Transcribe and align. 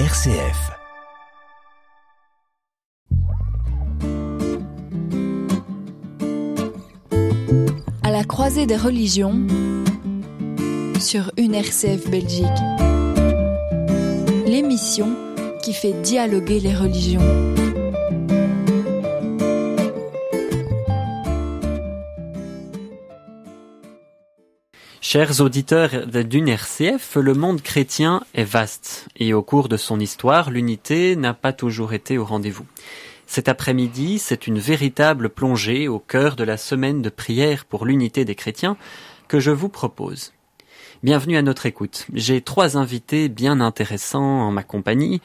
RCF. 0.00 0.72
À 8.02 8.10
la 8.10 8.24
croisée 8.24 8.66
des 8.66 8.76
religions 8.76 9.40
sur 10.98 11.30
une 11.36 11.54
RCF 11.54 12.10
Belgique. 12.10 12.44
L'émission 14.46 15.14
qui 15.62 15.72
fait 15.72 15.92
dialoguer 16.02 16.58
les 16.58 16.74
religions. 16.74 17.63
Chers 25.14 25.40
auditeurs 25.40 26.08
d'une 26.08 26.48
RCF, 26.48 27.14
le 27.14 27.34
monde 27.34 27.62
chrétien 27.62 28.24
est 28.34 28.42
vaste 28.42 29.06
et 29.14 29.32
au 29.32 29.44
cours 29.44 29.68
de 29.68 29.76
son 29.76 30.00
histoire, 30.00 30.50
l'unité 30.50 31.14
n'a 31.14 31.34
pas 31.34 31.52
toujours 31.52 31.92
été 31.92 32.18
au 32.18 32.24
rendez-vous. 32.24 32.66
Cet 33.24 33.48
après-midi, 33.48 34.18
c'est 34.18 34.48
une 34.48 34.58
véritable 34.58 35.28
plongée 35.28 35.86
au 35.86 36.00
cœur 36.00 36.34
de 36.34 36.42
la 36.42 36.56
semaine 36.56 37.00
de 37.00 37.10
prière 37.10 37.64
pour 37.64 37.86
l'unité 37.86 38.24
des 38.24 38.34
chrétiens 38.34 38.76
que 39.28 39.38
je 39.38 39.52
vous 39.52 39.68
propose. 39.68 40.32
Bienvenue 41.04 41.36
à 41.36 41.42
notre 41.42 41.66
écoute. 41.66 42.08
J'ai 42.12 42.40
trois 42.40 42.76
invités 42.76 43.28
bien 43.28 43.60
intéressants 43.60 44.40
en 44.40 44.50
ma 44.50 44.64
compagnie 44.64 45.20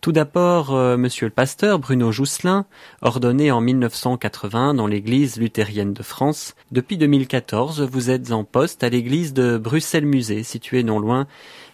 tout 0.00 0.12
d'abord, 0.12 0.74
euh, 0.74 0.96
monsieur 0.96 1.26
le 1.26 1.32
pasteur 1.32 1.78
Bruno 1.78 2.12
Jousselin, 2.12 2.66
ordonné 3.02 3.50
en 3.50 3.60
1980 3.60 4.74
dans 4.74 4.86
l'église 4.86 5.36
luthérienne 5.36 5.92
de 5.92 6.02
France. 6.02 6.54
Depuis 6.70 6.96
2014, 6.96 7.82
vous 7.82 8.10
êtes 8.10 8.32
en 8.32 8.44
poste 8.44 8.84
à 8.84 8.88
l'église 8.88 9.32
de 9.32 9.58
Bruxelles-Musée, 9.58 10.42
située 10.42 10.82
non 10.82 10.98
loin 10.98 11.26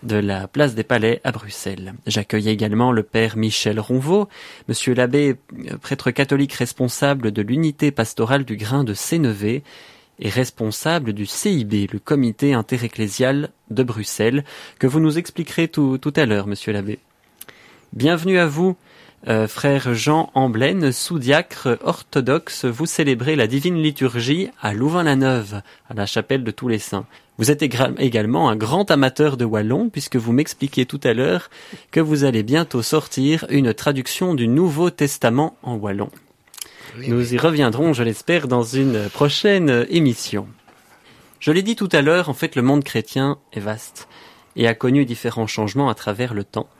de 0.03 0.17
la 0.17 0.49
place 0.49 0.75
des 0.75 0.85
Palais 0.85 1.21
à 1.25 1.33
Bruxelles. 1.33 1.95
J'accueille 2.07 2.49
également 2.49 2.93
le 2.93 3.03
père 3.03 3.37
Michel 3.37 3.79
Ronvaux, 3.79 4.29
monsieur 4.69 4.95
l'abbé, 4.95 5.37
euh, 5.71 5.77
prêtre 5.79 6.11
catholique 6.11 6.55
responsable 6.55 7.33
de 7.33 7.43
l'unité 7.43 7.91
pastorale 7.91 8.45
du 8.45 8.57
grain 8.57 8.85
de 8.85 8.95
Sénévé, 8.95 9.63
et 10.19 10.29
responsable 10.29 11.13
du 11.13 11.27
CIB, 11.27 11.89
le 11.93 11.99
comité 11.99 12.55
interecclésial 12.55 13.51
de 13.71 13.83
Bruxelles, 13.83 14.45
que 14.79 14.87
vous 14.87 15.01
nous 15.01 15.19
expliquerez 15.19 15.69
tout, 15.69 15.99
tout 15.99 16.13
à 16.15 16.27
l'heure, 16.27 16.47
monsieur 16.47 16.73
l'abbé. 16.73 17.01
Bienvenue 17.93 18.39
à 18.39 18.47
vous, 18.47 18.75
euh, 19.29 19.47
frère 19.47 19.93
Jean 19.93 20.31
Amblaine, 20.33 20.93
sous-diacre 20.93 21.79
orthodoxe. 21.85 22.65
Vous 22.65 22.87
célébrez 22.87 23.37
la 23.37 23.47
divine 23.47 23.77
liturgie 23.77 24.49
à 24.63 24.73
Louvain-la-Neuve, 24.73 25.61
à 25.91 25.95
la 25.95 26.07
chapelle 26.07 26.43
de 26.43 26.51
tous 26.51 26.69
les 26.69 26.79
saints. 26.79 27.05
Vous 27.37 27.51
êtes 27.51 27.61
également 27.63 28.49
un 28.49 28.57
grand 28.57 28.91
amateur 28.91 29.37
de 29.37 29.45
wallon, 29.45 29.91
puisque 29.91 30.17
vous 30.17 30.33
m'expliquiez 30.33 30.87
tout 30.87 31.01
à 31.05 31.13
l'heure 31.13 31.51
que 31.91 32.01
vous 32.01 32.25
allez 32.25 32.43
bientôt 32.43 32.81
sortir 32.81 33.45
une 33.51 33.75
traduction 33.75 34.33
du 34.33 34.49
Nouveau 34.49 34.89
Testament 34.89 35.59
en 35.63 35.75
wallon. 35.75 36.09
Nous 36.97 37.35
y 37.35 37.37
reviendrons, 37.37 37.93
je 37.93 38.03
l'espère, 38.03 38.49
dans 38.49 38.63
une 38.63 39.11
prochaine 39.11 39.85
émission. 39.91 40.49
Je 41.41 41.53
l'ai 41.53 41.63
dit 41.63 41.77
tout 41.77 41.91
à 41.93 42.01
l'heure, 42.01 42.31
en 42.31 42.35
fait, 42.35 42.57
le 42.57 42.63
monde 42.63 42.85
chrétien 42.85 43.37
est 43.53 43.61
vaste 43.61 44.09
et 44.57 44.67
a 44.67 44.75
connu 44.75 45.05
différents 45.05 45.47
changements 45.47 45.91
à 45.91 45.95
travers 45.95 46.33
le 46.33 46.45
temps. 46.45 46.71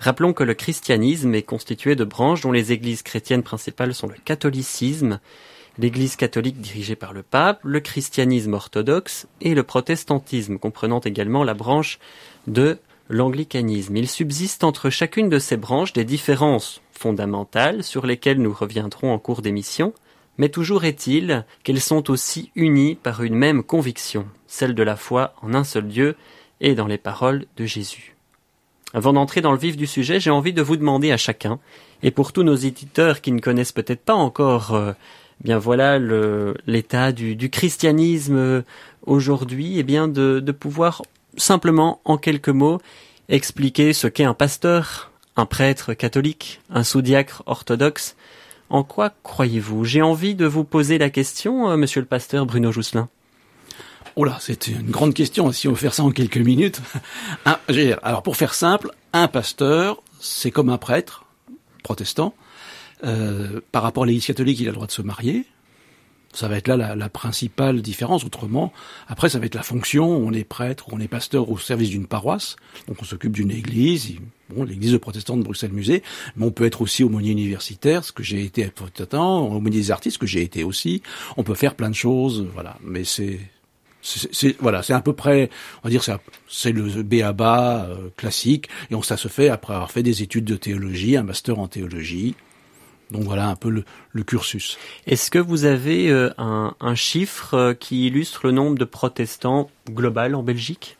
Rappelons 0.00 0.32
que 0.32 0.44
le 0.44 0.54
christianisme 0.54 1.34
est 1.34 1.42
constitué 1.42 1.96
de 1.96 2.04
branches 2.04 2.42
dont 2.42 2.52
les 2.52 2.72
églises 2.72 3.02
chrétiennes 3.02 3.42
principales 3.42 3.94
sont 3.94 4.06
le 4.06 4.14
catholicisme, 4.24 5.18
l'église 5.76 6.16
catholique 6.16 6.60
dirigée 6.60 6.96
par 6.96 7.12
le 7.12 7.22
pape, 7.22 7.60
le 7.64 7.80
christianisme 7.80 8.54
orthodoxe 8.54 9.26
et 9.40 9.54
le 9.54 9.62
protestantisme, 9.64 10.58
comprenant 10.58 11.00
également 11.00 11.42
la 11.42 11.54
branche 11.54 11.98
de 12.46 12.78
l'anglicanisme. 13.08 13.96
Il 13.96 14.08
subsiste 14.08 14.62
entre 14.62 14.90
chacune 14.90 15.28
de 15.28 15.38
ces 15.38 15.56
branches 15.56 15.92
des 15.92 16.04
différences 16.04 16.80
fondamentales 16.92 17.82
sur 17.82 18.06
lesquelles 18.06 18.40
nous 18.40 18.52
reviendrons 18.52 19.12
en 19.12 19.18
cours 19.18 19.42
d'émission, 19.42 19.94
mais 20.36 20.48
toujours 20.48 20.84
est-il 20.84 21.44
qu'elles 21.64 21.80
sont 21.80 22.10
aussi 22.10 22.52
unies 22.54 22.94
par 22.94 23.24
une 23.24 23.34
même 23.34 23.64
conviction, 23.64 24.26
celle 24.46 24.74
de 24.74 24.82
la 24.84 24.96
foi 24.96 25.34
en 25.42 25.54
un 25.54 25.64
seul 25.64 25.88
Dieu 25.88 26.16
et 26.60 26.74
dans 26.74 26.86
les 26.86 26.98
paroles 26.98 27.46
de 27.56 27.66
Jésus. 27.66 28.17
Avant 28.94 29.12
d'entrer 29.12 29.40
dans 29.40 29.52
le 29.52 29.58
vif 29.58 29.76
du 29.76 29.86
sujet, 29.86 30.18
j'ai 30.18 30.30
envie 30.30 30.54
de 30.54 30.62
vous 30.62 30.76
demander 30.76 31.12
à 31.12 31.18
chacun, 31.18 31.58
et 32.02 32.10
pour 32.10 32.32
tous 32.32 32.42
nos 32.42 32.54
éditeurs 32.54 33.20
qui 33.20 33.32
ne 33.32 33.40
connaissent 33.40 33.72
peut-être 33.72 34.00
pas 34.00 34.14
encore, 34.14 34.74
euh, 34.74 34.92
bien 35.42 35.58
voilà 35.58 35.98
l'état 36.66 37.12
du, 37.12 37.50
christianisme 37.50 38.36
euh, 38.36 38.62
aujourd'hui, 39.04 39.76
et 39.76 39.80
eh 39.80 39.82
bien 39.82 40.08
de, 40.08 40.40
pouvoir 40.52 41.02
simplement 41.36 42.00
en 42.04 42.16
quelques 42.16 42.48
mots 42.48 42.80
expliquer 43.28 43.92
ce 43.92 44.06
qu'est 44.06 44.24
un 44.24 44.34
pasteur, 44.34 45.10
un 45.36 45.44
prêtre 45.44 45.92
catholique, 45.92 46.60
un 46.70 46.82
sous-diacre 46.82 47.42
orthodoxe. 47.44 48.16
En 48.70 48.84
quoi 48.84 49.12
croyez-vous? 49.22 49.84
J'ai 49.84 50.02
envie 50.02 50.34
de 50.34 50.46
vous 50.46 50.64
poser 50.64 50.96
la 50.96 51.10
question, 51.10 51.70
euh, 51.70 51.76
monsieur 51.76 52.00
le 52.00 52.06
pasteur 52.06 52.46
Bruno 52.46 52.72
Jousselin. 52.72 53.08
Oh 54.20 54.24
là, 54.24 54.36
c'est 54.40 54.66
une 54.66 54.90
grande 54.90 55.14
question. 55.14 55.52
Si 55.52 55.68
on 55.68 55.70
veut 55.70 55.76
faire 55.76 55.94
ça 55.94 56.02
en 56.02 56.10
quelques 56.10 56.38
minutes, 56.38 56.82
alors 58.02 58.24
pour 58.24 58.36
faire 58.36 58.52
simple, 58.52 58.90
un 59.12 59.28
pasteur, 59.28 60.02
c'est 60.18 60.50
comme 60.50 60.70
un 60.70 60.76
prêtre 60.76 61.24
protestant. 61.84 62.34
Euh, 63.04 63.60
par 63.70 63.84
rapport 63.84 64.02
à 64.02 64.06
l'Église 64.06 64.26
catholique, 64.26 64.58
il 64.58 64.66
a 64.66 64.70
le 64.70 64.74
droit 64.74 64.88
de 64.88 64.92
se 64.92 65.02
marier. 65.02 65.44
Ça 66.32 66.48
va 66.48 66.56
être 66.56 66.66
là 66.66 66.96
la, 66.96 67.08
principale 67.08 67.80
différence. 67.80 68.24
Autrement, 68.24 68.72
après, 69.06 69.28
ça 69.28 69.38
va 69.38 69.46
être 69.46 69.54
la 69.54 69.62
fonction. 69.62 70.10
On 70.10 70.32
est 70.32 70.42
prêtre, 70.42 70.86
on 70.90 70.98
est 70.98 71.06
pasteur 71.06 71.48
au 71.48 71.56
service 71.56 71.90
d'une 71.90 72.08
paroisse. 72.08 72.56
Donc, 72.88 72.96
on 73.00 73.04
s'occupe 73.04 73.34
d'une 73.34 73.52
église. 73.52 74.16
Bon, 74.50 74.64
l'église 74.64 74.98
protestante 74.98 75.38
de 75.38 75.44
Bruxelles-Musée. 75.44 76.02
Mais 76.34 76.44
on 76.44 76.50
peut 76.50 76.66
être 76.66 76.82
aussi 76.82 77.04
aumônier 77.04 77.30
universitaire, 77.30 78.02
ce 78.02 78.10
que 78.10 78.24
j'ai 78.24 78.42
été 78.42 78.64
à 78.64 79.16
aumônier 79.20 79.78
des 79.78 79.90
artistes, 79.92 80.14
ce 80.14 80.18
que 80.18 80.26
j'ai 80.26 80.42
été 80.42 80.64
aussi. 80.64 81.02
On 81.36 81.44
peut 81.44 81.54
faire 81.54 81.76
plein 81.76 81.88
de 81.88 81.94
choses. 81.94 82.48
Voilà. 82.52 82.76
Mais 82.82 83.04
c'est, 83.04 83.38
c'est 84.02 84.56
voilà, 84.60 84.82
c'est 84.82 84.92
à 84.92 85.00
peu 85.00 85.12
près, 85.12 85.50
on 85.82 85.88
va 85.88 85.90
dire, 85.90 86.02
c'est 86.48 86.72
le 86.72 87.02
BABA 87.02 87.86
euh, 87.88 88.08
classique, 88.16 88.68
et 88.90 88.94
on 88.94 89.02
ça 89.02 89.16
se 89.16 89.28
fait 89.28 89.48
après 89.48 89.74
avoir 89.74 89.90
fait 89.90 90.02
des 90.02 90.22
études 90.22 90.44
de 90.44 90.56
théologie, 90.56 91.16
un 91.16 91.22
master 91.22 91.58
en 91.58 91.68
théologie. 91.68 92.34
Donc 93.10 93.22
voilà 93.22 93.48
un 93.48 93.56
peu 93.56 93.70
le, 93.70 94.22
cursus. 94.22 94.78
Est-ce 95.06 95.30
que 95.30 95.38
vous 95.38 95.64
avez 95.64 96.10
euh, 96.10 96.30
un, 96.36 96.74
un, 96.78 96.94
chiffre 96.94 97.54
euh, 97.54 97.74
qui 97.74 98.06
illustre 98.06 98.40
le 98.44 98.52
nombre 98.52 98.76
de 98.76 98.84
protestants 98.84 99.70
global 99.88 100.34
en 100.34 100.42
Belgique? 100.42 100.98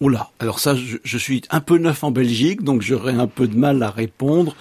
Oula, 0.00 0.30
alors 0.40 0.58
ça, 0.58 0.74
je, 0.74 0.96
je, 1.04 1.18
suis 1.18 1.42
un 1.50 1.60
peu 1.60 1.78
neuf 1.78 2.02
en 2.02 2.10
Belgique, 2.10 2.62
donc 2.62 2.82
j'aurais 2.82 3.14
un 3.14 3.28
peu 3.28 3.46
de 3.46 3.56
mal 3.56 3.82
à 3.82 3.90
répondre 3.90 4.56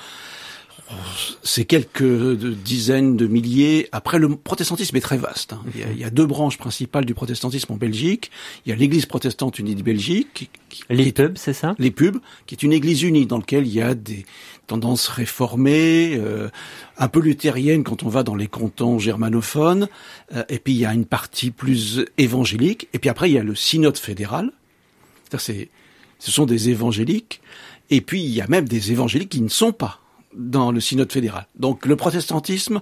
c'est 1.42 1.66
quelques 1.66 2.36
dizaines 2.36 3.18
de 3.18 3.26
milliers. 3.26 3.90
Après, 3.92 4.20
le 4.20 4.36
protestantisme 4.36 4.96
est 4.96 5.02
très 5.02 5.18
vaste. 5.18 5.54
Hein. 5.54 5.62
Il, 5.74 5.98
y 5.98 6.04
a, 6.04 6.10
deux 6.10 6.26
branches 6.26 6.58
principales 6.58 7.06
du 7.06 7.16
protestantisme 7.16 7.74
en 7.74 7.76
Belgique. 7.76 8.30
Il 8.66 8.70
y 8.70 8.72
a 8.72 8.76
l'Église 8.76 9.06
protestante 9.06 9.58
unie 9.58 9.76
de 9.76 9.82
Belgique. 9.82 10.50
les 10.90 11.12
pubs, 11.12 11.38
c'est 11.38 11.54
ça? 11.54 11.76
Les 11.80 11.92
pubs, 11.92 12.18
qui 12.46 12.56
est 12.56 12.62
une 12.64 12.74
Église 12.74 13.02
unie 13.02 13.26
dans 13.26 13.38
laquelle 13.38 13.66
il 13.66 13.74
y 13.74 13.82
a 13.82 13.96
des 13.96 14.26
tendances 14.68 15.08
réformées, 15.08 16.16
euh, 16.18 16.50
un 16.98 17.08
peu 17.08 17.20
luthériennes 17.20 17.84
quand 17.84 18.04
on 18.04 18.10
va 18.10 18.24
dans 18.24 18.36
les 18.36 18.48
cantons 18.48 19.00
germanophones. 19.00 19.88
Euh, 20.36 20.44
et 20.50 20.60
puis 20.60 20.74
il 20.74 20.80
y 20.80 20.86
a 20.86 20.94
une 20.94 21.06
partie 21.06 21.50
plus 21.50 22.06
évangélique. 22.18 22.90
Et 22.94 23.00
puis 23.00 23.10
après, 23.10 23.30
il 23.30 23.34
y 23.34 23.40
a 23.40 23.44
le 23.44 23.56
synode 23.56 23.98
fédéral. 23.98 24.52
C'est, 25.38 25.70
ce 26.20 26.32
sont 26.32 26.46
des 26.46 26.70
évangéliques. 26.70 27.42
Et 27.90 28.02
puis 28.02 28.24
il 28.24 28.30
y 28.30 28.42
a 28.42 28.48
même 28.48 28.68
des 28.68 28.92
évangéliques 28.92 29.30
qui 29.30 29.42
ne 29.42 29.50
sont 29.50 29.74
pas 29.74 30.00
dans 30.36 30.72
le 30.72 30.80
synode 30.80 31.12
fédéral. 31.12 31.48
Donc 31.58 31.86
le 31.86 31.96
protestantisme, 31.96 32.82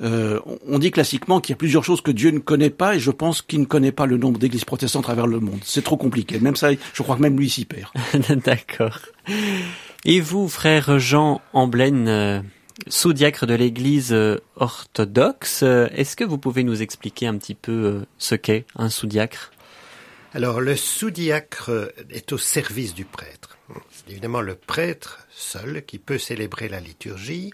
euh, 0.00 0.40
on 0.66 0.78
dit 0.78 0.90
classiquement 0.90 1.40
qu'il 1.40 1.52
y 1.52 1.54
a 1.54 1.56
plusieurs 1.56 1.84
choses 1.84 2.00
que 2.00 2.10
Dieu 2.10 2.30
ne 2.30 2.38
connaît 2.38 2.70
pas, 2.70 2.96
et 2.96 2.98
je 2.98 3.10
pense 3.10 3.42
qu'il 3.42 3.60
ne 3.60 3.64
connaît 3.64 3.92
pas 3.92 4.06
le 4.06 4.16
nombre 4.16 4.38
d'églises 4.38 4.64
protestantes 4.64 5.04
à 5.04 5.08
travers 5.08 5.26
le 5.26 5.40
monde. 5.40 5.60
C'est 5.64 5.84
trop 5.84 5.96
compliqué. 5.96 6.38
Même 6.40 6.56
ça, 6.56 6.70
je 6.72 7.02
crois 7.02 7.16
que 7.16 7.22
même 7.22 7.38
lui 7.38 7.50
s'y 7.50 7.64
perd. 7.64 7.90
D'accord. 8.44 9.00
Et 10.04 10.20
vous, 10.20 10.48
frère 10.48 10.98
Jean 10.98 11.40
Amblaine, 11.52 12.08
euh, 12.08 12.40
sous-diacre 12.88 13.46
de 13.46 13.54
l'Église 13.54 14.12
euh, 14.12 14.38
orthodoxe, 14.56 15.62
est-ce 15.62 16.16
que 16.16 16.24
vous 16.24 16.38
pouvez 16.38 16.64
nous 16.64 16.82
expliquer 16.82 17.26
un 17.26 17.36
petit 17.36 17.54
peu 17.54 18.02
ce 18.18 18.34
qu'est 18.34 18.66
un 18.76 18.88
sous-diacre? 18.88 19.52
Alors, 20.34 20.60
le 20.60 20.74
sous-diacre 20.74 21.92
est 22.10 22.32
au 22.32 22.38
service 22.38 22.94
du 22.94 23.04
prêtre. 23.04 23.56
Évidemment 24.08 24.40
le 24.40 24.54
prêtre 24.54 25.23
seul 25.36 25.84
qui 25.84 25.98
peut 25.98 26.18
célébrer 26.18 26.68
la 26.68 26.80
liturgie. 26.80 27.52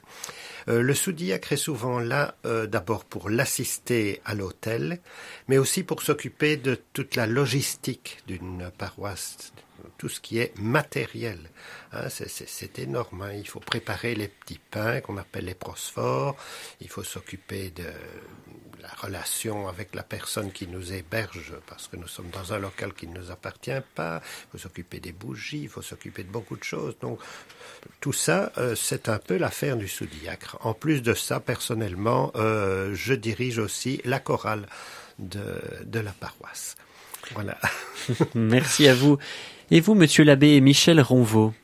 Euh, 0.69 0.83
le 0.83 0.95
sous-diacre 0.95 1.53
est 1.53 1.57
souvent 1.57 1.99
là 1.99 2.35
euh, 2.45 2.67
d'abord 2.67 3.05
pour 3.05 3.31
l'assister 3.31 4.21
à 4.25 4.35
l'autel, 4.35 5.01
mais 5.49 5.59
aussi 5.59 5.83
pour 5.83 6.03
s'occuper 6.03 6.57
de 6.57 6.81
toute 6.93 7.17
la 7.17 7.27
logistique 7.27 8.19
d'une 8.27 8.71
paroisse 8.77 9.53
tout 9.99 10.09
ce 10.09 10.21
qui 10.21 10.39
est 10.39 10.59
matériel. 10.59 11.39
Hein, 11.93 12.09
c'est 12.09 12.79
énorme. 12.79 13.23
Hein. 13.23 13.33
Il 13.35 13.47
faut 13.47 13.61
préparer 13.61 14.15
les 14.15 14.29
petits 14.29 14.61
pains 14.71 15.01
qu'on 15.01 15.19
appelle 15.19 15.45
les 15.45 15.55
prosphores. 15.55 16.37
Il 16.81 16.89
faut 16.89 17.03
s'occuper 17.03 17.71
de 17.71 17.85
la 18.83 18.89
relation 19.01 19.69
avec 19.69 19.95
la 19.95 20.03
personne 20.03 20.53
qui 20.53 20.67
nous 20.67 20.93
héberge, 20.93 21.53
parce 21.67 21.89
que 21.89 21.97
nous 21.97 22.09
sommes 22.09 22.31
dans 22.31 22.53
un 22.53 22.59
local 22.59 22.93
qui 22.93 23.07
ne 23.07 23.19
nous 23.19 23.31
appartient 23.31 23.71
pas. 23.95 24.21
Il 24.25 24.53
faut 24.53 24.59
s'occuper 24.59 25.01
des 25.01 25.13
bougies, 25.13 25.63
il 25.63 25.69
faut 25.69 25.83
s'occuper 25.83 26.23
de 26.23 26.31
beaucoup 26.31 26.57
de 26.57 26.65
choses. 26.65 26.97
Donc 27.01 27.19
tout 28.01 28.13
ça, 28.13 28.53
euh, 28.59 28.75
c'est 28.75 29.09
un 29.09 29.19
peu 29.19 29.37
l'affaire 29.37 29.77
du 29.77 29.89
sous-diacre. 29.89 30.59
En 30.63 30.75
plus 30.75 31.03
de 31.03 31.15
ça, 31.15 31.41
personnellement, 31.41 32.33
euh, 32.35 32.95
je 32.95 33.15
dirige 33.15 33.59
aussi 33.59 34.01
la 34.05 34.21
chorale 34.21 34.67
de, 35.19 35.61
de 35.85 36.01
la 36.01 36.13
paroisse. 36.13 36.77
Voilà. 37.33 37.59
Merci 38.35 38.89
à 38.89 38.95
vous. 38.95 39.19
Et 39.71 39.81
vous, 39.81 39.95
monsieur 39.95 40.25
l'abbé 40.25 40.61
Michel 40.61 41.01
Ronvaux? 41.01 41.55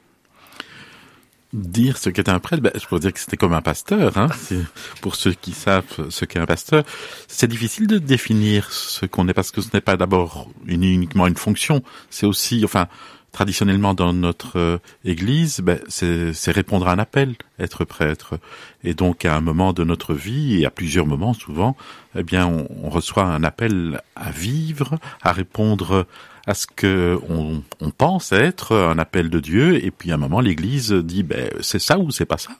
Dire 1.53 1.97
ce 1.99 2.11
qu'est 2.11 2.29
un 2.29 2.39
prêtre, 2.39 2.63
ben, 2.63 2.73
je 2.75 2.87
pourrais 2.87 3.01
dire 3.01 3.13
que 3.13 3.21
c'était 3.21 3.37
comme 3.37 3.55
un 3.55 3.63
pasteur. 3.63 4.17
Hein, 4.17 4.29
pour 5.01 5.17
ceux 5.17 5.33
qui 5.33 5.53
savent 5.53 6.11
ce 6.11 6.25
qu'est 6.25 6.39
un 6.39 6.47
pasteur, 6.47 6.85
c'est 7.29 7.49
difficile 7.49 7.87
de 7.87 7.99
définir 7.99 8.71
ce 8.73 9.07
qu'on 9.07 9.29
est 9.29 9.35
parce 9.35 9.51
que 9.51 9.61
ce 9.61 9.69
n'est 9.75 9.81
pas 9.81 9.97
d'abord 9.97 10.49
uniquement 10.67 11.27
une 11.27 11.37
fonction. 11.37 11.83
C'est 12.11 12.27
aussi, 12.27 12.63
enfin, 12.65 12.89
traditionnellement 13.37 13.93
dans 13.93 14.15
notre 14.15 14.59
euh, 14.59 14.79
Église, 15.05 15.61
ben, 15.61 15.79
c'est 15.89 16.51
répondre 16.51 16.89
à 16.89 16.93
un 16.93 16.99
appel, 16.99 17.35
être 17.59 17.85
prêtre. 17.85 18.39
Et 18.83 18.95
donc 18.95 19.27
à 19.27 19.37
un 19.37 19.43
moment 19.43 19.75
de 19.75 19.85
notre 19.85 20.15
vie, 20.15 20.63
et 20.63 20.67
à 20.67 20.71
plusieurs 20.71 21.07
moments 21.07 21.35
souvent, 21.35 21.77
eh 22.15 22.23
bien 22.23 22.47
on, 22.47 22.67
on 22.83 22.89
reçoit 22.89 23.25
un 23.25 23.45
appel 23.45 24.01
à 24.15 24.31
vivre, 24.31 24.99
à 25.23 25.33
répondre 25.33 26.07
à 26.36 26.36
ce 26.55 26.67
que 26.67 27.19
on, 27.29 27.63
on, 27.81 27.91
pense 27.91 28.31
être 28.33 28.77
un 28.77 28.99
appel 28.99 29.31
de 29.31 29.41
Dieu, 29.41 29.85
et 29.85 29.91
puis 29.91 30.13
à 30.13 30.15
un 30.15 30.19
moment 30.19 30.41
l'Église 30.41 30.93
dit 30.93 31.25
ben 31.25 31.51
c'est 31.61 31.81
ça 31.81 31.99
ou 31.99 32.11
c'est 32.11 32.25
pas 32.25 32.39
ça, 32.39 32.53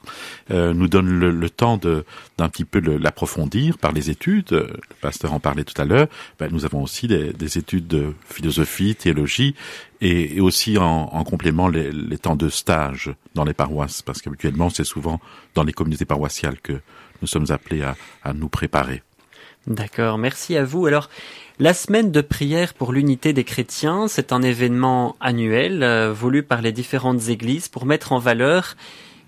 euh, 0.51 0.75
nous 0.75 0.89
donne 0.89 1.09
le, 1.09 1.31
le 1.31 1.51
temps 1.51 1.77
de 1.77 2.05
d'un 2.37 2.49
petit 2.49 2.65
peu 2.65 2.81
l'approfondir 2.81 3.79
par 3.79 3.93
les 3.93 4.11
études. 4.11 4.51
Le 4.51 4.81
pasteur 5.01 5.33
en 5.33 5.41
parlait 5.41 5.65
tout 5.65 5.81
à 5.81 5.85
l'heure. 5.85 6.09
Ben, 6.39 6.51
nous 6.53 6.65
avons 6.65 6.83
aussi 6.83 7.07
des, 7.07 7.33
des, 7.33 7.59
études 7.59 7.87
de 7.87 8.13
philosophie, 8.29 8.95
théologie, 8.95 9.55
et, 10.01 10.37
et 10.37 10.41
aussi 10.41 10.77
en, 10.79 10.85
en 10.85 11.25
complément 11.25 11.69
les, 11.69 11.93
les, 11.93 12.19
temps 12.19 12.37
de 12.37 12.49
stage 12.49 13.15
dans 13.35 13.45
les 13.45 13.55
paroisses, 13.55 14.03
parce 14.03 14.21
qu'habituellement 14.21 14.69
c'est 14.69 14.85
souvent 14.85 15.21
dans 15.55 15.63
les 15.63 15.73
communautés 15.73 16.05
paroissiales 16.05 16.61
que 16.61 16.81
nous 17.23 17.29
sommes 17.29 17.47
appelés 17.51 17.83
à, 17.83 17.97
à 18.23 18.33
nous 18.33 18.49
préparer. 18.49 19.03
D'accord, 19.67 20.17
merci 20.17 20.57
à 20.57 20.65
vous. 20.65 20.87
Alors, 20.87 21.11
la 21.59 21.73
semaine 21.73 22.13
de 22.13 22.21
prière 22.21 22.75
pour 22.75 22.93
l'unité 22.93 23.33
des 23.33 23.45
chrétiens, 23.45 24.09
c'est 24.09 24.33
un 24.33 24.43
événement 24.43 25.17
annuel 25.21 25.83
euh, 25.83 26.13
voulu 26.13 26.43
par 26.43 26.61
les 26.61 26.73
différentes 26.73 27.29
églises 27.29 27.69
pour 27.69 27.87
mettre 27.87 28.13
en 28.13 28.19
valeur 28.19 28.77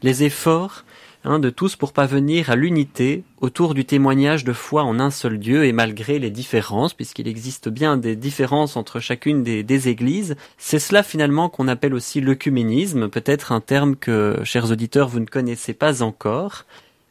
les 0.02 0.24
efforts 0.24 0.84
hein, 1.24 1.38
de 1.38 1.48
tous 1.48 1.74
pour 1.74 1.94
parvenir 1.94 2.50
à 2.50 2.56
l'unité 2.56 3.24
autour 3.40 3.72
du 3.72 3.86
témoignage 3.86 4.44
de 4.44 4.52
foi 4.52 4.82
en 4.82 5.00
un 5.00 5.10
seul 5.10 5.38
Dieu 5.38 5.64
et 5.64 5.72
malgré 5.72 6.18
les 6.18 6.30
différences, 6.30 6.92
puisqu'il 6.92 7.28
existe 7.28 7.70
bien 7.70 7.96
des 7.96 8.14
différences 8.14 8.76
entre 8.76 9.00
chacune 9.00 9.42
des, 9.42 9.62
des 9.62 9.88
églises. 9.88 10.36
C'est 10.58 10.78
cela 10.78 11.02
finalement 11.02 11.48
qu'on 11.48 11.66
appelle 11.66 11.94
aussi 11.94 12.20
l'œcuménisme, 12.20 13.08
peut-être 13.08 13.52
un 13.52 13.62
terme 13.62 13.96
que, 13.96 14.38
chers 14.44 14.70
auditeurs, 14.70 15.08
vous 15.08 15.20
ne 15.20 15.24
connaissez 15.24 15.72
pas 15.72 16.02
encore. 16.02 16.66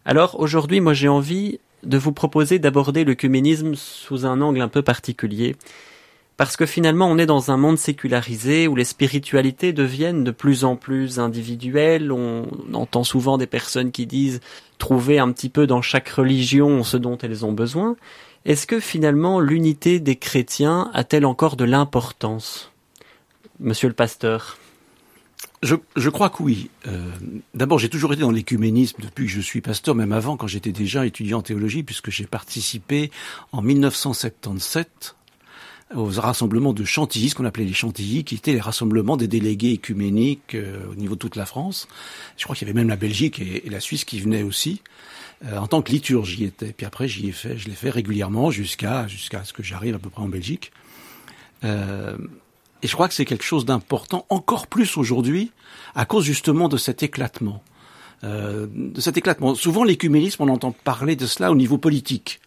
Alors 0.06 0.40
aujourd'hui, 0.40 0.80
moi 0.80 0.94
j'ai 0.94 1.08
envie 1.08 1.60
de 1.84 1.98
vous 1.98 2.12
proposer 2.12 2.60
d'aborder 2.60 3.06
l'œcuménisme 3.06 3.76
sous 3.76 4.26
un 4.26 4.42
angle 4.42 4.62
un 4.62 4.68
peu 4.68 4.82
particulier. 4.82 5.56
Parce 6.38 6.56
que 6.56 6.68
finalement, 6.68 7.08
on 7.08 7.18
est 7.18 7.26
dans 7.26 7.50
un 7.50 7.58
monde 7.58 7.80
sécularisé 7.80 8.68
où 8.68 8.76
les 8.76 8.84
spiritualités 8.84 9.74
deviennent 9.74 10.24
de 10.24 10.30
plus 10.30 10.66
en 10.66 10.76
plus 10.76 11.20
individuelles. 11.20 12.12
On 12.12 12.46
entend 12.74 13.04
souvent 13.04 13.40
des 13.40 13.48
personnes 13.48 13.92
qui 13.92 14.06
disent 14.06 14.40
trouver 14.78 15.18
un 15.18 15.32
petit 15.32 15.50
peu 15.50 15.66
dans 15.66 15.82
chaque 15.82 16.10
religion 16.10 16.84
ce 16.84 16.98
dont 16.98 17.18
elles 17.18 17.44
ont 17.44 17.54
besoin. 17.54 17.96
Est-ce 18.46 18.68
que 18.68 18.80
finalement 18.80 19.40
l'unité 19.40 20.00
des 20.00 20.16
chrétiens 20.16 20.92
a-t-elle 20.94 21.26
encore 21.26 21.56
de 21.56 21.66
l'importance? 21.66 22.72
Monsieur 23.60 23.88
le 23.88 23.96
pasteur 23.96 24.58
je, 25.64 25.76
je, 25.96 26.10
crois 26.10 26.30
que 26.30 26.44
oui. 26.44 26.70
Euh, 26.88 27.12
D'abord, 27.54 27.80
j'ai 27.80 27.90
toujours 27.90 28.14
été 28.14 28.22
dans 28.22 28.32
l'écuménisme 28.32 29.02
depuis 29.02 29.26
que 29.26 29.32
je 29.32 29.42
suis 29.42 29.62
pasteur, 29.62 29.96
même 29.96 30.12
avant, 30.12 30.38
quand 30.38 30.48
j'étais 30.48 30.72
déjà 30.72 31.06
étudiant 31.06 31.40
en 31.40 31.42
théologie, 31.42 31.84
puisque 31.84 32.12
j'ai 32.12 32.26
participé 32.26 33.12
en 33.52 33.62
1977 33.62 35.16
aux 35.96 36.10
rassemblements 36.10 36.74
de 36.74 36.84
Chantilly, 36.84 37.30
ce 37.30 37.36
qu'on 37.36 37.46
appelait 37.46 37.64
les 37.64 37.74
Chantilly, 37.74 38.24
qui 38.24 38.36
étaient 38.36 38.54
les 38.54 38.60
rassemblements 38.60 39.18
des 39.18 39.28
délégués 39.28 39.72
écuméniques 39.72 40.56
euh, 40.56 40.86
au 40.92 40.96
niveau 40.96 41.16
de 41.16 41.20
toute 41.20 41.36
la 41.36 41.46
France. 41.46 41.88
Je 42.38 42.44
crois 42.44 42.56
qu'il 42.56 42.68
y 42.68 42.72
avait 42.72 42.78
même 42.78 42.90
la 42.90 42.98
Belgique 42.98 43.40
et, 43.40 43.64
la 43.70 43.80
Suisse 43.80 44.04
qui 44.04 44.20
venaient 44.20 44.44
aussi. 44.44 44.82
Euh, 45.46 45.58
en 45.58 45.68
tant 45.68 45.82
que 45.84 45.92
liturgie 45.92 46.46
était. 46.46 46.74
Puis 46.74 46.86
après, 46.86 47.08
j'y 47.08 47.30
ai 47.30 47.32
fait, 47.32 47.58
je 47.58 47.68
l'ai 47.68 47.76
fait 47.76 47.92
régulièrement 47.92 48.50
jusqu'à 48.50 49.08
jusqu'à 49.08 49.44
ce 49.44 49.54
que 49.54 49.62
j'arrive 49.62 49.94
à 49.94 50.00
peu 50.00 50.10
près 50.10 50.24
en 50.24 50.28
Belgique. 50.28 50.72
Euh, 51.64 52.18
et 52.84 52.88
je 52.88 52.94
crois 52.94 53.08
que 53.08 53.14
c'est 53.14 53.26
quelque 53.26 53.44
chose 53.44 53.66
d'important, 53.66 54.26
encore 54.30 54.68
plus 54.68 54.98
aujourd'hui, 54.98 55.52
à 55.96 56.06
cause 56.06 56.24
justement 56.24 56.70
de 56.70 56.78
cet 56.78 57.04
éclatement. 57.04 57.64
Euh, 58.24 58.68
de 58.72 59.00
cet 59.00 59.18
éclatement. 59.18 59.54
Souvent, 59.56 59.84
l'écuménisme, 59.84 60.44
on 60.44 60.50
entend 60.50 60.72
parler 60.72 61.16
de 61.16 61.26
cela 61.26 61.52
au 61.52 61.56
niveau 61.56 61.78
politique. 61.78 62.40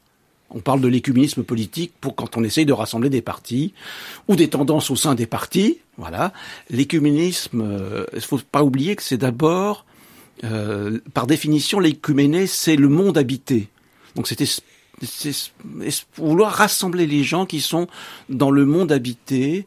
On 0.51 0.59
parle 0.59 0.81
de 0.81 0.89
l'écuménisme 0.89 1.45
politique 1.45 1.93
pour 2.01 2.17
quand 2.17 2.37
on 2.37 2.43
essaye 2.43 2.67
de 2.67 2.73
rassembler 2.73 3.09
des 3.09 3.23
partis 3.23 3.73
ou 4.27 4.35
des 4.35 4.49
tendances 4.49 4.91
au 4.91 4.97
sein 4.97 5.15
des 5.15 5.27
partis. 5.27 5.79
Voilà. 5.97 6.33
L'écuménisme, 6.71 7.61
euh, 7.61 8.05
il 8.13 8.17
ne 8.17 8.21
faut 8.21 8.41
pas 8.51 8.65
oublier 8.65 8.97
que 8.97 9.03
c'est 9.03 9.17
d'abord, 9.17 9.85
euh, 10.43 10.99
par 11.15 11.29
définition, 11.29 11.79
l'écuméné, 11.79 12.49
c'est 12.49 12.77
le 12.77 12.89
monde 12.89 13.17
habité. 13.17 13.69
Donc 14.17 14.27
c'était 14.27 14.47
vouloir 16.17 16.53
rassembler 16.53 17.07
les 17.07 17.25
gens 17.25 17.47
qui 17.47 17.61
sont 17.61 17.87
dans 18.29 18.51
le 18.51 18.67
monde 18.67 18.93
habité, 18.93 19.67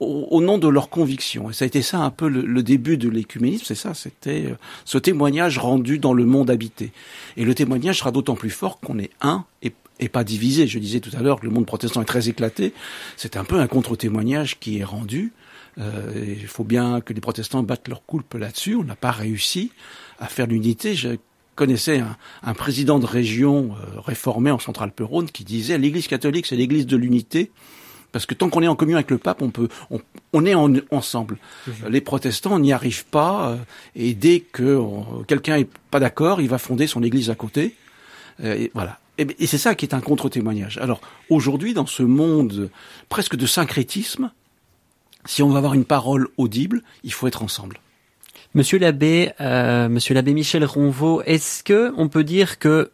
au, 0.00 0.28
au, 0.30 0.40
nom 0.40 0.58
de 0.58 0.68
leurs 0.68 0.88
convictions. 0.88 1.50
Et 1.50 1.52
ça 1.52 1.64
a 1.64 1.66
été 1.66 1.82
ça 1.82 1.98
un 1.98 2.10
peu 2.10 2.28
le, 2.28 2.42
le 2.42 2.62
début 2.62 2.96
de 2.96 3.08
l'écuménisme, 3.08 3.64
c'est 3.66 3.74
ça, 3.74 3.94
c'était 3.94 4.46
euh, 4.46 4.54
ce 4.84 4.98
témoignage 4.98 5.58
rendu 5.58 5.98
dans 5.98 6.12
le 6.12 6.24
monde 6.24 6.50
habité. 6.50 6.92
Et 7.36 7.44
le 7.44 7.54
témoignage 7.54 7.98
sera 7.98 8.10
d'autant 8.10 8.34
plus 8.34 8.50
fort 8.50 8.80
qu'on 8.80 8.98
est 8.98 9.10
un 9.20 9.44
et, 9.62 9.72
et, 10.00 10.08
pas 10.08 10.24
divisé. 10.24 10.66
Je 10.66 10.78
disais 10.78 11.00
tout 11.00 11.10
à 11.16 11.22
l'heure 11.22 11.40
que 11.40 11.46
le 11.46 11.52
monde 11.52 11.66
protestant 11.66 12.02
est 12.02 12.06
très 12.06 12.28
éclaté. 12.28 12.72
C'est 13.16 13.36
un 13.36 13.44
peu 13.44 13.58
un 13.58 13.66
contre-témoignage 13.66 14.58
qui 14.58 14.78
est 14.78 14.84
rendu. 14.84 15.32
Euh, 15.78 16.36
il 16.40 16.46
faut 16.46 16.64
bien 16.64 17.00
que 17.00 17.12
les 17.12 17.20
protestants 17.20 17.62
battent 17.62 17.88
leur 17.88 18.04
coulpe 18.04 18.34
là-dessus. 18.34 18.76
On 18.76 18.84
n'a 18.84 18.96
pas 18.96 19.10
réussi 19.10 19.72
à 20.18 20.26
faire 20.26 20.46
l'unité. 20.46 20.94
Je 20.94 21.16
connaissais 21.54 21.98
un, 21.98 22.16
un, 22.42 22.54
président 22.54 22.98
de 22.98 23.06
région 23.06 23.72
euh, 23.72 24.00
réformé 24.00 24.50
en 24.50 24.58
Centrale-Rhône 24.58 25.30
qui 25.30 25.44
disait 25.44 25.78
l'Église 25.78 26.08
catholique, 26.08 26.46
c'est 26.46 26.56
l'Église 26.56 26.86
de 26.86 26.96
l'unité 26.96 27.50
parce 28.12 28.26
que 28.26 28.34
tant 28.34 28.48
qu'on 28.50 28.62
est 28.62 28.68
en 28.68 28.76
communion 28.76 28.98
avec 28.98 29.10
le 29.10 29.18
pape, 29.18 29.42
on 29.42 29.50
peut, 29.50 29.68
on, 29.90 30.00
on 30.32 30.46
est 30.46 30.54
en, 30.54 30.72
ensemble. 30.90 31.38
Mmh. 31.66 31.70
Les 31.88 32.00
protestants 32.00 32.58
n'y 32.58 32.72
arrivent 32.72 33.06
pas, 33.06 33.50
euh, 33.50 33.56
et 33.96 34.14
dès 34.14 34.40
que 34.40 34.78
quelqu'un 35.26 35.56
est 35.56 35.68
pas 35.90 35.98
d'accord, 35.98 36.40
il 36.40 36.48
va 36.48 36.58
fonder 36.58 36.86
son 36.86 37.02
église 37.02 37.30
à 37.30 37.34
côté. 37.34 37.74
Euh, 38.44 38.54
et 38.54 38.70
voilà. 38.74 38.98
Et, 39.18 39.26
et 39.38 39.46
c'est 39.46 39.58
ça 39.58 39.74
qui 39.74 39.84
est 39.84 39.94
un 39.94 40.00
contre-témoignage. 40.00 40.78
Alors 40.78 41.00
aujourd'hui, 41.28 41.74
dans 41.74 41.86
ce 41.86 42.02
monde 42.02 42.70
presque 43.08 43.36
de 43.36 43.46
syncrétisme, 43.46 44.30
si 45.24 45.42
on 45.42 45.50
veut 45.50 45.58
avoir 45.58 45.74
une 45.74 45.84
parole 45.84 46.28
audible, 46.36 46.82
il 47.04 47.12
faut 47.12 47.26
être 47.26 47.42
ensemble. 47.42 47.78
Monsieur 48.54 48.78
l'abbé, 48.78 49.32
euh, 49.40 49.88
Monsieur 49.88 50.14
l'abbé 50.14 50.34
Michel 50.34 50.64
Ronvaux, 50.64 51.22
est-ce 51.22 51.62
que 51.62 51.92
on 51.96 52.08
peut 52.08 52.24
dire 52.24 52.58
que 52.58 52.90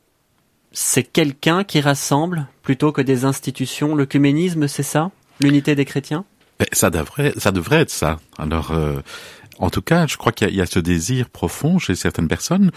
c'est 0.71 1.03
quelqu'un 1.03 1.65
qui 1.65 1.81
rassemble 1.81 2.47
plutôt 2.63 2.93
que 2.93 3.01
des 3.01 3.25
institutions? 3.25 3.97
L'œcuménisme, 3.97 4.69
c'est 4.69 4.83
ça? 4.83 5.11
L'unité 5.41 5.75
des 5.75 5.85
chrétiens? 5.85 6.25
Ça 6.73 6.91
devrait, 6.91 7.33
ça 7.37 7.53
devrait 7.53 7.83
être 7.83 7.91
ça. 7.91 8.19
Alors, 8.39 8.73
euh, 8.73 9.01
en 9.59 9.71
tout 9.71 9.83
cas, 9.83 10.07
je 10.07 10.17
crois 10.17 10.33
qu'il 10.33 10.51
y, 10.51 10.57
y, 10.57 10.61
a 10.61 10.67
ce 10.67 10.81
désir 10.81 11.29
profond 11.31 11.79
chez 11.79 11.95
certaines 11.95 12.29
personnes 12.29 12.71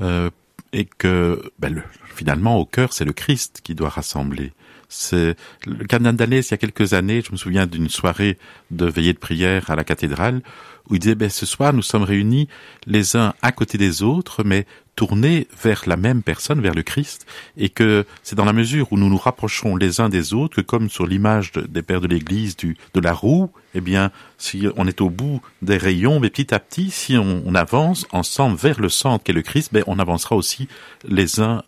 euh, 0.00 0.30
et 0.72 0.84
que 0.84 1.50
ben, 1.58 1.74
le, 1.74 1.82
finalement, 2.14 2.58
au 2.58 2.64
cœur, 2.64 2.92
c'est 2.92 3.04
le 3.04 3.12
Christ 3.12 3.60
qui 3.62 3.74
doit 3.74 3.88
rassembler. 3.88 4.52
C'est 4.88 5.36
le 5.66 5.84
cardinal 5.84 6.16
d'Alès, 6.16 6.48
il 6.48 6.52
y 6.52 6.54
a 6.54 6.58
quelques 6.58 6.92
années, 6.92 7.22
je 7.26 7.32
me 7.32 7.36
souviens 7.36 7.66
d'une 7.66 7.88
soirée 7.88 8.38
de 8.70 8.86
veillée 8.86 9.12
de 9.12 9.18
prière 9.18 9.70
à 9.70 9.76
la 9.76 9.84
cathédrale 9.84 10.42
où 10.88 10.94
il 10.94 11.00
disait 11.00 11.14
ben, 11.14 11.30
ce 11.30 11.46
soir 11.46 11.72
nous 11.72 11.82
sommes 11.82 12.02
réunis 12.02 12.48
les 12.86 13.16
uns 13.16 13.34
à 13.42 13.52
côté 13.52 13.78
des 13.78 14.02
autres, 14.02 14.44
mais 14.44 14.66
tournés 14.94 15.46
vers 15.62 15.82
la 15.86 15.96
même 15.96 16.22
personne, 16.22 16.60
vers 16.60 16.74
le 16.74 16.82
Christ, 16.82 17.26
et 17.58 17.68
que 17.68 18.06
c'est 18.22 18.34
dans 18.34 18.46
la 18.46 18.54
mesure 18.54 18.90
où 18.92 18.96
nous 18.96 19.10
nous 19.10 19.18
rapprochons 19.18 19.76
les 19.76 20.00
uns 20.00 20.08
des 20.08 20.32
autres 20.32 20.56
que, 20.56 20.60
comme 20.62 20.88
sur 20.88 21.06
l'image 21.06 21.52
de, 21.52 21.62
des 21.62 21.82
pères 21.82 22.00
de 22.00 22.06
l'Église 22.06 22.56
du 22.56 22.78
de 22.94 23.00
la 23.00 23.12
roue, 23.12 23.50
eh 23.74 23.82
bien, 23.82 24.10
si 24.38 24.66
on 24.76 24.86
est 24.86 25.02
au 25.02 25.10
bout 25.10 25.42
des 25.60 25.76
rayons, 25.76 26.18
mais 26.18 26.30
petit 26.30 26.54
à 26.54 26.60
petit, 26.60 26.90
si 26.90 27.16
on, 27.18 27.42
on 27.44 27.54
avance 27.54 28.06
ensemble 28.10 28.56
vers 28.56 28.80
le 28.80 28.88
centre 28.88 29.22
qu'est 29.22 29.34
le 29.34 29.42
Christ, 29.42 29.70
ben, 29.72 29.84
on 29.86 29.98
avancera 29.98 30.34
aussi 30.34 30.66
les 31.06 31.40
uns 31.40 31.62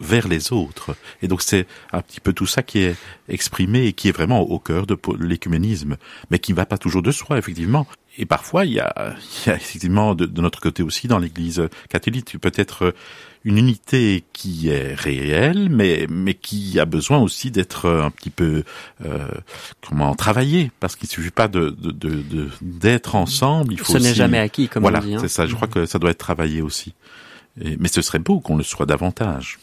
vers 0.00 0.28
les 0.28 0.52
autres. 0.52 0.96
Et 1.22 1.28
donc 1.28 1.42
c'est 1.42 1.66
un 1.92 2.00
petit 2.00 2.20
peu 2.20 2.32
tout 2.32 2.46
ça 2.46 2.62
qui 2.62 2.80
est 2.80 2.96
exprimé 3.28 3.86
et 3.86 3.92
qui 3.92 4.08
est 4.08 4.12
vraiment 4.12 4.40
au 4.40 4.58
cœur 4.58 4.86
de 4.86 4.98
l'écuménisme, 5.20 5.96
mais 6.30 6.38
qui 6.38 6.52
ne 6.52 6.56
va 6.56 6.66
pas 6.66 6.78
toujours 6.78 7.02
de 7.02 7.10
soi, 7.10 7.38
effectivement. 7.38 7.86
et 8.16 8.26
parfois, 8.26 8.64
il 8.64 8.72
y 8.72 8.80
a, 8.80 9.14
il 9.46 9.48
y 9.48 9.52
a 9.52 9.56
effectivement 9.56 10.14
de, 10.14 10.26
de, 10.26 10.40
notre 10.40 10.60
côté 10.60 10.82
aussi 10.82 11.08
dans 11.08 11.18
l'Église 11.18 11.68
catholique 11.88 12.38
peut-être 12.38 12.94
une 13.44 13.58
unité 13.58 14.24
qui 14.32 14.68
est 14.68 14.94
réelle, 14.94 15.68
mais 15.70 16.06
mais 16.10 16.34
qui 16.34 16.78
a 16.80 16.84
besoin 16.84 17.18
aussi 17.18 17.50
d'être 17.50 17.88
un 17.88 18.10
petit 18.10 18.30
peu 18.30 18.64
euh, 19.04 19.28
comment 19.86 20.14
travailler, 20.14 20.70
parce 20.80 20.96
qu'il 20.96 21.08
suffit 21.08 21.30
pas 21.30 21.48
de 21.48 21.74
d'être 22.60 23.12
de, 23.12 23.16
ensemble. 23.16 23.72
Il 23.72 23.78
faut 23.80 23.92
Ce 23.92 23.98
n'est 23.98 24.14
jamais 24.14 24.38
acquis, 24.38 24.68
comme 24.68 24.82
voilà, 24.82 25.00
on 25.00 25.06
dit. 25.06 25.14
Hein. 25.14 25.18
c'est 25.20 25.28
ça. 25.28 25.46
Je 25.46 25.54
crois 25.54 25.68
que 25.68 25.86
ça 25.86 25.98
doit 25.98 26.10
être 26.10 26.18
travaillé 26.18 26.62
aussi. 26.62 26.94
Mais 27.78 27.88
ce 27.88 28.02
serait 28.02 28.18
beau 28.18 28.40
qu'on 28.40 28.56
le 28.56 28.64
soit 28.64 28.86
davantage. 28.86 29.58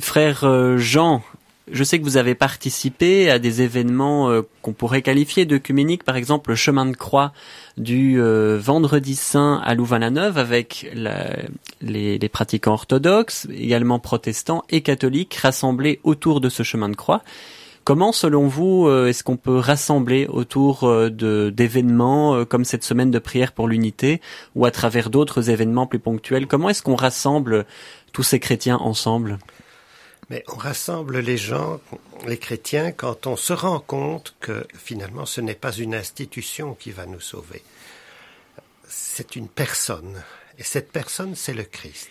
Frère 0.00 0.44
euh, 0.44 0.78
Jean, 0.78 1.22
je 1.70 1.84
sais 1.84 1.98
que 1.98 2.04
vous 2.04 2.16
avez 2.16 2.34
participé 2.34 3.30
à 3.30 3.38
des 3.38 3.62
événements 3.62 4.30
euh, 4.30 4.42
qu'on 4.62 4.72
pourrait 4.72 5.02
qualifier 5.02 5.44
d'œcuméniques, 5.44 6.04
par 6.04 6.16
exemple 6.16 6.50
le 6.50 6.56
chemin 6.56 6.86
de 6.86 6.96
croix 6.96 7.32
du 7.76 8.20
euh, 8.20 8.58
vendredi 8.58 9.14
saint 9.14 9.60
à 9.64 9.74
Louvain-la-Neuve 9.74 10.38
avec 10.38 10.90
les, 11.80 12.28
pratiquants 12.28 12.72
orthodoxes, 12.72 13.46
également 13.54 13.98
protestants 13.98 14.64
et 14.70 14.80
catholiques 14.80 15.34
rassemblés 15.34 16.00
autour 16.02 16.40
de 16.40 16.48
ce 16.48 16.62
chemin 16.62 16.88
de 16.88 16.96
croix. 16.96 17.22
Comment, 17.84 18.12
selon 18.12 18.46
vous, 18.46 18.86
euh, 18.86 19.08
est-ce 19.08 19.24
qu'on 19.24 19.36
peut 19.36 19.58
rassembler 19.58 20.26
autour 20.26 20.88
de 20.88 21.50
d'événements 21.50 22.44
comme 22.44 22.64
cette 22.64 22.84
semaine 22.84 23.10
de 23.10 23.18
prière 23.18 23.52
pour 23.52 23.68
l'unité 23.68 24.20
ou 24.54 24.64
à 24.64 24.70
travers 24.70 25.10
d'autres 25.10 25.50
événements 25.50 25.86
plus 25.86 25.98
ponctuels? 25.98 26.46
Comment 26.46 26.68
est-ce 26.68 26.82
qu'on 26.82 26.96
rassemble 26.96 27.66
tous 28.12 28.22
ces 28.22 28.38
chrétiens 28.38 28.76
ensemble? 28.78 29.38
Mais 30.30 30.44
on 30.46 30.56
rassemble 30.56 31.18
les 31.18 31.36
gens, 31.36 31.80
les 32.24 32.38
chrétiens, 32.38 32.92
quand 32.92 33.26
on 33.26 33.36
se 33.36 33.52
rend 33.52 33.80
compte 33.80 34.36
que 34.38 34.64
finalement 34.74 35.26
ce 35.26 35.40
n'est 35.40 35.56
pas 35.56 35.72
une 35.72 35.94
institution 35.94 36.74
qui 36.74 36.92
va 36.92 37.04
nous 37.06 37.20
sauver. 37.20 37.62
C'est 38.86 39.34
une 39.34 39.48
personne. 39.48 40.22
Et 40.58 40.62
cette 40.62 40.92
personne, 40.92 41.34
c'est 41.34 41.54
le 41.54 41.64
Christ. 41.64 42.10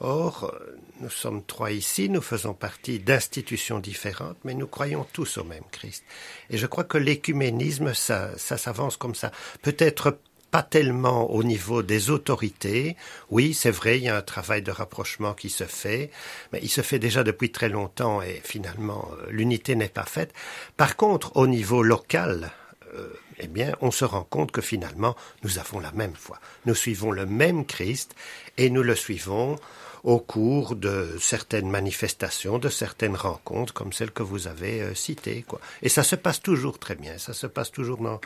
Or, 0.00 0.54
nous 1.00 1.10
sommes 1.10 1.42
trois 1.44 1.72
ici, 1.72 2.08
nous 2.08 2.20
faisons 2.20 2.54
partie 2.54 3.00
d'institutions 3.00 3.80
différentes, 3.80 4.36
mais 4.44 4.54
nous 4.54 4.66
croyons 4.66 5.06
tous 5.12 5.38
au 5.38 5.44
même 5.44 5.64
Christ. 5.72 6.04
Et 6.50 6.58
je 6.58 6.66
crois 6.66 6.84
que 6.84 6.98
l'écuménisme, 6.98 7.94
ça, 7.94 8.30
ça 8.36 8.58
s'avance 8.58 8.96
comme 8.96 9.16
ça. 9.16 9.32
Peut-être 9.62 10.18
pas 10.50 10.62
tellement 10.62 11.30
au 11.30 11.42
niveau 11.42 11.82
des 11.82 12.10
autorités. 12.10 12.96
Oui, 13.30 13.54
c'est 13.54 13.70
vrai, 13.70 13.98
il 13.98 14.04
y 14.04 14.08
a 14.08 14.16
un 14.16 14.22
travail 14.22 14.62
de 14.62 14.70
rapprochement 14.70 15.34
qui 15.34 15.50
se 15.50 15.64
fait, 15.64 16.10
mais 16.52 16.60
il 16.62 16.68
se 16.68 16.80
fait 16.80 16.98
déjà 16.98 17.22
depuis 17.22 17.52
très 17.52 17.68
longtemps 17.68 18.22
et 18.22 18.40
finalement 18.44 19.10
euh, 19.12 19.26
l'unité 19.30 19.76
n'est 19.76 19.88
pas 19.88 20.04
faite. 20.04 20.32
Par 20.76 20.96
contre, 20.96 21.36
au 21.36 21.46
niveau 21.46 21.82
local, 21.82 22.50
euh, 22.94 23.08
eh 23.38 23.46
bien, 23.46 23.76
on 23.80 23.90
se 23.90 24.04
rend 24.04 24.24
compte 24.24 24.50
que 24.50 24.60
finalement, 24.60 25.14
nous 25.42 25.58
avons 25.58 25.80
la 25.80 25.92
même 25.92 26.14
foi. 26.14 26.40
Nous 26.64 26.74
suivons 26.74 27.12
le 27.12 27.26
même 27.26 27.66
Christ 27.66 28.14
et 28.56 28.70
nous 28.70 28.82
le 28.82 28.94
suivons 28.94 29.58
au 30.04 30.18
cours 30.18 30.76
de 30.76 31.16
certaines 31.20 31.68
manifestations, 31.68 32.58
de 32.58 32.68
certaines 32.68 33.16
rencontres, 33.16 33.72
comme 33.74 33.92
celles 33.92 34.10
que 34.10 34.22
vous 34.22 34.46
avez 34.46 34.80
euh, 34.82 34.94
citées. 34.94 35.44
Quoi. 35.46 35.60
Et 35.82 35.88
ça 35.88 36.02
se 36.02 36.16
passe 36.16 36.40
toujours 36.40 36.78
très 36.78 36.94
bien. 36.94 37.18
Ça 37.18 37.32
se 37.32 37.46
passe 37.46 37.70
toujours 37.70 37.98
dans 37.98 38.20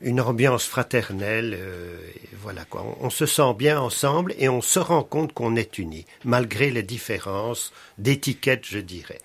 une 0.00 0.20
ambiance 0.20 0.64
fraternelle. 0.64 1.56
Euh, 1.58 1.96
voilà 2.42 2.64
quoi. 2.64 2.82
On, 3.00 3.06
on, 3.06 3.10
se 3.10 3.26
sent 3.26 3.54
bien 3.58 3.80
ensemble 3.80 4.34
et 4.38 4.48
on 4.48 4.60
se 4.62 4.78
rend 4.78 5.02
compte 5.02 5.32
qu'on 5.32 5.56
est 5.56 5.78
unis, 5.78 6.06
malgré 6.24 6.70
les 6.70 6.82
différences 6.82 7.72
d'étiquette, 7.98 8.64
je 8.66 8.78
dirais. 8.78 9.18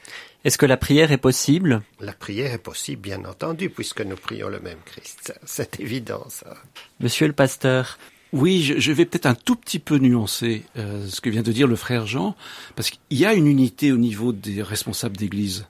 Est-ce 0.45 0.59
que 0.59 0.67
la 0.67 0.77
prière 0.77 1.11
est 1.11 1.17
possible? 1.17 1.81
La 1.99 2.13
prière 2.13 2.53
est 2.53 2.59
possible, 2.59 3.01
bien 3.01 3.25
entendu, 3.25 3.71
puisque 3.71 4.01
nous 4.01 4.15
prions 4.15 4.47
le 4.47 4.59
même 4.59 4.77
Christ. 4.85 5.33
C'est 5.43 5.79
évident, 5.79 6.23
ça. 6.29 6.55
Monsieur 6.99 7.25
le 7.25 7.33
pasteur, 7.33 7.97
oui, 8.35 8.61
je, 8.61 8.91
vais 8.91 9.05
peut-être 9.05 9.27
un 9.27 9.33
tout 9.33 9.55
petit 9.55 9.79
peu 9.79 9.97
nuancer 9.97 10.65
euh, 10.77 11.07
ce 11.07 11.21
que 11.21 11.29
vient 11.29 11.41
de 11.41 11.53
dire 11.53 11.67
le 11.67 11.77
frère 11.77 12.05
Jean, 12.05 12.35
parce 12.75 12.89
qu'il 12.89 13.17
y 13.17 13.25
a 13.25 13.33
une 13.33 13.47
unité 13.47 13.93
au 13.93 13.97
niveau 13.97 14.33
des 14.33 14.61
responsables 14.61 15.15
d'Église. 15.15 15.67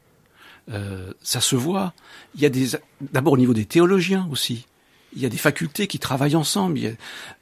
Euh, 0.72 1.14
ça 1.22 1.42
se 1.42 1.56
voit. 1.56 1.94
Il 2.34 2.42
y 2.42 2.46
a 2.48 2.50
des, 2.50 2.70
d'abord 3.14 3.34
au 3.34 3.38
niveau 3.38 3.54
des 3.54 3.66
théologiens 3.66 4.28
aussi. 4.32 4.66
Il 5.16 5.22
y 5.22 5.28
a 5.28 5.30
des 5.30 5.38
facultés 5.38 5.86
qui 5.86 6.00
travaillent 6.00 6.36
ensemble. 6.36 6.80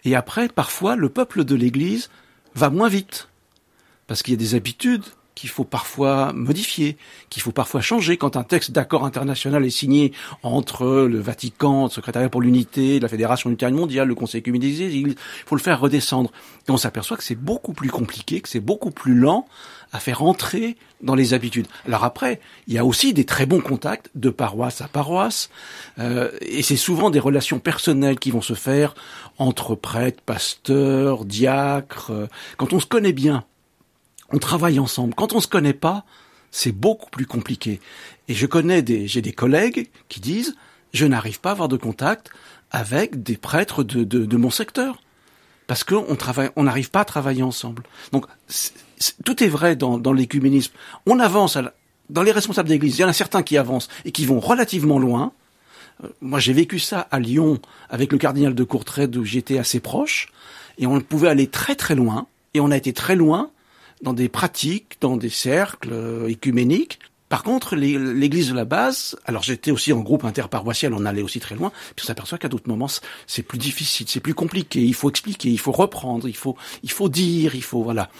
Et 0.03 0.13
après, 0.13 0.49
parfois, 0.49 0.97
le 0.97 1.07
peuple 1.07 1.45
de 1.45 1.55
l'Église 1.55 2.09
va 2.53 2.69
moins 2.69 2.89
vite. 2.89 3.29
Parce 4.07 4.23
qu'il 4.23 4.33
y 4.33 4.35
a 4.35 4.39
des 4.39 4.55
habitudes 4.55 5.05
qu'il 5.35 5.49
faut 5.49 5.63
parfois 5.63 6.33
modifier, 6.33 6.97
qu'il 7.29 7.41
faut 7.41 7.51
parfois 7.51 7.81
changer. 7.81 8.17
Quand 8.17 8.37
un 8.37 8.43
texte 8.43 8.71
d'accord 8.71 9.05
international 9.05 9.65
est 9.65 9.69
signé 9.69 10.13
entre 10.43 10.85
le 10.85 11.19
Vatican, 11.19 11.85
le 11.85 11.89
secrétariat 11.89 12.29
pour 12.29 12.41
l'unité, 12.41 12.99
la 12.99 13.07
Fédération 13.07 13.49
luthérienne 13.49 13.77
mondiale, 13.77 14.07
le 14.07 14.15
Conseil 14.15 14.43
communisé, 14.43 14.85
il 14.93 15.15
faut 15.45 15.55
le 15.55 15.61
faire 15.61 15.79
redescendre. 15.79 16.31
Et 16.67 16.71
on 16.71 16.77
s'aperçoit 16.77 17.17
que 17.17 17.23
c'est 17.23 17.35
beaucoup 17.35 17.73
plus 17.73 17.89
compliqué, 17.89 18.41
que 18.41 18.49
c'est 18.49 18.59
beaucoup 18.59 18.91
plus 18.91 19.15
lent 19.15 19.47
à 19.91 19.99
faire 19.99 20.23
entrer 20.23 20.75
dans 21.01 21.13
les 21.13 21.33
habitudes. 21.33 21.67
Alors 21.85 22.03
après, 22.03 22.39
il 22.67 22.73
y 22.73 22.77
a 22.77 22.85
aussi 22.85 23.13
des 23.13 23.25
très 23.25 23.45
bons 23.45 23.61
contacts 23.61 24.09
de 24.15 24.29
paroisse 24.29 24.81
à 24.81 24.87
paroisse, 24.87 25.49
euh, 25.99 26.31
et 26.41 26.63
c'est 26.63 26.77
souvent 26.77 27.11
des 27.11 27.19
relations 27.19 27.59
personnelles 27.59 28.17
qui 28.17 28.31
vont 28.31 28.41
se 28.41 28.55
faire 28.55 28.95
entre 29.37 29.75
prêtres, 29.75 30.21
pasteurs, 30.25 31.25
diacres. 31.25 32.11
Quand 32.57 32.73
on 32.73 32.79
se 32.79 32.87
connaît 32.87 33.13
bien, 33.13 33.45
on 34.31 34.39
travaille 34.39 34.79
ensemble. 34.79 35.13
Quand 35.15 35.33
on 35.33 35.39
se 35.41 35.47
connaît 35.47 35.73
pas, 35.73 36.05
c'est 36.51 36.71
beaucoup 36.71 37.09
plus 37.09 37.25
compliqué. 37.25 37.79
Et 38.27 38.33
je 38.33 38.45
connais 38.45 38.81
des, 38.81 39.07
j'ai 39.07 39.21
des 39.21 39.33
collègues 39.33 39.89
qui 40.07 40.19
disent, 40.19 40.55
je 40.93 41.05
n'arrive 41.05 41.39
pas 41.39 41.49
à 41.49 41.53
avoir 41.53 41.67
de 41.67 41.77
contact 41.77 42.29
avec 42.71 43.23
des 43.23 43.37
prêtres 43.37 43.83
de, 43.83 44.03
de, 44.03 44.25
de 44.25 44.37
mon 44.37 44.49
secteur. 44.49 45.01
Parce 45.67 45.83
qu'on 45.83 46.15
travaille, 46.15 46.49
on 46.55 46.63
n'arrive 46.63 46.91
pas 46.91 47.01
à 47.01 47.05
travailler 47.05 47.43
ensemble. 47.43 47.83
Donc, 48.11 48.25
tout 49.25 49.43
est 49.43 49.47
vrai 49.47 49.75
dans, 49.75 49.97
dans 49.97 50.13
l'écuménisme. 50.13 50.73
On 51.05 51.19
avance 51.19 51.55
à 51.55 51.73
dans 52.09 52.21
les 52.21 52.31
responsables 52.31 52.69
d'église. 52.69 52.97
Il 52.97 53.01
y 53.01 53.05
en 53.05 53.09
a 53.09 53.13
certains 53.13 53.43
qui 53.43 53.57
avancent 53.57 53.87
et 54.05 54.11
qui 54.11 54.25
vont 54.25 54.39
relativement 54.39 54.99
loin. 54.99 55.31
Euh, 56.03 56.09
moi, 56.21 56.39
j'ai 56.39 56.53
vécu 56.53 56.79
ça 56.79 57.07
à 57.11 57.19
Lyon 57.19 57.59
avec 57.89 58.11
le 58.11 58.17
cardinal 58.17 58.53
de 58.53 58.63
Courtrai, 58.63 59.07
où 59.15 59.23
j'étais 59.23 59.57
assez 59.57 59.79
proche. 59.79 60.27
Et 60.77 60.85
on 60.85 60.99
pouvait 60.99 61.29
aller 61.29 61.47
très 61.47 61.75
très 61.75 61.95
loin. 61.95 62.27
Et 62.53 62.59
on 62.59 62.71
a 62.71 62.77
été 62.77 62.93
très 62.93 63.15
loin 63.15 63.51
dans 64.03 64.13
des 64.13 64.29
pratiques, 64.29 64.97
dans 65.01 65.17
des 65.17 65.29
cercles 65.29 65.93
euh, 65.93 66.27
écuméniques. 66.27 66.99
Par 67.29 67.41
contre, 67.41 67.75
l'église 67.75 68.49
de 68.49 68.53
la 68.53 68.65
base, 68.65 69.17
alors 69.25 69.41
j'étais 69.41 69.71
aussi 69.71 69.91
en 69.91 70.01
groupe 70.01 70.23
interparoissial, 70.23 70.93
on 70.93 71.03
allait 71.03 71.23
aussi 71.23 71.39
très 71.39 71.55
loin, 71.55 71.71
puis 71.95 72.03
on 72.03 72.07
s'aperçoit 72.07 72.37
qu'à 72.37 72.47
d'autres 72.47 72.69
moments, 72.69 72.89
c'est 73.25 73.41
plus 73.41 73.57
difficile, 73.57 74.05
c'est 74.07 74.19
plus 74.19 74.35
compliqué, 74.35 74.81
il 74.81 74.93
faut 74.93 75.09
expliquer, 75.09 75.49
il 75.49 75.57
faut 75.57 75.71
reprendre, 75.71 76.27
il 76.27 76.35
faut, 76.35 76.55
il 76.83 76.91
faut 76.91 77.09
dire, 77.09 77.55
il 77.55 77.63
faut, 77.63 77.81
voilà. 77.81 78.11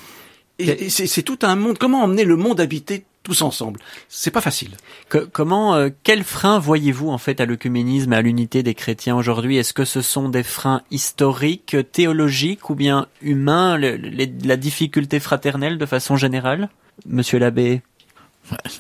Et, 0.58 0.86
et 0.86 0.90
c'est 0.90 1.22
tout 1.22 1.38
un 1.44 1.56
monde, 1.56 1.78
comment 1.78 2.02
emmener 2.02 2.24
le 2.24 2.38
monde 2.38 2.60
habité 2.60 3.06
tous 3.24 3.42
ensemble. 3.42 3.80
C'est 4.10 4.32
pas 4.32 4.42
facile. 4.42 4.72
Que, 5.10 5.20
comment, 5.20 5.76
euh, 5.76 5.90
quels 6.04 6.24
freins 6.24 6.60
voyez-vous 6.60 7.10
en 7.10 7.18
fait 7.18 7.42
à 7.42 7.46
l'œcuménisme, 7.46 8.14
à 8.14 8.22
l'unité 8.22 8.62
des 8.64 8.76
chrétiens 8.76 9.16
aujourd'hui? 9.16 9.58
Est-ce 9.58 9.74
que 9.74 9.86
ce 9.86 10.02
sont 10.02 10.30
des 10.30 10.44
freins 10.44 10.82
historiques, 10.92 11.78
théologiques 11.92 12.70
ou 12.70 12.76
bien 12.76 13.08
humains, 13.22 13.78
le, 13.78 13.96
les, 13.96 14.32
la 14.44 14.58
difficulté 14.58 15.20
fraternelle 15.20 15.78
de 15.78 15.86
façon 15.86 16.18
générale, 16.18 16.70
Monsieur 17.06 17.40
l'abbé? 17.40 17.82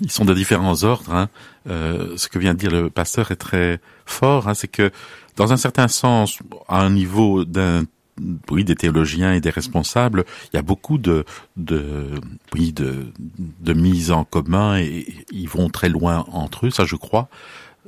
Ils 0.02 0.12
sont 0.12 0.26
de 0.26 0.34
différents 0.34 0.84
ordres. 0.84 1.14
Hein. 1.14 1.30
Euh, 1.70 2.18
ce 2.18 2.28
que 2.28 2.38
vient 2.38 2.54
de 2.54 2.60
dire 2.60 2.72
le 2.72 2.90
pasteur 2.90 3.32
est 3.32 3.38
très 3.38 3.80
fort. 4.06 4.48
Hein, 4.48 4.54
c'est 4.54 4.68
que 4.68 4.92
dans 5.36 5.54
un 5.54 5.58
certain 5.58 5.88
sens, 5.88 6.40
à 6.68 6.82
un 6.82 6.90
niveau 6.90 7.46
d'un 7.46 7.86
oui, 8.50 8.64
des 8.64 8.76
théologiens 8.76 9.34
et 9.34 9.42
des 9.42 9.50
responsables, 9.50 10.26
il 10.52 10.56
y 10.56 10.60
a 10.60 10.62
beaucoup 10.62 10.98
de, 10.98 11.26
de 11.58 12.12
oui, 12.54 12.72
de, 12.72 13.08
de 13.28 13.74
mise 13.74 14.12
en 14.12 14.24
commun 14.24 14.78
et 14.78 15.08
ils 15.32 15.50
vont 15.50 15.70
très 15.70 15.90
loin 15.90 16.26
entre 16.32 16.68
eux, 16.68 16.70
ça 16.70 16.86
je 16.86 16.96
crois. 16.96 17.30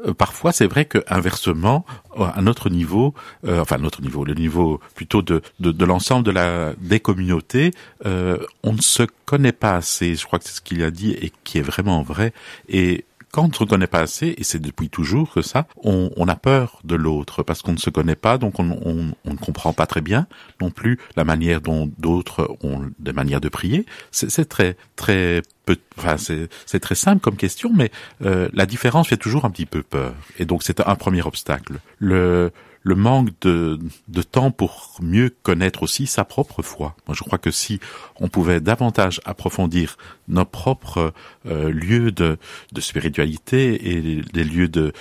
Euh, 0.05 0.13
parfois, 0.13 0.51
c'est 0.51 0.67
vrai 0.67 0.85
que 0.85 1.03
inversement, 1.07 1.85
à 2.17 2.41
notre 2.41 2.69
niveau, 2.69 3.13
euh, 3.45 3.61
enfin 3.61 3.77
notre 3.77 4.01
niveau, 4.01 4.25
le 4.25 4.33
niveau 4.33 4.81
plutôt 4.95 5.21
de, 5.21 5.41
de, 5.59 5.71
de 5.71 5.85
l'ensemble 5.85 6.25
de 6.25 6.31
la 6.31 6.73
des 6.79 6.99
communautés, 6.99 7.71
euh, 8.05 8.37
on 8.63 8.73
ne 8.73 8.81
se 8.81 9.03
connaît 9.25 9.53
pas 9.53 9.75
assez. 9.75 10.15
Je 10.15 10.25
crois 10.25 10.39
que 10.39 10.45
c'est 10.45 10.55
ce 10.55 10.61
qu'il 10.61 10.83
a 10.83 10.91
dit 10.91 11.11
et 11.11 11.31
qui 11.43 11.59
est 11.59 11.63
vraiment 11.63 12.01
vrai. 12.01 12.33
Et 12.67 13.05
quand 13.35 13.59
on 13.59 13.65
ne 13.65 13.69
connaît 13.69 13.85
pas 13.85 13.99
assez, 13.99 14.33
et 14.37 14.45
c'est 14.45 14.59
depuis 14.59 14.87
toujours 14.87 15.33
que 15.33 15.41
ça, 15.41 15.67
on, 15.83 16.09
on 16.15 16.25
a 16.29 16.37
peur 16.37 16.79
de 16.85 16.95
l'autre 16.95 17.43
parce 17.43 17.61
qu'on 17.61 17.73
ne 17.73 17.77
se 17.77 17.89
connaît 17.89 18.15
pas, 18.15 18.37
donc 18.37 18.61
on, 18.61 18.71
on, 18.71 19.13
on, 19.25 19.33
ne 19.33 19.37
comprend 19.37 19.73
pas 19.73 19.85
très 19.85 19.99
bien 19.99 20.25
non 20.61 20.71
plus 20.71 20.99
la 21.17 21.25
manière 21.25 21.59
dont 21.59 21.91
d'autres 21.97 22.55
ont 22.63 22.89
des 22.97 23.11
manières 23.11 23.41
de 23.41 23.49
prier. 23.49 23.85
C'est 24.11 24.47
très 24.47 24.77
très 24.95 25.41
peu, 25.65 25.75
enfin 25.97 26.15
c'est 26.17 26.79
très 26.79 26.95
simple 26.95 27.19
comme 27.19 27.35
question, 27.35 27.73
mais 27.75 27.91
euh, 28.23 28.47
la 28.53 28.65
différence 28.65 29.09
fait 29.09 29.17
toujours 29.17 29.43
un 29.43 29.49
petit 29.49 29.65
peu 29.65 29.83
peur, 29.83 30.13
et 30.39 30.45
donc 30.45 30.63
c'est 30.63 30.79
un 30.79 30.95
premier 30.95 31.21
obstacle. 31.21 31.81
Le 31.99 32.53
le 32.85 32.93
manque 32.93 33.29
de, 33.41 33.79
de 34.07 34.21
temps 34.21 34.51
pour 34.51 34.95
mieux 35.01 35.35
connaître 35.41 35.81
aussi 35.81 36.05
sa 36.05 36.23
propre 36.23 36.61
foi. 36.61 36.95
Moi, 37.07 37.15
je 37.17 37.23
crois 37.23 37.39
que 37.39 37.49
si 37.49 37.79
on 38.19 38.29
pouvait 38.29 38.61
davantage 38.61 39.19
approfondir 39.25 39.97
nos 40.27 40.45
propres 40.45 41.11
euh, 41.47 41.71
lieux 41.71 42.11
de, 42.11 42.37
de 42.71 42.81
spiritualité 42.81 43.89
et 43.89 44.21
les 44.31 44.43
lieux 44.43 44.67
de, 44.67 44.93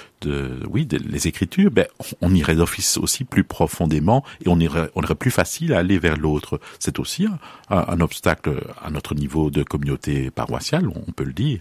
oui, 0.70 0.86
les 0.90 1.28
écritures, 1.28 1.70
ben, 1.70 1.86
on 2.20 2.34
irait 2.34 2.54
d'office 2.54 2.96
aussi 2.98 3.24
plus 3.24 3.44
profondément 3.44 4.24
et 4.44 4.48
on 4.48 4.58
irait, 4.58 4.90
on 4.94 5.02
plus 5.14 5.30
facile 5.30 5.72
à 5.72 5.78
aller 5.78 5.98
vers 5.98 6.16
l'autre. 6.16 6.60
C'est 6.78 6.98
aussi 6.98 7.26
un, 7.70 8.00
obstacle 8.00 8.60
à 8.82 8.90
notre 8.90 9.14
niveau 9.14 9.50
de 9.50 9.62
communauté 9.62 10.30
paroissiale, 10.30 10.88
on 10.88 11.12
peut 11.12 11.24
le 11.24 11.32
dire. 11.32 11.60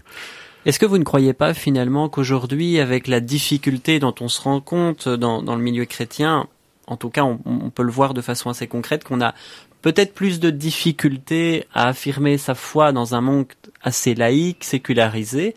Est-ce 0.66 0.78
que 0.78 0.86
vous 0.86 0.98
ne 0.98 1.04
croyez 1.04 1.34
pas 1.34 1.52
finalement 1.52 2.08
qu'aujourd'hui, 2.08 2.80
avec 2.80 3.06
la 3.06 3.20
difficulté 3.20 3.98
dont 3.98 4.14
on 4.20 4.28
se 4.28 4.40
rend 4.40 4.60
compte 4.60 5.08
dans, 5.08 5.42
dans 5.42 5.56
le 5.56 5.62
milieu 5.62 5.84
chrétien, 5.84 6.48
en 6.86 6.96
tout 6.96 7.10
cas 7.10 7.22
on, 7.22 7.38
on, 7.44 7.70
peut 7.70 7.82
le 7.82 7.92
voir 7.92 8.14
de 8.14 8.22
façon 8.22 8.48
assez 8.48 8.66
concrète, 8.66 9.04
qu'on 9.04 9.20
a 9.20 9.34
peut-être 9.82 10.14
plus 10.14 10.40
de 10.40 10.48
difficultés 10.48 11.66
à 11.74 11.88
affirmer 11.88 12.38
sa 12.38 12.54
foi 12.54 12.92
dans 12.92 13.14
un 13.14 13.20
monde 13.20 13.46
assez 13.82 14.14
laïque, 14.14 14.64
sécularisé 14.64 15.54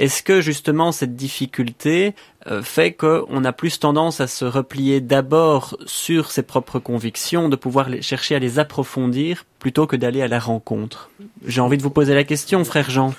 est-ce 0.00 0.22
que 0.22 0.40
justement 0.40 0.92
cette 0.92 1.14
difficulté 1.14 2.14
euh, 2.46 2.62
fait 2.62 2.94
qu'on 2.94 3.44
a 3.44 3.52
plus 3.52 3.78
tendance 3.78 4.22
à 4.22 4.26
se 4.26 4.46
replier 4.46 5.02
d'abord 5.02 5.76
sur 5.84 6.30
ses 6.30 6.42
propres 6.42 6.78
convictions, 6.78 7.50
de 7.50 7.56
pouvoir 7.56 7.88
chercher 8.00 8.34
à 8.34 8.38
les 8.38 8.58
approfondir 8.58 9.44
plutôt 9.58 9.86
que 9.86 9.96
d'aller 9.96 10.22
à 10.22 10.28
la 10.28 10.38
rencontre? 10.38 11.10
J'ai 11.46 11.60
envie 11.60 11.76
de 11.76 11.82
vous 11.82 11.90
poser 11.90 12.14
la 12.14 12.24
question, 12.24 12.64
frère 12.64 12.88
Jean. 12.88 13.12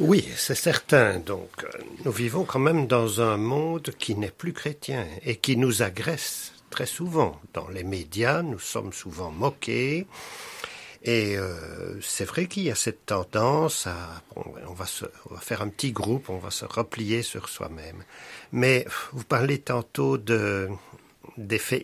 Oui, 0.00 0.26
c'est 0.36 0.54
certain. 0.54 1.18
Donc, 1.18 1.66
nous 2.06 2.12
vivons 2.12 2.44
quand 2.44 2.60
même 2.60 2.86
dans 2.86 3.20
un 3.20 3.36
monde 3.36 3.90
qui 3.98 4.14
n'est 4.14 4.30
plus 4.30 4.54
chrétien 4.54 5.04
et 5.22 5.36
qui 5.36 5.58
nous 5.58 5.82
agresse 5.82 6.54
très 6.70 6.86
souvent. 6.86 7.38
Dans 7.52 7.68
les 7.68 7.84
médias, 7.84 8.40
nous 8.40 8.58
sommes 8.58 8.94
souvent 8.94 9.30
moqués. 9.30 10.06
Et 11.06 11.38
euh, 11.38 12.00
c'est 12.02 12.24
vrai 12.24 12.46
qu'il 12.46 12.64
y 12.64 12.70
a 12.70 12.74
cette 12.74 13.06
tendance 13.06 13.86
à, 13.86 14.22
on, 14.34 14.72
va 14.72 14.86
se, 14.86 15.04
faire 15.40 15.62
un 15.62 15.68
petit 15.68 15.92
groupe, 15.92 16.28
on 16.28 16.38
va 16.38 16.50
se 16.50 16.64
replier 16.64 17.22
sur 17.22 17.48
soi-même. 17.48 18.02
Mais 18.50 18.84
vous 19.12 19.22
parlez 19.22 19.58
tantôt 19.58 20.18
de 20.18 20.68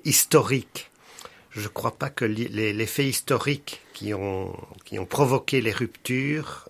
historiques. 0.04 0.90
Je 1.50 1.60
ne 1.60 1.68
crois 1.68 1.92
pas 1.92 2.10
que 2.10 2.24
les, 2.24 2.72
les, 2.72 2.86
faits 2.86 3.06
historiques 3.06 3.82
qui 3.92 4.12
ont 4.12 4.56
qui 4.84 4.98
ont 4.98 5.06
provoqué 5.06 5.60
les 5.60 5.70
ruptures 5.70 6.68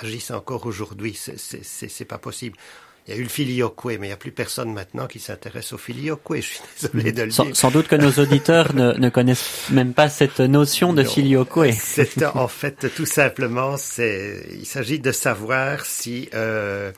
agissent 0.00 0.32
encore 0.32 0.66
aujourd'hui. 0.66 1.18
C'est 1.18 2.04
pas 2.04 2.18
possible. 2.18 2.58
Il 3.06 3.14
y 3.14 3.16
a 3.16 3.20
eu 3.20 3.22
le 3.22 3.28
filioque, 3.28 3.84
mais 3.84 3.94
il 3.94 4.00
n'y 4.00 4.12
a 4.12 4.16
plus 4.16 4.32
personne 4.32 4.72
maintenant 4.72 5.06
qui 5.06 5.20
s'intéresse 5.20 5.72
au 5.72 5.78
filioque. 5.78 6.22
Je 6.34 6.40
suis 6.40 6.60
désolé 6.80 7.12
de 7.12 7.22
le 7.22 7.30
sans, 7.30 7.44
dire. 7.44 7.56
Sans 7.56 7.70
doute 7.70 7.86
que 7.86 7.94
nos 7.94 8.10
auditeurs 8.12 8.74
ne, 8.74 8.94
ne, 8.94 9.08
connaissent 9.10 9.70
même 9.70 9.94
pas 9.94 10.08
cette 10.08 10.40
notion 10.40 10.92
de 10.92 11.04
filioque. 11.04 11.58
C'est 11.72 12.24
en 12.24 12.48
fait 12.48 12.92
tout 12.94 13.06
simplement, 13.06 13.76
c'est 13.76 14.46
il 14.52 14.66
s'agit 14.66 14.98
de 14.98 15.12
savoir 15.12 15.86
si 15.86 16.28
euh, 16.34 16.90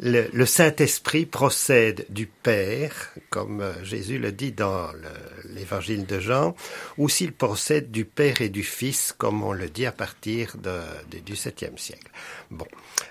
le, 0.00 0.28
le 0.32 0.46
Saint-Esprit 0.46 1.26
procède 1.26 2.06
du 2.08 2.26
Père, 2.26 3.10
comme 3.30 3.60
euh, 3.60 3.72
Jésus 3.84 4.18
le 4.18 4.32
dit 4.32 4.52
dans 4.52 4.88
l'évangile 5.50 6.06
de 6.06 6.20
Jean, 6.20 6.54
ou 6.98 7.08
s'il 7.08 7.32
procède 7.32 7.90
du 7.90 8.04
Père 8.04 8.40
et 8.40 8.48
du 8.48 8.62
Fils, 8.62 9.14
comme 9.16 9.42
on 9.42 9.52
le 9.52 9.68
dit 9.68 9.86
à 9.86 9.92
partir 9.92 10.56
de, 10.56 10.80
de, 11.10 11.18
du 11.20 11.36
septième 11.36 11.78
siècle. 11.78 12.10
Bon, 12.50 12.66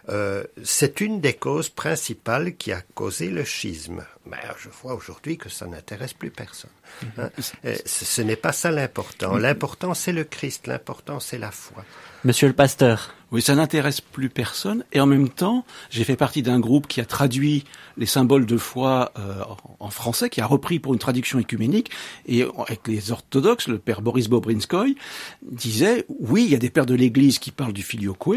euh, 0.10 0.44
c'est 0.64 1.02
une 1.02 1.22
des 1.22 1.34
causes 1.34 1.70
principales 1.70 2.56
qui 2.56 2.72
a 2.72 2.82
causé 2.94 3.30
le 3.30 3.44
schisme. 3.44 4.04
Mais 4.26 4.38
je 4.58 4.70
vois 4.70 4.94
aujourd'hui 4.94 5.38
que 5.38 5.50
ça 5.50 5.66
n'intéresse 5.66 6.14
plus 6.14 6.32
personne. 6.32 6.72
Hein. 7.18 7.30
Ce, 7.86 8.06
ce 8.06 8.22
n'est 8.22 8.36
pas 8.38 8.54
ça 8.54 8.72
l'important. 8.72 9.38
L'important, 9.38 9.94
c'est 9.94 10.14
le 10.14 10.24
Christ. 10.24 10.68
L'important, 10.68 11.20
c'est 11.20 11.38
la 11.38 11.52
foi. 11.52 11.84
Monsieur 12.24 12.48
le 12.48 12.54
pasteur. 12.54 13.14
Oui, 13.32 13.42
ça 13.42 13.56
n'intéresse 13.56 14.00
plus 14.00 14.30
personne. 14.30 14.86
Et 14.94 15.02
en 15.02 15.08
même 15.08 15.28
temps, 15.28 15.66
j'ai 15.90 16.04
fait 16.04 16.16
partie 16.16 16.42
d'un 16.42 16.60
groupe 16.60 16.88
qui 16.88 17.02
a 17.02 17.06
traduit 17.06 17.66
les 17.98 18.06
symboles 18.06 18.46
de 18.46 18.58
foi 18.58 19.12
euh, 19.18 19.44
en 19.80 19.90
français, 19.90 20.30
qui 20.30 20.40
a 20.40 20.46
repris 20.46 20.80
pour 20.80 20.94
une 20.94 21.00
traduction 21.00 21.40
écuménique. 21.40 21.90
Et 22.28 22.46
avec 22.68 22.88
les 22.88 23.12
orthodoxes, 23.12 23.68
le 23.68 23.80
père 23.80 24.02
Boris 24.02 24.30
Bobrinskoy 24.30 24.96
disait, 25.42 26.06
oui, 26.08 26.46
il 26.46 26.52
y 26.52 26.56
a 26.56 26.60
des 26.60 26.70
pères 26.70 26.86
de 26.86 26.96
l'Église 26.96 27.40
qui 27.40 27.52
parlent 27.52 27.74
du 27.74 27.84
filioque, 27.84 28.28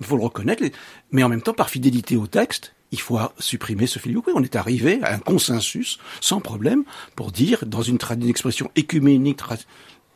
il 0.00 0.06
faut 0.06 0.16
le 0.16 0.22
reconnaître, 0.22 0.62
mais 1.10 1.22
en 1.22 1.28
même 1.28 1.42
temps, 1.42 1.54
par 1.54 1.70
fidélité 1.70 2.16
au 2.16 2.26
texte, 2.26 2.74
il 2.92 3.00
faut 3.00 3.18
supprimer 3.38 3.86
ce 3.86 3.98
filioque. 3.98 4.28
On 4.34 4.42
est 4.42 4.56
arrivé 4.56 5.00
à 5.02 5.14
un 5.14 5.18
consensus, 5.18 5.98
sans 6.20 6.40
problème, 6.40 6.84
pour 7.14 7.32
dire, 7.32 7.64
dans 7.66 7.82
une, 7.82 7.98
une 8.10 8.28
expression 8.28 8.70
écuménique 8.76 9.40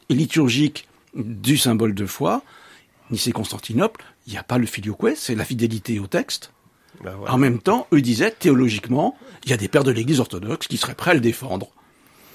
et 0.08 0.14
liturgique 0.14 0.88
du 1.14 1.56
symbole 1.56 1.94
de 1.94 2.06
foi, 2.06 2.42
Nicée-Constantinople, 3.10 4.04
il 4.26 4.32
n'y 4.32 4.38
a 4.38 4.42
pas 4.42 4.58
le 4.58 4.66
filioque, 4.66 5.16
c'est 5.16 5.34
la 5.34 5.44
fidélité 5.44 5.98
au 5.98 6.06
texte. 6.06 6.52
Ben. 7.02 7.16
En 7.28 7.38
même 7.38 7.58
temps, 7.58 7.86
eux 7.92 8.00
disaient, 8.00 8.30
théologiquement, 8.30 9.16
il 9.44 9.50
y 9.50 9.52
a 9.52 9.56
des 9.56 9.68
pères 9.68 9.84
de 9.84 9.90
l'Église 9.90 10.20
orthodoxe 10.20 10.68
qui 10.68 10.76
seraient 10.76 10.94
prêts 10.94 11.12
à 11.12 11.14
le 11.14 11.20
défendre. 11.20 11.70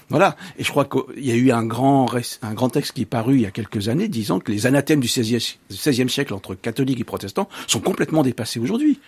Voilà. 0.10 0.36
Et 0.58 0.64
je 0.64 0.70
crois 0.70 0.86
qu'il 0.86 1.26
y 1.26 1.32
a 1.32 1.36
eu 1.36 1.52
un 1.52 1.64
grand, 1.64 2.08
un 2.42 2.54
grand 2.54 2.70
texte 2.70 2.94
qui 2.94 3.02
est 3.02 3.06
paru 3.06 3.36
il 3.36 3.42
y 3.42 3.46
a 3.46 3.52
quelques 3.52 3.90
années 3.90 4.08
disant 4.08 4.40
que 4.40 4.52
les 4.52 4.68
anathèmes 4.68 5.00
du 5.00 5.08
XVIe 5.08 6.10
siècle 6.10 6.34
entre 6.34 6.56
catholiques 6.56 7.00
et 7.00 7.04
protestants 7.04 7.50
sont 7.68 7.80
complètement 7.80 8.24
dépassés 8.24 8.60
aujourd'hui. 8.60 9.00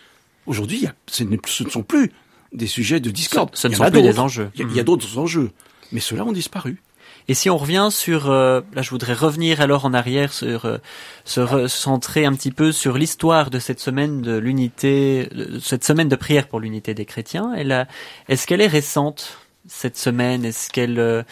Aujourd'hui, 0.47 0.87
ce 1.07 1.23
ne 1.23 1.69
sont 1.69 1.83
plus 1.83 2.11
des 2.53 2.67
sujets 2.67 2.99
de 2.99 3.11
discorde. 3.11 3.51
Ce, 3.53 3.67
ne 3.67 3.75
sont 3.75 3.89
plus 3.91 4.01
des 4.01 4.19
enjeux. 4.19 4.49
Il 4.55 4.73
y 4.73 4.77
a, 4.77 4.81
a 4.81 4.83
d'autres 4.83 5.17
enjeux. 5.17 5.51
Mais 5.91 5.99
ceux-là 5.99 6.25
ont 6.25 6.31
disparu. 6.31 6.81
Et 7.29 7.33
si 7.33 7.49
on 7.49 7.57
revient 7.57 7.89
sur, 7.91 8.29
euh, 8.29 8.61
là 8.73 8.81
je 8.81 8.89
voudrais 8.89 9.13
revenir 9.13 9.59
alors 9.59 9.85
en 9.85 9.93
arrière 9.93 10.31
sur 10.31 10.65
euh, 10.65 10.77
se 11.25 11.41
recentrer 11.41 12.25
un 12.25 12.33
petit 12.33 12.51
peu 12.51 12.71
sur 12.71 12.97
l'histoire 12.97 13.49
de 13.49 13.59
cette 13.59 13.81
semaine 13.81 14.21
de 14.21 14.37
l'unité, 14.37 15.29
cette 15.61 15.83
semaine 15.83 16.07
de 16.07 16.15
prière 16.15 16.47
pour 16.47 16.61
l'unité 16.61 16.93
des 16.93 17.05
chrétiens. 17.05 17.53
Est-ce 18.29 18.47
qu'elle 18.47 18.61
est 18.61 18.67
récente? 18.67 19.39
Cette 19.67 19.97
semaine 19.97 20.45
Est-ce 20.45 20.69
qu'elle 20.69 20.99
euh, 20.99 21.23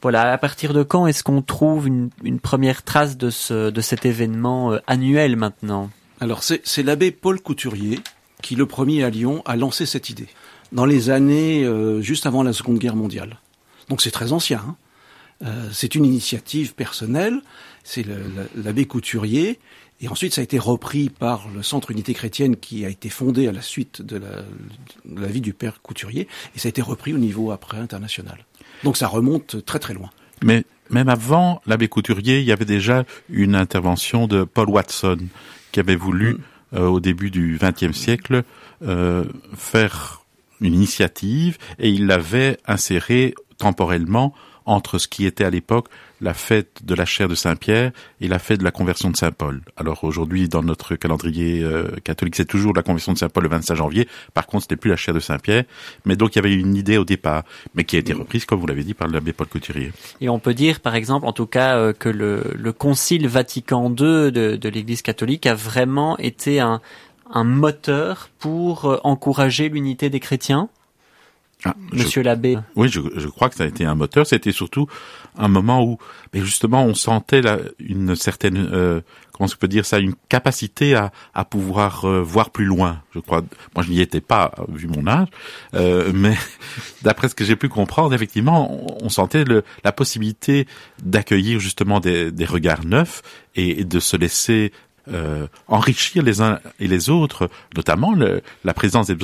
voilà, 0.00 0.32
à 0.32 0.38
partir 0.38 0.72
de 0.72 0.82
quand 0.82 1.06
est-ce 1.06 1.22
qu'on 1.22 1.42
trouve 1.42 1.86
une, 1.86 2.10
première 2.40 2.82
trace 2.82 3.16
de, 3.16 3.30
ce, 3.30 3.70
de 3.70 3.80
cet 3.80 4.04
événement 4.04 4.72
euh, 4.72 4.78
annuel 4.86 5.36
maintenant? 5.36 5.90
Alors 6.20 6.42
c'est 6.42 6.82
l'abbé 6.82 7.10
Paul 7.10 7.40
Couturier 7.40 8.00
qui, 8.42 8.56
le 8.56 8.66
premier 8.66 9.04
à 9.04 9.10
Lyon, 9.10 9.42
a 9.44 9.56
lancé 9.56 9.86
cette 9.86 10.10
idée 10.10 10.28
dans 10.72 10.86
les 10.86 11.10
années 11.10 11.64
euh, 11.64 12.00
juste 12.00 12.26
avant 12.26 12.42
la 12.42 12.52
Seconde 12.52 12.78
Guerre 12.78 12.96
mondiale. 12.96 13.38
Donc 13.88 14.02
c'est 14.02 14.10
très 14.10 14.32
ancien. 14.32 14.58
Hein 14.58 14.76
c'est 15.72 15.96
une 15.96 16.04
initiative 16.04 16.72
personnelle, 16.72 17.42
c'est 17.82 18.06
l'abbé 18.54 18.84
Couturier, 18.84 19.58
et 20.02 20.08
ensuite 20.08 20.34
ça 20.34 20.40
a 20.40 20.44
été 20.44 20.58
repris 20.58 21.08
par 21.08 21.48
le 21.54 21.62
Centre 21.62 21.90
Unité 21.90 22.12
Chrétienne 22.12 22.56
qui 22.56 22.84
a 22.84 22.88
été 22.88 23.08
fondé 23.08 23.48
à 23.48 23.52
la 23.52 23.62
suite 23.62 24.02
de 24.02 24.16
la, 24.16 24.42
de 25.04 25.20
la 25.20 25.28
vie 25.28 25.40
du 25.40 25.54
père 25.54 25.80
Couturier, 25.80 26.28
et 26.54 26.58
ça 26.58 26.68
a 26.68 26.70
été 26.70 26.82
repris 26.82 27.14
au 27.14 27.18
niveau 27.18 27.52
après 27.52 27.78
international. 27.78 28.44
Donc 28.84 28.96
ça 28.96 29.06
remonte 29.06 29.64
très 29.64 29.78
très 29.78 29.94
loin. 29.94 30.10
Mais 30.42 30.64
même 30.90 31.08
avant 31.08 31.62
l'abbé 31.66 31.88
Couturier, 31.88 32.40
il 32.40 32.44
y 32.44 32.52
avait 32.52 32.64
déjà 32.64 33.04
une 33.28 33.54
intervention 33.54 34.26
de 34.26 34.44
Paul 34.44 34.68
Watson 34.68 35.18
qui 35.70 35.80
avait 35.80 35.96
voulu, 35.96 36.34
mmh. 36.34 36.38
euh, 36.74 36.88
au 36.88 37.00
début 37.00 37.30
du 37.30 37.58
XXe 37.60 37.96
siècle, 37.96 38.42
euh, 38.82 39.24
faire 39.56 40.22
une 40.60 40.74
initiative 40.74 41.58
et 41.78 41.90
il 41.90 42.06
l'avait 42.06 42.58
insérée 42.66 43.34
temporellement 43.58 44.34
entre 44.66 44.98
ce 44.98 45.08
qui 45.08 45.26
était 45.26 45.44
à 45.44 45.50
l'époque 45.50 45.88
la 46.22 46.34
fête 46.34 46.84
de 46.84 46.94
la 46.94 47.04
chair 47.04 47.28
de 47.28 47.34
Saint-Pierre 47.34 47.90
et 48.20 48.28
la 48.28 48.38
fête 48.38 48.60
de 48.60 48.64
la 48.64 48.70
conversion 48.70 49.10
de 49.10 49.16
Saint-Paul. 49.16 49.60
Alors 49.76 50.04
aujourd'hui, 50.04 50.48
dans 50.48 50.62
notre 50.62 50.94
calendrier 50.94 51.62
euh, 51.62 51.88
catholique, 52.04 52.36
c'est 52.36 52.46
toujours 52.46 52.72
la 52.74 52.82
conversion 52.82 53.12
de 53.12 53.18
Saint-Paul 53.18 53.42
le 53.42 53.48
25 53.50 53.74
janvier. 53.74 54.08
Par 54.32 54.46
contre, 54.46 54.66
ce 54.68 54.72
n'est 54.72 54.76
plus 54.76 54.90
la 54.90 54.96
chair 54.96 55.14
de 55.14 55.20
Saint-Pierre. 55.20 55.64
Mais 56.04 56.14
donc, 56.14 56.34
il 56.34 56.36
y 56.36 56.38
avait 56.38 56.54
une 56.54 56.76
idée 56.76 56.96
au 56.96 57.04
départ, 57.04 57.42
mais 57.74 57.84
qui 57.84 57.96
a 57.96 57.98
été 57.98 58.12
reprise, 58.12 58.44
comme 58.44 58.60
vous 58.60 58.68
l'avez 58.68 58.84
dit, 58.84 58.94
par 58.94 59.08
l'abbé 59.08 59.32
Paul 59.32 59.48
Couturier. 59.48 59.92
Et 60.20 60.28
on 60.28 60.38
peut 60.38 60.54
dire, 60.54 60.78
par 60.78 60.94
exemple, 60.94 61.26
en 61.26 61.32
tout 61.32 61.46
cas, 61.46 61.76
euh, 61.76 61.92
que 61.92 62.08
le, 62.08 62.54
le 62.56 62.72
Concile 62.72 63.26
Vatican 63.26 63.88
II 63.90 64.30
de, 64.30 64.56
de 64.56 64.68
l'Église 64.68 65.02
catholique 65.02 65.46
a 65.46 65.54
vraiment 65.54 66.16
été 66.18 66.60
un, 66.60 66.80
un 67.32 67.44
moteur 67.44 68.28
pour 68.38 68.84
euh, 68.84 69.00
encourager 69.02 69.68
l'unité 69.68 70.08
des 70.08 70.20
chrétiens? 70.20 70.68
Ah, 71.64 71.74
Monsieur 71.92 72.22
l'abbé. 72.22 72.58
Oui, 72.74 72.88
je, 72.88 73.00
je, 73.16 73.28
crois 73.28 73.48
que 73.48 73.54
ça 73.54 73.64
a 73.64 73.66
été 73.66 73.84
un 73.84 73.94
moteur. 73.94 74.26
C'était 74.26 74.50
surtout 74.50 74.88
un 75.38 75.46
moment 75.48 75.82
où, 75.84 75.98
mais 76.34 76.40
justement, 76.40 76.84
on 76.84 76.94
sentait 76.94 77.40
là, 77.40 77.58
une 77.78 78.16
certaine, 78.16 78.56
euh, 78.72 79.00
comment 79.32 79.46
je 79.46 79.56
peux 79.56 79.68
dire 79.68 79.86
ça, 79.86 80.00
une 80.00 80.14
capacité 80.28 80.96
à, 80.96 81.12
à 81.34 81.44
pouvoir 81.44 82.04
euh, 82.04 82.20
voir 82.20 82.50
plus 82.50 82.64
loin. 82.64 83.02
Je 83.14 83.20
crois. 83.20 83.42
Moi, 83.76 83.84
je 83.84 83.90
n'y 83.90 84.00
étais 84.00 84.20
pas 84.20 84.52
vu 84.68 84.88
mon 84.88 85.06
âge, 85.06 85.28
euh, 85.74 86.10
mais 86.12 86.36
d'après 87.02 87.28
ce 87.28 87.36
que 87.36 87.44
j'ai 87.44 87.56
pu 87.56 87.68
comprendre, 87.68 88.12
effectivement, 88.12 88.98
on, 89.00 89.06
on 89.06 89.08
sentait 89.08 89.44
le, 89.44 89.62
la 89.84 89.92
possibilité 89.92 90.66
d'accueillir 91.02 91.60
justement 91.60 92.00
des, 92.00 92.32
des, 92.32 92.44
regards 92.44 92.84
neufs 92.84 93.22
et, 93.54 93.80
et 93.80 93.84
de 93.84 94.00
se 94.00 94.16
laisser 94.16 94.72
euh, 95.08 95.46
enrichir 95.68 96.22
les 96.22 96.40
uns 96.40 96.60
et 96.78 96.86
les 96.86 97.10
autres, 97.10 97.48
notamment 97.76 98.12
le, 98.12 98.42
la 98.64 98.74
présence 98.74 99.06
des 99.08 99.16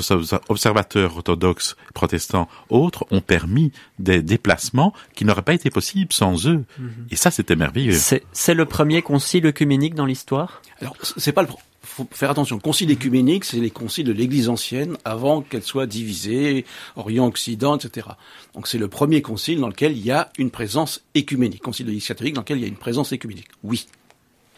observateurs 0.49 1.17
orthodoxes, 1.17 1.77
protestants, 1.95 2.49
autres, 2.69 3.07
ont 3.11 3.21
permis 3.21 3.73
des 3.99 4.23
déplacements 4.23 4.93
qui 5.15 5.25
n'auraient 5.25 5.43
pas 5.43 5.55
été 5.55 5.71
possibles 5.71 6.13
sans 6.13 6.47
eux. 6.47 6.65
Mhm. 6.79 7.07
Et 7.11 7.17
ça, 7.17 7.31
c'était 7.31 7.57
merveilleux. 7.57 7.99
C'est 8.33 8.55
le 8.55 8.65
premier 8.65 9.03
concile 9.03 9.47
œcuménique 9.47 9.95
dans 9.95 10.07
l'histoire? 10.07 10.63
Alors, 10.81 10.97
c'est 11.17 11.33
pas 11.33 11.43
le 11.43 11.49
faut 11.89 12.07
faire 12.13 12.31
attention. 12.31 12.57
Le 12.57 12.63
concile 12.63 12.91
écuménique, 12.91 13.45
c'est 13.45 13.59
les 13.59 13.71
conciles 13.71 14.07
de 14.07 14.13
l'Église 14.13 14.49
ancienne 14.49 14.97
avant 15.05 15.43
qu'elle 15.43 15.63
soit 15.63 15.87
divisée, 15.87 16.65
Orient-Occident, 16.97 17.77
etc. 17.77 18.09
Donc 18.55 18.69
c'est 18.69 18.79
le 18.79 18.89
premier 18.89 19.23
concile 19.23 19.59
dans 19.61 19.69
lequel 19.69 19.97
il 19.97 20.05
y 20.05 20.11
a 20.11 20.31
une 20.39 20.51
présence 20.51 21.03
écuménique. 21.15 21.63
Concile 21.63 21.87
de 21.87 21.91
l'Église 21.91 22.07
catholique 22.07 22.35
dans 22.35 22.43
lequel 22.43 22.59
il 22.59 22.63
y 22.63 22.67
a 22.67 22.69
une 22.69 22.77
présence 22.77 23.13
écuménique. 23.13 23.49
Oui. 23.65 23.87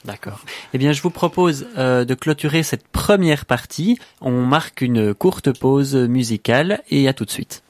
D'accord. 0.05 0.41
Eh 0.73 0.79
bien, 0.79 0.93
je 0.93 1.03
vous 1.03 1.11
propose 1.11 1.67
euh, 1.77 2.05
de 2.05 2.15
clôturer 2.15 2.63
cette 2.63 2.89
première 2.89 3.45
partie. 3.45 3.99
On 4.21 4.47
marque 4.47 4.81
une 4.81 5.15
courte 5.15 5.53
pause 5.59 5.95
musicale 5.95 6.83
et 6.89 7.07
à 7.09 7.13
tout 7.13 7.25
de 7.25 7.31
suite. 7.31 7.63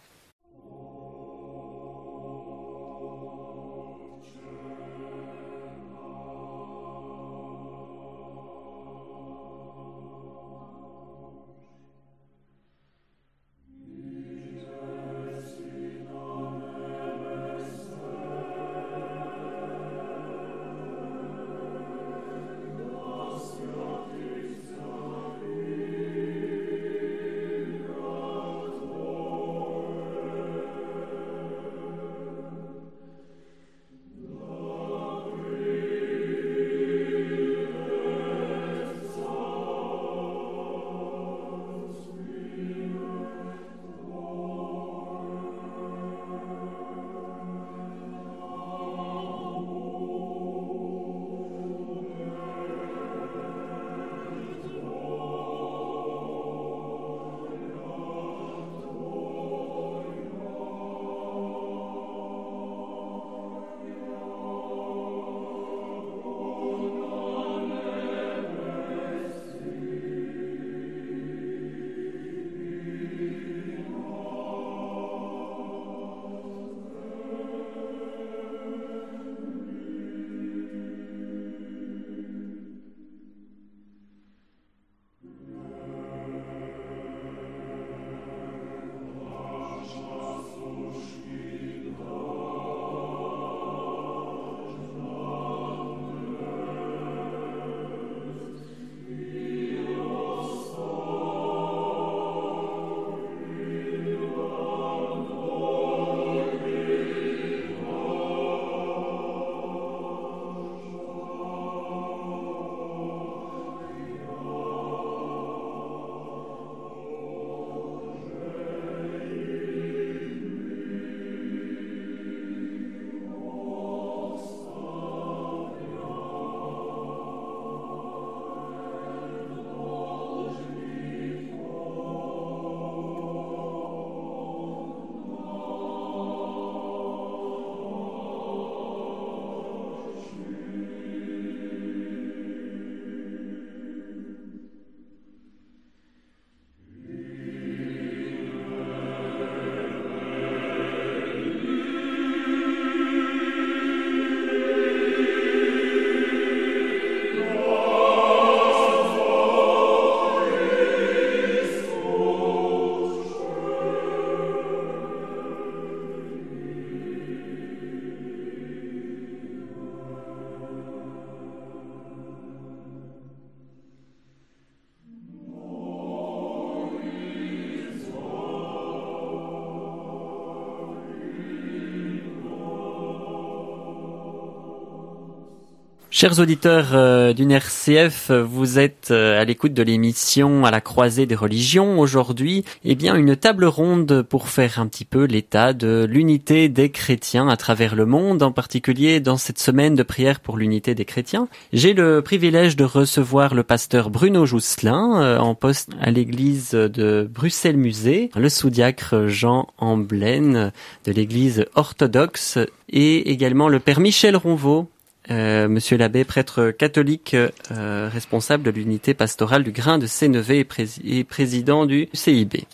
Chers 186.20 186.38
auditeurs 186.38 186.88
euh, 186.92 187.32
d'une 187.32 187.50
RCF, 187.50 188.30
vous 188.30 188.78
êtes 188.78 189.08
euh, 189.10 189.40
à 189.40 189.46
l'écoute 189.46 189.72
de 189.72 189.82
l'émission 189.82 190.66
À 190.66 190.70
la 190.70 190.82
croisée 190.82 191.24
des 191.24 191.34
religions. 191.34 191.98
Aujourd'hui, 191.98 192.62
eh 192.84 192.94
bien, 192.94 193.16
une 193.16 193.36
table 193.36 193.64
ronde 193.64 194.20
pour 194.28 194.50
faire 194.50 194.80
un 194.80 194.86
petit 194.86 195.06
peu 195.06 195.24
l'état 195.24 195.72
de 195.72 196.06
l'unité 196.06 196.68
des 196.68 196.90
chrétiens 196.90 197.48
à 197.48 197.56
travers 197.56 197.96
le 197.96 198.04
monde, 198.04 198.42
en 198.42 198.52
particulier 198.52 199.20
dans 199.20 199.38
cette 199.38 199.58
semaine 199.58 199.94
de 199.94 200.02
prière 200.02 200.40
pour 200.40 200.58
l'unité 200.58 200.94
des 200.94 201.06
chrétiens. 201.06 201.48
J'ai 201.72 201.94
le 201.94 202.20
privilège 202.20 202.76
de 202.76 202.84
recevoir 202.84 203.54
le 203.54 203.62
pasteur 203.62 204.10
Bruno 204.10 204.44
Jousselin, 204.44 205.22
euh, 205.22 205.38
en 205.38 205.54
poste 205.54 205.88
à 206.02 206.10
l'église 206.10 206.72
de 206.72 207.26
Bruxelles-Musée, 207.32 208.28
le 208.36 208.48
sous-diacre 208.50 209.26
Jean 209.28 209.68
Amblaine 209.78 210.70
de 211.06 211.12
l'église 211.12 211.64
orthodoxe 211.76 212.58
et 212.90 213.30
également 213.30 213.70
le 213.70 213.80
père 213.80 214.00
Michel 214.00 214.36
Ronvaux 214.36 214.90
euh, 215.30 215.68
Monsieur 215.68 215.96
l'abbé, 215.96 216.24
prêtre 216.24 216.70
catholique 216.70 217.34
euh, 217.34 218.08
responsable 218.12 218.62
de 218.62 218.70
l'unité 218.70 219.14
pastorale 219.14 219.62
du 219.62 219.70
Grain 219.70 219.98
de 219.98 220.06
Sénévé 220.06 220.66
et, 221.04 221.24
président 221.24 221.86
du 221.86 222.08
CIB. 222.12 222.64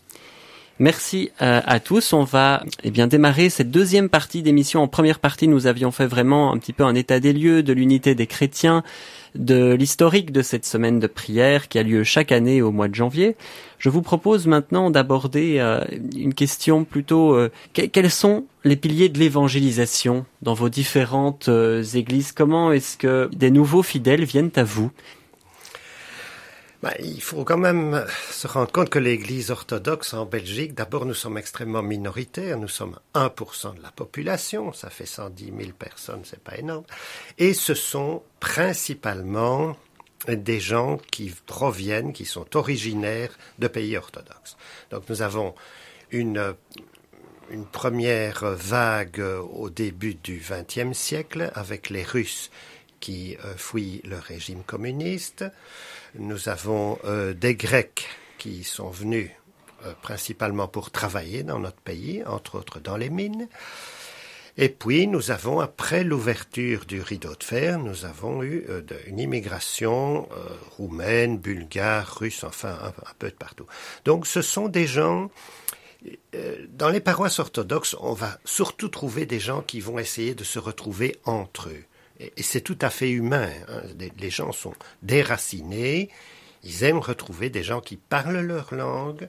Merci 0.79 1.31
euh, 1.41 1.63
à 1.65 1.81
tous. 1.81 2.13
On 2.13 2.25
va 2.25 2.63
eh 2.85 2.91
bien 2.91 3.07
démarrer 3.07 3.49
cette 3.49 3.71
deuxième 3.71 4.11
partie 4.11 4.43
d'émission. 4.43 4.83
En 4.83 4.89
première 4.89 5.21
partie, 5.21 5.49
nous 5.49 5.67
avions 5.67 5.91
fait 5.91 6.07
vraiment 6.07 6.53
un 6.53 6.59
petit 6.59 6.75
peu 6.75 6.85
un 6.85 6.95
état 6.95 7.19
des 7.19 7.33
lieux 7.33 7.63
de 7.63 7.73
l'unité 7.73 8.15
des 8.15 8.27
chrétiens, 8.27 8.83
de 9.35 9.73
l'historique 9.73 10.33
de 10.33 10.43
cette 10.43 10.67
semaine 10.67 11.01
de 11.01 11.07
prière 11.07 11.69
qui 11.69 11.79
a 11.79 11.83
lieu 11.83 12.05
chaque 12.05 12.31
année 12.31 12.61
au 12.61 12.73
mois 12.73 12.89
de 12.89 12.95
janvier. 12.95 13.37
Je 13.79 13.89
vous 13.89 14.03
propose 14.03 14.47
maintenant 14.47 14.91
d'aborder 14.91 15.57
euh, 15.61 15.83
une 16.15 16.35
question 16.35 16.85
plutôt 16.85 17.35
euh, 17.35 17.51
quels 17.73 18.11
sont 18.11 18.45
les 18.65 18.77
piliers 18.77 19.09
de 19.09 19.19
l'évangélisation 19.19 20.27
dans 20.43 20.55
vos 20.55 20.69
différentes 20.69 21.49
églises? 21.95 22.33
Comment 22.33 22.71
est-ce 22.73 22.99
que 22.99 23.31
des 23.35 23.51
nouveaux 23.51 23.83
fidèles 23.83 24.25
viennent 24.25 24.53
à 24.57 24.65
vous? 24.65 24.91
Bah, 26.83 26.93
il 27.01 27.23
faut 27.23 27.45
quand 27.45 27.57
même 27.57 28.05
se 28.31 28.47
rendre 28.47 28.71
compte 28.71 28.91
que 28.91 28.99
l'Église 28.99 29.51
orthodoxe 29.51 30.15
en 30.15 30.27
Belgique, 30.27 30.75
d'abord, 30.75 31.07
nous 31.07 31.15
sommes 31.15 31.39
extrêmement 31.39 31.83
minoritaires. 31.83 32.59
Nous 32.59 32.69
sommes 32.69 32.99
1% 33.15 33.77
de 33.77 33.83
la 33.83 33.91
population. 33.91 34.73
Ça 34.73 34.91
fait 34.91 35.07
110 35.07 35.47
000 35.47 35.57
personnes, 35.79 36.23
c'est 36.25 36.43
pas 36.43 36.57
énorme. 36.57 36.85
Et 37.39 37.55
ce 37.55 37.75
sont 37.75 38.23
principalement 38.41 39.77
des 40.29 40.61
gens 40.61 40.99
qui 41.11 41.33
proviennent, 41.47 42.13
qui 42.13 42.25
sont 42.25 42.57
originaires 42.57 43.37
de 43.59 43.69
pays 43.69 43.97
orthodoxes. 43.97 44.57
Donc 44.91 45.09
nous 45.09 45.23
avons 45.23 45.55
une, 46.11 46.55
première 47.71 48.45
vague 48.45 49.23
au 49.53 49.71
début 49.71 50.15
du 50.15 50.43
XXe 50.43 50.97
siècle 50.97 51.51
avec 51.55 51.91
les 51.91 52.03
Russes 52.03 52.51
qui 52.99 53.37
euh, 53.45 53.55
fuient 53.57 54.01
le 54.05 54.19
régime 54.19 54.65
communiste. 54.65 55.45
Nous 56.19 56.49
avons 56.49 56.99
euh, 57.05 57.35
des 57.35 57.55
Grecs 57.55 58.07
qui 58.39 58.65
sont 58.65 58.91
venus 58.91 59.31
euh, 59.85 59.93
principalement 60.01 60.69
pour 60.69 60.91
travailler 60.91 61.43
dans 61.43 61.59
notre 61.59 61.81
pays, 61.81 62.23
entre 62.25 62.59
autres 62.59 62.81
dans 62.81 62.97
les 62.97 63.11
mines. 63.11 63.49
Et 64.57 64.71
puis 64.71 65.07
nous 65.07 65.31
avons, 65.31 65.61
après 65.61 66.05
l'ouverture 66.05 66.87
du 66.87 67.03
rideau 67.03 67.35
de 67.35 67.45
fer, 67.45 67.79
nous 67.79 68.07
avons 68.07 68.43
eu 68.43 68.65
euh, 68.71 68.83
une 69.07 69.19
immigration 69.19 70.29
roumaine, 70.79 71.37
bulgare, 71.37 72.17
russe, 72.19 72.45
enfin 72.45 72.79
un, 72.83 73.13
peu 73.19 73.29
de 73.29 73.35
partout. 73.35 73.67
Donc 74.07 74.27
ce 74.27 74.41
sont 74.41 74.69
des 74.69 74.87
gens, 74.87 75.31
dans 76.71 76.89
les 76.89 77.01
paroisses 77.01 77.39
orthodoxes, 77.39 77.95
on 78.01 78.15
va 78.15 78.39
surtout 78.47 78.89
trouver 78.89 79.27
des 79.27 79.41
gens 79.41 79.61
qui 79.61 79.81
vont 79.81 79.99
essayer 79.99 80.35
de 80.35 80.45
se 80.45 80.59
retrouver 80.59 81.17
entre 81.27 81.69
eux. 81.69 81.85
Et, 82.21 82.43
c'est 82.43 82.61
tout 82.61 82.79
à 82.81 82.91
fait 82.91 83.11
humain. 83.11 83.49
Hein. 83.69 83.83
Les 84.19 84.31
gens 84.31 84.53
sont 84.53 84.75
déracinés, 85.03 86.11
ils 86.63 86.85
aiment 86.85 86.99
retrouver 86.99 87.51
des 87.51 87.63
gens 87.63 87.81
qui 87.81 87.97
parlent 87.97 88.41
leur 88.41 88.75
langue, 88.75 89.29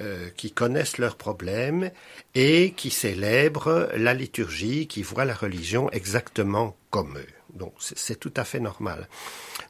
euh, 0.00 0.28
qui 0.36 0.52
connaissent 0.52 0.98
leurs 0.98 1.16
problèmes 1.16 1.90
et 2.34 2.72
qui 2.76 2.90
célèbrent 2.90 3.88
la 3.96 4.14
liturgie, 4.14 4.86
qui 4.86 5.02
voient 5.02 5.24
la 5.24 5.34
religion 5.34 5.90
exactement 5.90 6.76
comme 6.90 7.18
eux. 7.18 7.26
Donc 7.52 7.72
c'est 7.80 8.20
tout 8.20 8.32
à 8.36 8.44
fait 8.44 8.60
normal. 8.60 9.08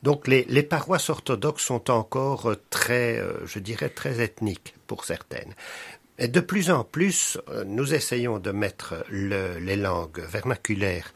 Donc 0.02 0.28
les, 0.28 0.62
paroisses 0.62 1.08
orthodoxes 1.08 1.64
sont 1.64 1.90
encore 1.90 2.52
très, 2.68 3.18
euh, 3.18 3.46
je 3.46 3.58
dirais, 3.58 3.88
très 3.88 4.20
ethniques 4.20 4.74
pour 4.86 5.04
certaines. 5.04 5.54
Et 6.18 6.28
de 6.28 6.40
plus 6.40 6.70
en 6.70 6.84
plus, 6.84 7.38
euh, 7.48 7.64
nous 7.64 7.94
essayons 7.94 8.38
de 8.38 8.50
mettre 8.50 8.96
le, 9.08 9.58
les 9.60 9.76
langues 9.76 10.20
vernaculaires 10.20 11.14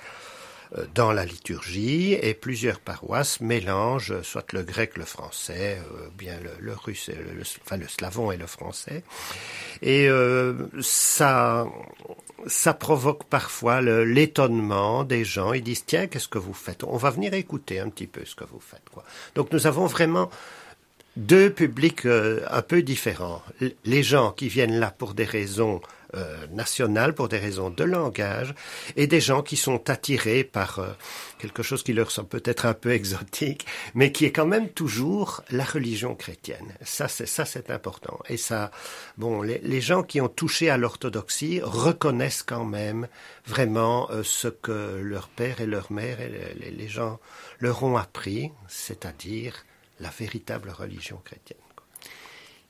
dans 0.95 1.13
la 1.13 1.25
liturgie 1.25 2.15
et 2.15 2.35
plusieurs 2.35 2.81
paroisses 2.81 3.41
mélangent 3.41 4.23
soit 4.23 4.53
le 4.53 4.63
grec, 4.63 4.97
le 4.97 5.05
français, 5.05 5.79
euh, 5.93 6.09
bien 6.17 6.39
le, 6.61 6.73
russe, 6.73 7.11
le, 7.11 7.43
enfin 7.65 7.77
le 7.77 7.89
slavon 7.89 8.33
et 8.33 8.37
le 8.37 8.47
français. 8.47 9.05
Et 9.83 10.09
euh, 10.09 10.55
ça, 10.81 11.67
ça 12.47 12.75
provoque 12.75 13.25
parfois 13.25 13.83
l'étonnement 13.83 15.05
des 15.05 15.25
gens. 15.25 15.53
Ils 15.53 15.63
disent 15.63 15.85
tiens, 15.85 16.07
qu'est-ce 16.07 16.29
que 16.29 16.39
vous 16.39 16.55
faites? 16.55 16.85
On 16.85 16.97
va 16.97 17.11
venir 17.11 17.35
écouter 17.35 17.79
un 17.79 17.91
petit 17.91 18.07
peu 18.07 18.25
ce 18.25 18.35
que 18.35 18.45
vous 18.45 18.61
faites. 18.61 18.89
Quoi. 18.91 19.05
Donc 19.35 19.53
nous 19.53 19.67
avons 19.67 19.87
vraiment 19.87 20.31
deux 21.17 21.51
publics 21.51 22.07
un 22.07 22.63
peu 22.63 22.83
différents. 22.83 23.43
Les 23.85 24.03
gens 24.03 24.33
qui 24.33 24.49
viennent 24.49 24.81
là 24.81 24.91
pour 24.91 25.13
des 25.13 25.27
raisons 25.27 25.83
euh, 26.14 27.12
pour 27.16 27.29
des 27.29 27.38
raisons 27.38 27.70
de 27.70 27.85
langage 27.85 28.55
et 28.96 29.07
des 29.07 29.20
gens 29.20 29.42
qui 29.42 29.57
sont 29.57 29.90
attirés 29.90 30.44
par 30.44 30.79
euh, 30.79 30.88
quelque 31.38 31.62
chose 31.62 31.83
qui 31.83 31.92
leur 31.92 32.11
semble 32.11 32.29
peut-être 32.29 32.66
un 32.66 32.75
peu 32.75 32.92
exotique, 32.92 33.66
mais 33.94 34.12
qui 34.12 34.25
est 34.25 34.33
quand 34.33 34.46
même 34.46 34.68
toujours 34.68 35.42
la 35.51 35.64
religion 35.64 36.14
chrétienne. 36.14 36.75
Ça, 36.83 37.09
c'est 37.09 37.27
ça, 37.27 37.44
c'est 37.44 37.70
important. 37.70 38.18
Et 38.29 38.37
ça, 38.37 38.70
bon, 39.18 39.42
les, 39.42 39.81
gens 39.81 40.03
qui 40.03 40.20
ont 40.20 40.29
touché 40.29 40.70
à 40.70 40.77
l'orthodoxie 40.77 41.61
reconnaissent 41.62 42.44
quand 42.44 42.64
même 42.64 43.09
vraiment 43.46 44.11
euh, 44.11 44.22
ce 44.22 44.48
que 44.48 45.01
leur 45.03 45.29
père 45.29 45.61
et 45.61 45.66
leur 45.66 45.90
mère 45.90 46.20
et 46.20 46.55
les 46.70 46.88
gens 46.88 47.18
leur 47.59 47.83
ont 47.83 47.96
appris, 47.96 48.51
c'est-à-dire 48.68 49.64
la 49.98 50.11
véritable 50.11 50.70
religion 50.70 51.20
chrétienne. 51.25 51.59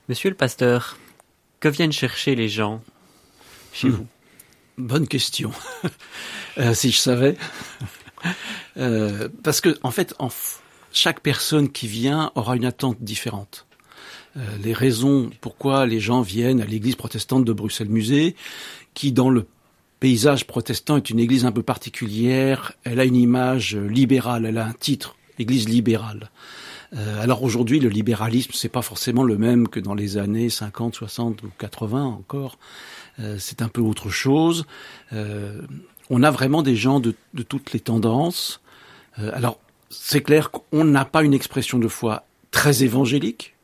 Monsieur 0.09 0.31
le 0.31 0.37
pasteur, 0.37 0.96
que 1.61 1.68
viennent 1.68 1.92
chercher 1.92 2.35
les 2.35 2.48
gens 2.48 2.83
chez 3.73 3.89
hmm. 3.89 3.93
vous 3.93 4.07
Bonne 4.79 5.07
question. 5.07 5.53
euh, 6.59 6.75
si 6.75 6.91
je 6.91 6.99
savais. 6.99 7.37
euh, 8.79 9.29
parce 9.43 9.61
que, 9.61 9.79
en 9.83 9.91
fait, 9.91 10.15
en 10.19 10.31
chaque 10.93 11.21
personne 11.21 11.71
qui 11.71 11.87
vient 11.87 12.33
aura 12.35 12.57
une 12.57 12.65
attente 12.65 12.97
différente. 13.01 13.67
Euh, 14.37 14.41
les 14.63 14.73
raisons 14.73 15.31
pourquoi 15.41 15.87
les 15.87 16.01
gens 16.01 16.23
viennent 16.23 16.61
à 16.61 16.65
l'église 16.65 16.97
protestante 16.97 17.45
de 17.45 17.53
Bruxelles 17.53 17.89
Musée, 17.89 18.35
qui 18.95 19.13
dans 19.13 19.31
le 19.31 19.47
paysage 20.01 20.47
protestant 20.47 20.97
est 20.97 21.11
une 21.11 21.19
église 21.19 21.45
un 21.45 21.53
peu 21.53 21.63
particulière, 21.63 22.73
elle 22.85 22.99
a 22.99 23.05
une 23.05 23.17
image 23.17 23.77
libérale, 23.77 24.47
elle 24.47 24.59
a 24.59 24.67
un 24.67 24.73
titre, 24.73 25.17
église 25.39 25.69
libérale. 25.69 26.31
Euh, 26.95 27.23
alors 27.23 27.43
aujourd'hui, 27.43 27.81
le 27.81 27.89
libéralisme, 27.89 28.51
c'est 28.55 28.69
pas 28.69 28.83
forcément 28.83 29.23
le 29.23 29.39
même 29.39 29.69
que 29.69 29.81
dans 29.81 29.95
les 29.95 30.19
années 30.19 30.51
50, 30.51 30.95
60 30.95 31.43
ou 31.43 31.51
80 31.59 32.05
encore. 32.05 32.59
Euh, 33.20 33.37
c'est 33.38 33.62
un 33.62 33.68
peu 33.68 33.81
autre 33.81 34.11
chose. 34.11 34.66
Euh, 35.12 35.61
on 36.11 36.22
a 36.22 36.31
vraiment 36.31 36.62
des 36.62 36.77
gens 36.77 37.01
de, 37.01 37.14
toutes 37.48 37.72
les 37.72 37.81
tendances. 37.81 38.61
Euh, 39.18 39.31
alors, 39.35 39.59
c'est 39.90 40.22
clair 40.22 40.51
qu'on 40.51 40.85
n'a 40.85 41.05
pas 41.05 41.22
une 41.22 41.35
expression 41.35 41.79
de 41.79 41.88
foi 41.88 42.25
très 42.51 42.83
évangélique, 42.83 43.55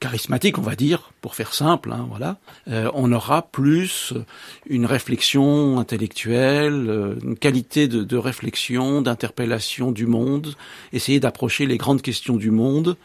charismatique, 0.00 0.58
on 0.58 0.62
va 0.62 0.76
dire, 0.76 1.12
pour 1.20 1.34
faire 1.34 1.54
simple, 1.54 1.92
hein, 1.92 2.06
voilà. 2.08 2.36
on 2.94 3.10
aura 3.10 3.42
plus 3.42 4.14
une 4.66 4.86
réflexion 4.86 5.80
intellectuelle, 5.80 7.16
une 7.22 7.36
qualité 7.36 7.88
de, 7.88 8.04
de 8.04 8.16
réflexion, 8.16 9.02
d'interpellation 9.02 9.90
du 9.90 10.06
monde, 10.06 10.54
essayer 10.92 11.18
d'approcher 11.18 11.66
les 11.66 11.78
grandes 11.78 12.02
questions 12.02 12.36
du 12.36 12.52
monde 12.52 12.96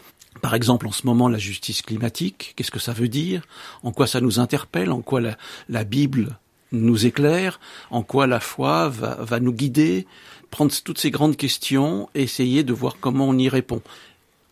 par 0.43 0.55
exemple, 0.55 0.87
en 0.87 0.91
ce 0.91 1.07
moment, 1.07 1.29
la 1.29 1.37
justice 1.37 1.81
climatique, 1.81 2.51
qu'est-ce 2.57 2.69
que 2.69 2.77
ça 2.77 2.91
veut 2.91 3.07
dire? 3.07 3.43
En 3.81 3.93
quoi 3.93 4.07
ça 4.07 4.19
nous 4.19 4.41
interpelle? 4.41 4.91
En 4.91 5.01
quoi 5.01 5.21
la, 5.21 5.83
Bible 5.85 6.37
nous 6.73 7.05
éclaire? 7.05 7.61
En 7.91 8.03
quoi 8.03 8.27
la 8.27 8.41
foi 8.41 8.89
va, 8.89 9.39
nous 9.39 9.53
guider? 9.53 10.05
Prendre 10.51 10.73
toutes 10.83 10.99
ces 10.99 11.11
grandes 11.11 11.37
questions 11.37 12.09
et 12.13 12.23
essayer 12.23 12.63
de 12.63 12.73
voir 12.73 12.97
comment 12.99 13.29
on 13.29 13.37
y 13.37 13.47
répond. 13.47 13.81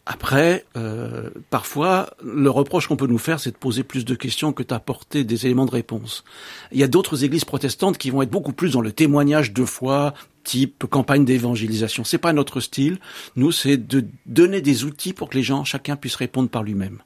Après, 0.05 0.65
euh, 0.77 1.29
parfois, 1.49 2.11
le 2.23 2.49
reproche 2.49 2.87
qu'on 2.87 2.95
peut 2.95 3.05
nous 3.05 3.17
faire, 3.17 3.41
c'est 3.41 3.51
de 3.51 3.57
poser 3.57 3.83
plus 3.83 4.05
de 4.05 4.15
questions 4.15 4.53
que 4.53 4.63
d'apporter 4.63 5.25
des 5.25 5.45
éléments 5.45 5.65
de 5.65 5.71
réponse. 5.71 6.23
Il 6.71 6.79
y 6.79 6.83
a 6.83 6.87
d'autres 6.87 7.25
églises 7.25 7.43
protestantes 7.43 7.97
qui 7.97 8.11
vont 8.11 8.21
être 8.21 8.31
beaucoup 8.31 8.53
plus 8.53 8.71
dans 8.71 8.81
le 8.81 8.93
témoignage 8.93 9.51
de 9.51 9.65
foi, 9.65 10.13
type 10.43 10.85
campagne 10.85 11.25
d'évangélisation. 11.25 12.03
C'est 12.03 12.17
pas 12.17 12.33
notre 12.33 12.59
style. 12.59 12.99
Nous, 13.35 13.51
c'est 13.51 13.77
de 13.77 14.05
donner 14.25 14.61
des 14.61 14.83
outils 14.83 15.13
pour 15.13 15.29
que 15.29 15.37
les 15.37 15.43
gens, 15.43 15.63
chacun 15.63 15.95
puisse 15.95 16.15
répondre 16.15 16.49
par 16.49 16.63
lui-même. 16.63 17.01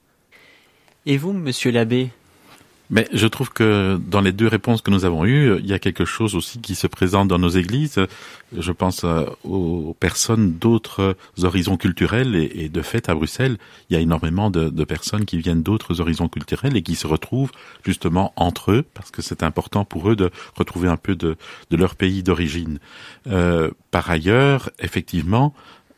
Et 1.06 1.18
vous, 1.18 1.34
monsieur 1.34 1.72
l'abbé, 1.72 2.10
mais 2.90 3.08
je 3.12 3.28
trouve 3.28 3.52
que 3.52 4.00
dans 4.08 4.22
les 4.22 4.32
deux 4.32 4.48
réponses 4.48 4.82
que 4.82 4.92
nous 4.92 5.06
avons 5.06 5.26
eues, 5.26 5.58
il 5.60 5.66
y 5.66 5.74
a 5.74 5.80
quelque 5.80 6.06
chose 6.06 6.36
aussi 6.36 6.60
qui 6.60 6.76
se 6.76 6.88
présente 6.88 7.28
dans 7.28 7.40
nos 7.40 7.50
églises. 7.50 8.00
Je 8.56 8.72
pense 8.72 9.04
euh, 9.04 9.26
aux 9.44 9.96
personnes 10.00 10.54
d'autres 10.54 11.18
horizons 11.42 11.78
culturels 11.78 12.36
et, 12.36 12.70
de 12.70 12.82
fait 12.82 13.10
à 13.10 13.16
Bruxelles, 13.16 13.58
il 13.90 13.96
y 13.96 13.98
a 13.98 14.00
énormément 14.00 14.50
de, 14.50 14.84
personnes 14.84 15.26
qui 15.26 15.38
viennent 15.38 15.64
d'autres 15.64 16.00
horizons 16.00 16.28
culturels 16.28 16.78
et 16.78 16.84
qui 16.84 16.96
se 16.96 17.08
retrouvent 17.08 17.52
justement 17.84 18.34
entre 18.36 18.72
eux 18.72 18.86
parce 18.94 19.10
que 19.10 19.24
c'est 19.24 19.42
important 19.42 19.84
pour 19.84 20.10
eux 20.10 20.16
de 20.16 20.30
retrouver 20.56 20.88
un 20.88 20.98
peu 20.98 21.16
de, 21.16 21.38
de 21.72 21.78
leur 21.78 21.96
pays 21.96 22.22
d'origine. 22.22 22.80
Euh, 23.28 23.72
par 23.90 24.10
ailleurs, 24.10 24.70
effectivement, 24.80 25.54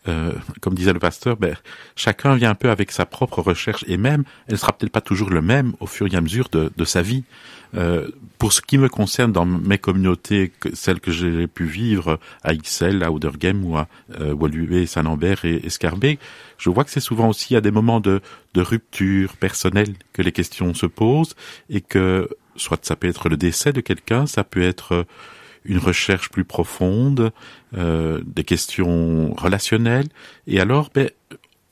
euh, 0.07 0.33
comme 0.61 0.73
disait 0.73 0.93
le 0.93 0.99
pasteur, 0.99 1.37
ben, 1.37 1.55
chacun 1.95 2.35
vient 2.35 2.51
un 2.51 2.55
peu 2.55 2.69
avec 2.69 2.91
sa 2.91 3.05
propre 3.05 3.41
recherche 3.41 3.83
et 3.87 3.97
même, 3.97 4.23
elle 4.47 4.57
sera 4.57 4.73
peut-être 4.73 4.91
pas 4.91 5.01
toujours 5.01 5.29
le 5.29 5.41
même 5.41 5.73
au 5.79 5.87
fur 5.87 6.11
et 6.11 6.15
à 6.15 6.21
mesure 6.21 6.49
de, 6.49 6.71
de 6.75 6.85
sa 6.85 7.01
vie. 7.01 7.23
Euh, 7.75 8.07
pour 8.37 8.53
ce 8.53 8.61
qui 8.61 8.77
me 8.77 8.87
concerne 8.87 9.31
dans 9.31 9.45
mes 9.45 9.77
communautés, 9.77 10.53
celles 10.73 10.99
que 10.99 11.11
j'ai 11.11 11.47
pu 11.47 11.65
vivre 11.65 12.19
à 12.43 12.53
Ixelles, 12.53 13.03
à 13.03 13.11
Oudergem 13.11 13.65
ou 13.65 13.77
à 13.77 13.87
euh, 14.19 14.85
Saint-Lambert 14.85 15.43
et 15.43 15.65
Escarbet, 15.65 16.17
je 16.57 16.69
vois 16.69 16.83
que 16.83 16.91
c'est 16.91 16.99
souvent 16.99 17.29
aussi 17.29 17.55
à 17.55 17.61
des 17.61 17.71
moments 17.71 17.99
de, 17.99 18.21
de 18.53 18.61
rupture 18.61 19.35
personnelle 19.37 19.93
que 20.13 20.21
les 20.21 20.31
questions 20.31 20.73
se 20.73 20.85
posent 20.85 21.35
et 21.69 21.81
que 21.81 22.29
soit 22.55 22.83
ça 22.85 22.95
peut 22.95 23.07
être 23.07 23.29
le 23.29 23.37
décès 23.37 23.73
de 23.73 23.81
quelqu'un, 23.81 24.27
ça 24.27 24.43
peut 24.43 24.61
être 24.61 25.05
une 25.67 25.77
recherche 25.77 26.29
plus 26.29 26.45
profonde, 26.45 27.31
euh, 27.77 28.21
des 28.25 28.43
questions 28.43 29.33
relationnelles. 29.35 30.07
Et 30.47 30.59
alors, 30.59 30.89
ben, 30.93 31.09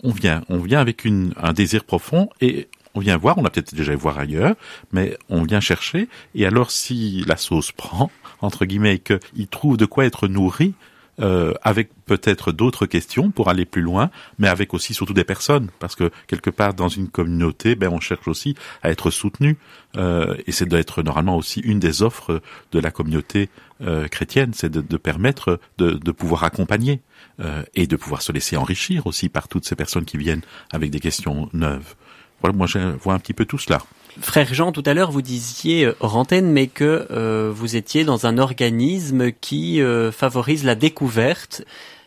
on 0.04 0.12
vient, 0.12 0.44
on 0.50 0.60
vient 0.60 0.80
avec 0.80 1.06
une, 1.06 1.34
un 1.38 1.54
désir 1.54 1.84
profond 1.84 2.30
et 2.42 2.68
on 2.94 3.00
vient 3.00 3.18
voir, 3.18 3.38
on 3.38 3.46
a 3.46 3.50
peut-être 3.50 3.76
déjà 3.76 3.96
voir 3.96 4.20
ailleurs, 4.20 4.56
mais 4.92 5.18
on 5.30 5.44
vient 5.44 5.60
chercher. 5.60 6.08
Et 6.34 6.46
alors, 6.46 6.72
si 6.72 7.24
la 7.28 7.38
sauce 7.38 7.72
prend, 7.72 8.12
entre 8.42 8.66
guillemets, 8.66 8.96
et 8.96 9.00
qu'il 9.00 9.48
trouve 9.48 9.78
de 9.78 9.86
quoi 9.86 10.06
être 10.06 10.28
nourri, 10.28 10.74
euh, 11.22 11.54
avec 11.62 11.90
peut-être 12.06 12.52
d'autres 12.52 12.86
questions 12.86 13.32
pour 13.32 13.50
aller 13.50 13.66
plus 13.66 13.82
loin, 13.82 14.10
mais 14.38 14.48
avec 14.48 14.74
aussi 14.74 14.94
surtout 14.94 15.14
des 15.14 15.24
personnes, 15.24 15.70
parce 15.80 15.96
que 15.96 16.12
quelque 16.28 16.50
part 16.50 16.74
dans 16.74 16.90
une 16.90 17.08
communauté, 17.08 17.76
ben 17.76 17.90
on 17.92 18.00
cherche 18.00 18.28
aussi 18.28 18.56
à 18.84 18.90
être 18.90 19.10
soutenu, 19.12 19.58
euh, 19.98 20.36
et 20.46 20.52
c'est 20.52 20.66
d'être 20.66 21.04
normalement 21.04 21.38
aussi 21.38 21.60
une 21.62 21.80
des 21.80 22.02
offres 22.02 22.42
de 22.72 22.80
la 22.80 22.92
communauté 22.92 23.50
euh, 23.82 24.08
chrétienne, 24.08 24.52
c'est 24.54 24.70
de, 24.70 24.82
de, 24.82 24.98
permettre 24.98 25.60
de, 25.78 25.92
de 25.92 26.12
pouvoir 26.12 26.44
accompagner 26.44 27.02
euh, 27.40 27.64
et 27.74 27.88
de 27.88 27.96
pouvoir 27.96 28.22
se 28.22 28.32
laisser 28.32 28.56
enrichir 28.58 29.08
aussi 29.08 29.30
par 29.30 29.48
toutes 29.48 29.66
ces 29.66 29.76
personnes 29.76 30.06
qui 30.06 30.18
viennent 30.18 30.44
avec 30.72 30.92
des 30.92 31.00
questions 31.00 31.50
neuves. 31.54 31.96
Voilà, 32.42 32.56
moi 32.56 32.68
je 32.68 32.80
vois 32.80 33.14
un 33.14 33.20
petit 33.20 33.34
peu 33.34 33.46
tout 33.46 33.58
cela. 33.58 33.80
Frère 34.22 34.54
Jean, 34.54 34.72
tout 34.72 34.84
à 34.86 34.94
l'heure, 34.94 35.12
vous 35.12 35.22
disiez 35.22 35.86
euh, 35.86 35.96
hors 36.00 36.16
antenne, 36.16 36.52
mais 36.52 36.68
que 36.68 37.08
euh, 37.12 37.52
vous 37.54 37.76
étiez 37.76 38.06
dans 38.06 38.26
un 38.26 38.38
organisme 38.38 39.32
qui 39.32 39.82
euh, 39.82 40.12
favorise 40.12 40.64
la 40.64 40.76
découverte 40.76 41.64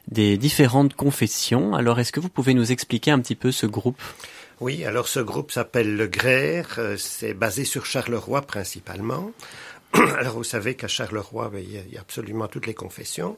des 0.08 0.38
différentes 0.38 0.94
confessions. 0.94 1.74
Alors, 1.74 2.00
est-ce 2.00 2.12
que 2.12 2.20
vous 2.20 2.30
pouvez 2.30 2.54
nous 2.54 2.72
expliquer 2.72 3.10
un 3.10 3.20
petit 3.20 3.34
peu 3.34 3.52
ce 3.52 3.66
groupe? 3.66 4.00
Oui, 4.60 4.84
alors 4.84 5.06
ce 5.06 5.20
groupe 5.20 5.52
s'appelle 5.52 5.96
le 5.96 6.06
GRER, 6.06 6.96
c'est 6.96 7.34
basé 7.34 7.64
sur 7.64 7.86
Charleroi 7.86 8.42
principalement. 8.42 9.30
Alors 10.18 10.34
vous 10.34 10.44
savez 10.44 10.74
qu'à 10.74 10.88
Charleroi, 10.88 11.48
ben, 11.50 11.62
il 11.62 11.92
y 11.92 11.96
a 11.96 12.00
absolument 12.00 12.48
toutes 12.48 12.66
les 12.66 12.74
confessions. 12.74 13.36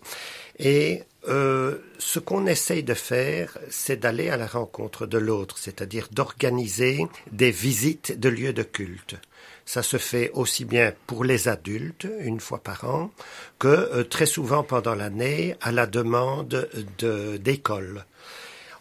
Et 0.59 1.03
euh, 1.29 1.79
ce 1.99 2.19
qu'on 2.19 2.47
essaye 2.47 2.83
de 2.83 2.95
faire, 2.95 3.57
c'est 3.71 4.01
d'aller 4.01 4.31
à 4.31 4.37
la 4.37 4.47
rencontre 4.47 5.07
de 5.07 5.19
l'autre, 5.19 5.59
c'est-à-dire 5.59 6.09
d'organiser 6.11 7.07
des 7.31 7.51
visites 7.51 8.19
de 8.19 8.29
lieux 8.29 8.53
de 8.53 8.63
culte. 8.63 9.17
Ça 9.65 9.83
se 9.83 9.99
fait 9.99 10.31
aussi 10.35 10.65
bien 10.65 10.93
pour 11.07 11.25
les 11.25 11.47
adultes, 11.47 12.09
une 12.21 12.41
fois 12.41 12.59
par 12.59 12.85
an, 12.85 13.11
que 13.59 13.69
euh, 13.69 14.05
très 14.05 14.27
souvent 14.27 14.65
pendant 14.65 14.95
l'année, 14.95 15.55
à 15.61 15.71
la 15.71 15.87
demande 15.87 16.69
d'écoles. 16.99 18.05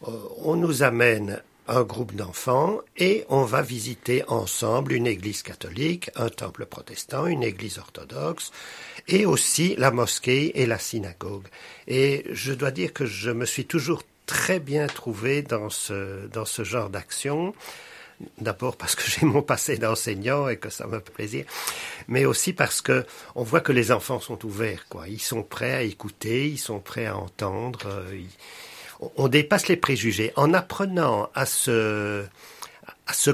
Euh, 0.08 0.12
on 0.38 0.56
nous 0.56 0.82
amène 0.82 1.42
un 1.70 1.84
groupe 1.84 2.16
d'enfants 2.16 2.82
et 2.98 3.26
on 3.30 3.44
va 3.44 3.62
visiter 3.62 4.24
ensemble 4.28 4.94
une 4.94 5.08
église 5.08 5.44
catholique, 5.44 6.10
un 6.16 6.30
temple 6.30 6.66
protestant, 6.66 7.28
une 7.28 7.44
église 7.44 7.78
orthodoxe 7.78 8.52
et 9.08 9.26
aussi 9.26 9.76
la 9.78 9.92
mosquée 9.92 10.62
et 10.62 10.66
la 10.66 10.80
synagogue. 10.80 11.48
Et 11.88 12.26
je 12.32 12.54
dois 12.54 12.72
dire 12.72 12.92
que 12.92 13.06
je 13.06 13.30
me 13.30 13.46
suis 13.46 13.66
toujours 13.66 14.04
très 14.26 14.60
bien 14.60 14.88
trouvé 14.88 15.42
dans 15.44 15.70
ce, 15.70 16.28
dans 16.28 16.46
ce 16.46 16.64
genre 16.64 16.90
d'action. 16.90 17.54
D'abord 18.40 18.76
parce 18.76 18.96
que 18.96 19.04
j'ai 19.10 19.26
mon 19.26 19.44
passé 19.44 19.78
d'enseignant 19.78 20.50
et 20.50 20.58
que 20.58 20.70
ça 20.70 20.88
me 20.88 21.00
fait 21.00 21.12
plaisir, 21.12 21.46
mais 22.08 22.26
aussi 22.26 22.52
parce 22.52 22.82
que 22.82 23.06
on 23.36 23.44
voit 23.44 23.62
que 23.62 23.72
les 23.72 23.92
enfants 23.92 24.20
sont 24.20 24.44
ouverts, 24.46 24.88
quoi. 24.90 25.08
Ils 25.08 25.22
sont 25.22 25.44
prêts 25.44 25.74
à 25.74 25.84
écouter, 25.84 26.48
ils 26.50 26.58
sont 26.58 26.80
prêts 26.80 27.06
à 27.06 27.16
entendre. 27.16 27.82
Euh, 27.86 28.22
on 29.00 29.28
dépasse 29.28 29.68
les 29.68 29.78
préjugés 29.78 30.34
en 30.36 30.54
apprenant 30.54 31.30
à 31.34 31.46
se, 31.46 32.26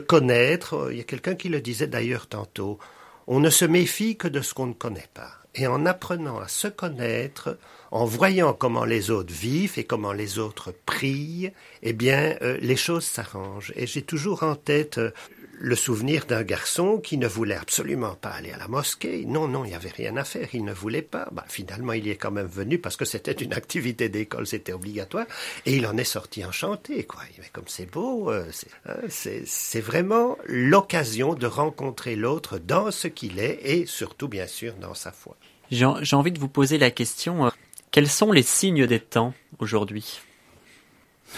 connaître. 0.08 0.90
Il 0.92 0.98
y 0.98 1.02
a 1.02 1.04
quelqu'un 1.04 1.36
qui 1.36 1.50
le 1.50 1.62
disait 1.62 1.88
d'ailleurs 1.88 2.28
tantôt. 2.28 2.80
On 3.28 3.40
ne 3.40 3.50
se 3.50 3.66
méfie 3.66 4.18
que 4.18 4.28
de 4.28 4.42
ce 4.42 4.54
qu'on 4.54 4.68
ne 4.68 4.74
connaît 4.74 5.10
pas. 5.14 5.32
Et 5.56 5.68
en 5.68 5.86
apprenant 5.86 6.40
à 6.40 6.48
se 6.48 6.68
connaître, 6.68 7.58
en 7.92 8.06
voyant 8.06 8.54
comment 8.54 8.84
les 8.84 9.10
autres 9.10 9.34
vivent 9.34 9.80
et 9.80 9.86
comment 9.86 10.12
les 10.12 10.38
autres 10.38 10.74
prient, 10.86 11.52
eh 11.82 11.94
bien, 11.94 12.36
euh, 12.42 12.58
les 12.62 12.76
choses 12.76 13.06
s'arrangent. 13.06 13.72
Et 13.76 13.88
j'ai 13.88 14.02
toujours 14.02 14.44
en 14.44 14.56
tête 14.56 14.98
euh, 14.98 15.12
le 15.58 15.76
souvenir 15.76 16.26
d'un 16.26 16.44
garçon 16.44 17.00
qui 17.00 17.18
ne 17.18 17.28
voulait 17.28 17.56
absolument 17.56 18.16
pas 18.16 18.30
aller 18.30 18.52
à 18.52 18.58
la 18.58 18.68
mosquée. 18.68 19.26
Non, 19.26 19.48
non, 19.48 19.64
il 19.64 19.70
n'y 19.70 19.76
avait 19.76 19.90
rien 19.90 20.18
à 20.18 20.24
faire, 20.24 20.50
il 20.54 20.66
ne 20.66 20.74
voulait 20.74 21.02
pas. 21.02 21.28
Bah, 21.32 21.46
finalement, 21.48 21.94
il 21.94 22.06
y 22.06 22.10
est 22.10 22.16
quand 22.16 22.32
même 22.32 22.48
venu 22.48 22.78
parce 22.78 22.98
que 22.98 23.06
c'était 23.06 23.32
une 23.32 23.54
activité 23.54 24.10
d'école, 24.10 24.48
c'était 24.48 24.74
obligatoire, 24.74 25.26
et 25.66 25.76
il 25.76 25.88
en 25.88 25.98
est 25.98 26.04
sorti 26.04 26.44
enchanté, 26.44 27.04
quoi. 27.06 27.22
Mais 27.40 27.46
comme 27.52 27.68
c'est 27.68 27.90
beau, 27.90 28.32
euh, 28.32 28.46
hein, 28.86 28.96
c'est 29.08 29.82
vraiment 29.82 30.38
l'occasion 30.46 31.34
de 31.34 31.48
rencontrer 31.48 32.16
l'autre 32.16 32.58
dans 32.60 32.92
ce 32.92 33.08
qu'il 33.08 33.40
est 33.40 33.60
et 33.64 33.86
surtout, 33.86 34.28
bien 34.28 34.48
sûr, 34.48 34.74
dans 34.76 34.94
sa 34.94 35.12
foi. 35.12 35.38
J'ai 35.72 36.16
envie 36.16 36.32
de 36.32 36.40
vous 36.40 36.48
poser 36.48 36.78
la 36.78 36.92
question, 36.92 37.48
euh, 37.48 37.50
quels 37.92 38.10
sont 38.10 38.32
les 38.32 38.44
signes 38.44 38.86
des 38.86 39.00
temps 39.00 39.34
aujourd'hui? 39.60 40.20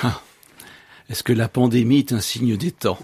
Ah, 0.03 0.21
Est-ce 1.09 1.23
que 1.23 1.33
la 1.33 1.47
pandémie 1.47 1.99
est 1.99 2.11
un 2.11 2.19
signe 2.19 2.57
des 2.57 2.71
temps? 2.71 2.99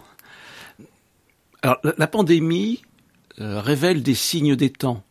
La, 1.63 2.07
pandémie 2.07 2.81
euh, 3.39 3.59
révèle 3.61 4.03
des 4.03 4.15
signes 4.15 4.55
des 4.55 4.69
temps. 4.69 5.03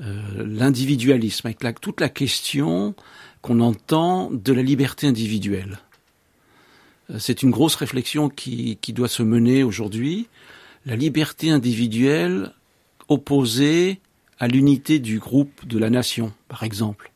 Euh, 0.00 0.44
l'individualisme, 0.44 1.46
avec 1.46 1.62
la, 1.62 1.72
toute 1.72 2.00
la 2.00 2.08
question 2.08 2.94
qu'on 3.42 3.60
entend 3.60 4.30
de 4.30 4.52
la 4.52 4.62
liberté 4.62 5.06
individuelle. 5.06 5.78
Euh, 7.10 7.18
c'est 7.18 7.42
une 7.42 7.50
grosse 7.50 7.74
réflexion 7.74 8.28
qui 8.28 8.76
doit 8.88 9.08
se 9.08 9.22
mener 9.22 9.62
aujourd'hui. 9.62 10.28
La 10.86 10.96
liberté 10.96 11.50
individuelle 11.50 12.52
opposée 13.08 14.00
à 14.38 14.46
l'unité 14.46 14.98
du 14.98 15.18
groupe, 15.18 15.66
de 15.66 15.78
la 15.78 15.90
nation, 15.90 16.32
par 16.48 16.62
exemple. 16.62 17.10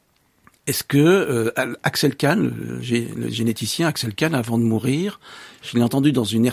Est-ce 0.69 0.85
que 0.85 0.99
euh, 0.99 1.75
Axel 1.83 2.15
Kahn, 2.15 2.49
le, 2.49 2.81
généticien 3.29 3.89
Axel 3.89 4.15
Kahn, 4.15 4.33
avant 4.35 4.59
de 4.59 4.63
mourir, 4.63 5.19
je 5.61 5.77
l'ai 5.77 5.83
entendu 5.83 6.13
dans 6.13 6.25
une, 6.25 6.49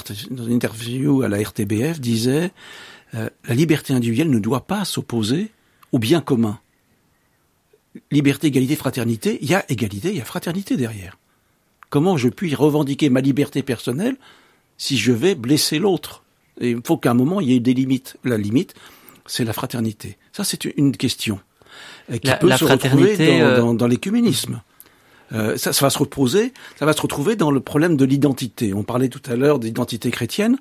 interview 0.49 1.21
à 1.21 1.27
la 1.27 1.37
RTBF, 1.37 1.99
disait 1.99 2.51
euh, 3.13 3.29
la 3.45 3.53
liberté 3.53 3.93
individuelle 3.93 4.31
ne 4.31 4.39
doit 4.39 4.65
pas 4.65 4.83
s'opposer 4.83 5.51
au 5.91 5.99
bien 5.99 6.21
commun. 6.21 6.59
Liberté, 8.09 8.47
égalité, 8.47 8.75
fraternité, 8.75 9.37
il 9.41 9.49
y 9.49 9.53
a 9.53 9.63
égalité, 9.69 10.09
il 10.09 10.17
y 10.17 10.21
a 10.21 10.25
fraternité 10.25 10.75
derrière. 10.75 11.17
Comment 11.91 12.17
je 12.17 12.29
puis 12.29 12.55
revendiquer 12.55 13.09
ma 13.09 13.21
liberté 13.21 13.61
personnelle 13.61 14.15
si 14.77 14.97
je 14.97 15.11
vais 15.11 15.35
blesser 15.35 15.77
l'autre? 15.77 16.23
Il 16.61 16.81
faut 16.83 16.97
qu'à 16.97 17.11
un 17.11 17.15
moment 17.15 17.41
il 17.41 17.51
y 17.51 17.55
ait 17.55 17.59
des 17.59 17.73
limites. 17.73 18.17
La 18.23 18.37
limite, 18.37 18.73
c'est 19.27 19.43
la 19.43 19.53
fraternité. 19.53 20.17
Ça, 20.31 20.43
c'est 20.43 20.65
une 20.65 20.97
question 20.97 21.39
qui 22.17 22.27
la, 22.27 22.37
peut 22.37 22.49
se 22.51 22.65
retrouver 22.65 23.17
dans, 23.17 23.23
euh, 23.23 23.57
dans, 23.57 23.73
dans 23.73 23.87
l'écuménisme. 23.87 24.61
Euh, 25.31 25.57
ça, 25.57 25.73
ça, 25.73 25.85
va 25.85 25.89
se 25.89 25.99
reposer, 25.99 26.53
ça 26.77 26.85
va 26.85 26.93
se 26.93 27.01
retrouver 27.01 27.35
dans 27.35 27.51
le 27.51 27.59
problème 27.59 27.95
de 27.95 28.05
l'identité. 28.05 28.73
On 28.73 28.83
parlait 28.83 29.09
tout 29.09 29.21
à 29.29 29.35
l'heure 29.35 29.59
d'identité 29.59 30.09
chrétienne. 30.09 30.57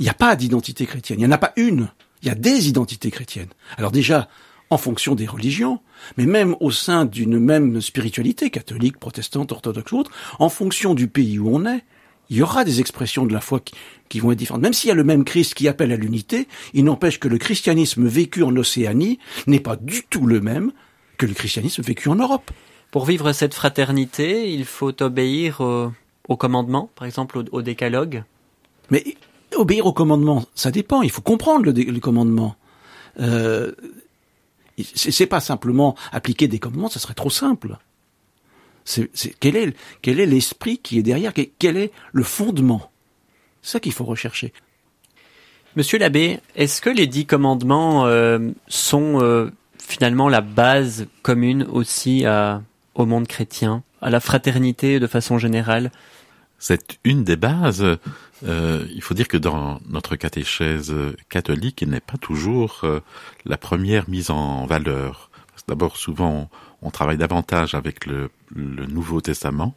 Il 0.00 0.02
n'y 0.02 0.08
a 0.08 0.14
pas 0.14 0.34
d'identité 0.34 0.86
chrétienne. 0.86 1.20
Il 1.20 1.22
n'y 1.22 1.28
en 1.28 1.32
a 1.32 1.38
pas 1.38 1.52
une. 1.56 1.88
Il 2.22 2.28
y 2.28 2.30
a 2.30 2.34
des 2.34 2.68
identités 2.68 3.10
chrétiennes. 3.10 3.50
Alors 3.76 3.92
déjà, 3.92 4.28
en 4.70 4.78
fonction 4.78 5.14
des 5.14 5.26
religions, 5.26 5.80
mais 6.16 6.26
même 6.26 6.56
au 6.60 6.70
sein 6.70 7.04
d'une 7.04 7.38
même 7.38 7.80
spiritualité, 7.80 8.50
catholique, 8.50 8.98
protestante, 8.98 9.52
orthodoxe 9.52 9.92
ou 9.92 9.98
autre, 9.98 10.10
en 10.38 10.48
fonction 10.48 10.94
du 10.94 11.06
pays 11.06 11.38
où 11.38 11.54
on 11.54 11.64
est, 11.66 11.84
il 12.30 12.36
y 12.36 12.42
aura 12.42 12.64
des 12.64 12.80
expressions 12.80 13.26
de 13.26 13.32
la 13.32 13.40
foi 13.40 13.60
qui, 13.60 13.74
qui 14.08 14.20
vont 14.20 14.32
être 14.32 14.38
différentes. 14.38 14.62
Même 14.62 14.72
s'il 14.72 14.88
y 14.88 14.90
a 14.90 14.94
le 14.94 15.04
même 15.04 15.24
Christ 15.24 15.54
qui 15.54 15.68
appelle 15.68 15.92
à 15.92 15.96
l'unité, 15.96 16.48
il 16.72 16.84
n'empêche 16.84 17.20
que 17.20 17.28
le 17.28 17.38
christianisme 17.38 18.06
vécu 18.06 18.42
en 18.42 18.56
Océanie 18.56 19.18
n'est 19.46 19.60
pas 19.60 19.76
du 19.76 20.04
tout 20.04 20.26
le 20.26 20.40
même 20.40 20.72
que 21.18 21.26
le 21.26 21.34
christianisme 21.34 21.82
vécu 21.82 22.08
en 22.08 22.16
Europe. 22.16 22.50
Pour 22.90 23.04
vivre 23.06 23.32
cette 23.32 23.54
fraternité, 23.54 24.52
il 24.52 24.64
faut 24.64 25.02
obéir 25.02 25.60
au, 25.60 26.36
commandement, 26.36 26.90
par 26.94 27.06
exemple 27.06 27.42
au, 27.50 27.62
décalogue 27.62 28.24
Mais 28.90 29.16
obéir 29.56 29.86
au 29.86 29.92
commandement, 29.92 30.44
ça 30.54 30.70
dépend. 30.70 31.02
Il 31.02 31.10
faut 31.10 31.22
comprendre 31.22 31.64
le, 31.64 31.72
le 31.72 32.00
commandement. 32.00 32.56
Euh, 33.20 33.72
c'est 34.82 35.26
pas 35.26 35.40
simplement 35.40 35.94
appliquer 36.12 36.48
des 36.48 36.58
commandements, 36.58 36.88
ça 36.88 36.98
serait 36.98 37.14
trop 37.14 37.30
simple. 37.30 37.78
C'est, 38.84 39.10
quel 39.40 39.56
est 39.56 39.74
quel 40.02 40.20
est 40.20 40.26
l'esprit 40.26 40.78
qui 40.78 40.98
est 40.98 41.02
derrière 41.02 41.32
Quel 41.58 41.76
est 41.76 41.92
le 42.12 42.22
fondement? 42.22 42.90
C'est 43.62 43.72
ça 43.72 43.80
qu'il 43.80 43.92
faut 43.92 44.04
rechercher. 44.04 44.52
Monsieur 45.76 45.98
l'abbé, 45.98 46.38
est-ce 46.54 46.80
que 46.80 46.90
les 46.90 47.06
dix 47.06 47.26
commandements 47.26 48.06
euh, 48.06 48.50
sont 48.68 49.20
euh, 49.20 49.50
finalement 49.78 50.28
la 50.28 50.40
base 50.40 51.06
commune 51.22 51.64
aussi 51.64 52.26
à, 52.26 52.62
au 52.94 53.06
monde 53.06 53.26
chrétien, 53.26 53.82
à 54.00 54.10
la 54.10 54.20
fraternité 54.20 55.00
de 55.00 55.06
façon 55.06 55.38
générale? 55.38 55.90
C'est 56.58 56.98
une 57.04 57.24
des 57.24 57.36
bases. 57.36 57.84
Euh, 58.46 58.86
il 58.94 59.02
faut 59.02 59.14
dire 59.14 59.28
que 59.28 59.36
dans 59.36 59.80
notre 59.88 60.16
catéchèse 60.16 60.94
catholique, 61.28 61.82
il 61.82 61.90
n'est 61.90 62.00
pas 62.00 62.18
toujours 62.18 62.80
euh, 62.84 63.00
la 63.44 63.56
première 63.56 64.08
mise 64.08 64.30
en 64.30 64.66
valeur. 64.66 65.30
D'abord, 65.66 65.96
souvent, 65.96 66.50
on 66.84 66.90
travaille 66.90 67.16
davantage 67.16 67.74
avec 67.74 68.06
le, 68.06 68.30
le 68.54 68.86
Nouveau 68.86 69.20
Testament, 69.20 69.74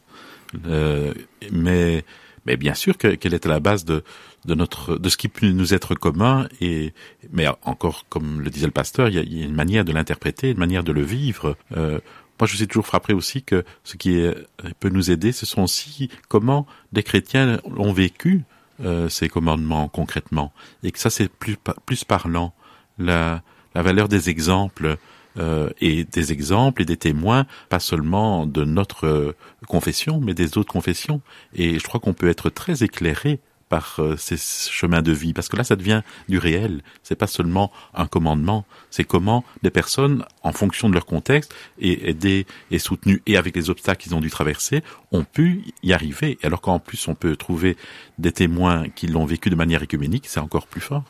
euh, 0.67 1.13
mais 1.51 2.03
mais 2.45 2.55
bien 2.55 2.73
sûr 2.73 2.97
qu'elle 2.97 3.33
est 3.33 3.45
à 3.45 3.49
la 3.49 3.59
base 3.59 3.83
de 3.85 4.03
de 4.45 4.55
notre 4.55 4.97
de 4.97 5.09
ce 5.09 5.17
qui 5.17 5.27
peut 5.27 5.47
nous 5.49 5.73
être 5.73 5.95
commun 5.95 6.47
et 6.61 6.93
mais 7.31 7.47
encore 7.63 8.05
comme 8.09 8.41
le 8.41 8.49
disait 8.49 8.67
le 8.67 8.71
pasteur, 8.71 9.07
il 9.09 9.15
y 9.15 9.19
a, 9.19 9.21
il 9.21 9.39
y 9.39 9.41
a 9.41 9.45
une 9.45 9.55
manière 9.55 9.85
de 9.85 9.91
l'interpréter, 9.91 10.51
une 10.51 10.57
manière 10.57 10.83
de 10.83 10.91
le 10.91 11.01
vivre. 11.01 11.57
Euh, 11.75 11.99
moi, 12.39 12.47
je 12.47 12.55
suis 12.55 12.67
toujours 12.67 12.85
frappé 12.85 13.13
aussi 13.13 13.41
que 13.41 13.65
ce 13.83 13.97
qui 13.97 14.19
est, 14.19 14.35
peut 14.79 14.89
nous 14.89 15.09
aider, 15.09 15.31
ce 15.31 15.47
sont 15.47 15.63
aussi 15.63 16.09
comment 16.27 16.67
des 16.93 17.01
chrétiens 17.01 17.59
ont 17.65 17.91
vécu 17.91 18.43
euh, 18.85 19.09
ces 19.09 19.27
commandements 19.27 19.87
concrètement, 19.87 20.53
et 20.83 20.91
que 20.91 20.99
ça 20.99 21.09
c'est 21.09 21.29
plus 21.29 21.57
plus 21.85 22.03
parlant 22.03 22.53
la 22.99 23.41
la 23.73 23.81
valeur 23.81 24.07
des 24.07 24.29
exemples 24.29 24.97
euh, 25.37 25.69
et 25.81 26.03
des 26.03 26.31
exemples 26.31 26.81
et 26.81 26.85
des 26.85 26.97
témoins, 26.97 27.45
pas 27.69 27.79
seulement 27.79 28.45
de 28.45 28.63
notre 28.63 29.05
euh, 29.05 29.35
confession, 29.67 30.19
mais 30.19 30.33
des 30.33 30.57
autres 30.57 30.71
confessions. 30.71 31.21
Et 31.53 31.79
je 31.79 31.83
crois 31.83 31.99
qu'on 31.99 32.13
peut 32.13 32.29
être 32.29 32.49
très 32.49 32.83
éclairé 32.83 33.39
par 33.69 33.95
euh, 33.99 34.15
ces 34.17 34.37
chemins 34.37 35.01
de 35.01 35.11
vie, 35.11 35.33
parce 35.33 35.49
que 35.49 35.57
là, 35.57 35.63
ça 35.63 35.75
devient 35.75 36.01
du 36.29 36.37
réel. 36.37 36.81
C'est 37.03 37.15
pas 37.15 37.27
seulement 37.27 37.71
un 37.93 38.07
commandement, 38.07 38.65
c'est 38.89 39.03
comment 39.03 39.43
les 39.63 39.69
personnes, 39.69 40.23
en 40.43 40.53
fonction 40.53 40.89
de 40.89 40.93
leur 40.93 41.05
contexte, 41.05 41.53
et 41.79 42.09
aidées 42.09 42.45
et 42.71 42.79
soutenues, 42.79 43.21
et 43.25 43.37
avec 43.37 43.55
les 43.55 43.69
obstacles 43.69 44.03
qu'ils 44.03 44.15
ont 44.15 44.21
dû 44.21 44.29
traverser, 44.29 44.83
ont 45.11 45.23
pu 45.23 45.63
y 45.83 45.93
arriver. 45.93 46.37
Alors 46.43 46.61
qu'en 46.61 46.79
plus, 46.79 47.07
on 47.07 47.15
peut 47.15 47.35
trouver 47.35 47.77
des 48.17 48.31
témoins 48.31 48.87
qui 48.89 49.07
l'ont 49.07 49.25
vécu 49.25 49.49
de 49.49 49.55
manière 49.55 49.83
écuménique, 49.83 50.25
c'est 50.27 50.39
encore 50.39 50.67
plus 50.67 50.81
fort. 50.81 51.03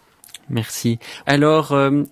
Merci. 0.50 0.98
Alors, 1.26 1.74
euh, 1.74 2.04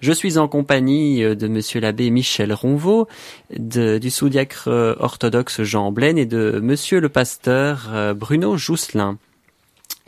je 0.00 0.12
suis 0.12 0.38
en 0.38 0.48
compagnie 0.48 1.22
euh, 1.22 1.34
de 1.34 1.48
Monsieur 1.48 1.80
l'abbé 1.80 2.10
Michel 2.10 2.52
Ronvaux, 2.52 3.08
du 3.50 4.10
sous-diacre 4.10 4.96
orthodoxe 5.00 5.62
Jean 5.62 5.92
Blaine 5.92 6.18
et 6.18 6.26
de 6.26 6.60
Monsieur 6.62 7.00
le 7.00 7.08
pasteur 7.08 8.14
Bruno 8.14 8.56
Jousselin. 8.56 9.18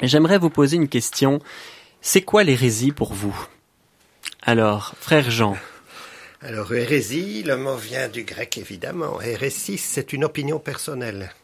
J'aimerais 0.02 0.38
vous 0.38 0.50
poser 0.50 0.76
une 0.76 0.88
question. 0.88 1.40
C'est 2.00 2.22
quoi 2.22 2.44
l'hérésie 2.44 2.92
pour 2.92 3.12
vous? 3.12 3.36
Alors, 4.42 4.94
frère 4.98 5.30
Jean. 5.30 5.56
Alors, 6.40 6.72
hérésie, 6.72 7.42
le 7.42 7.58
mot 7.58 7.76
vient 7.76 8.08
du 8.08 8.24
grec 8.24 8.56
évidemment. 8.56 9.20
Hérésie, 9.20 9.76
c'est 9.76 10.14
une 10.14 10.24
opinion 10.24 10.58
personnelle. 10.58 11.34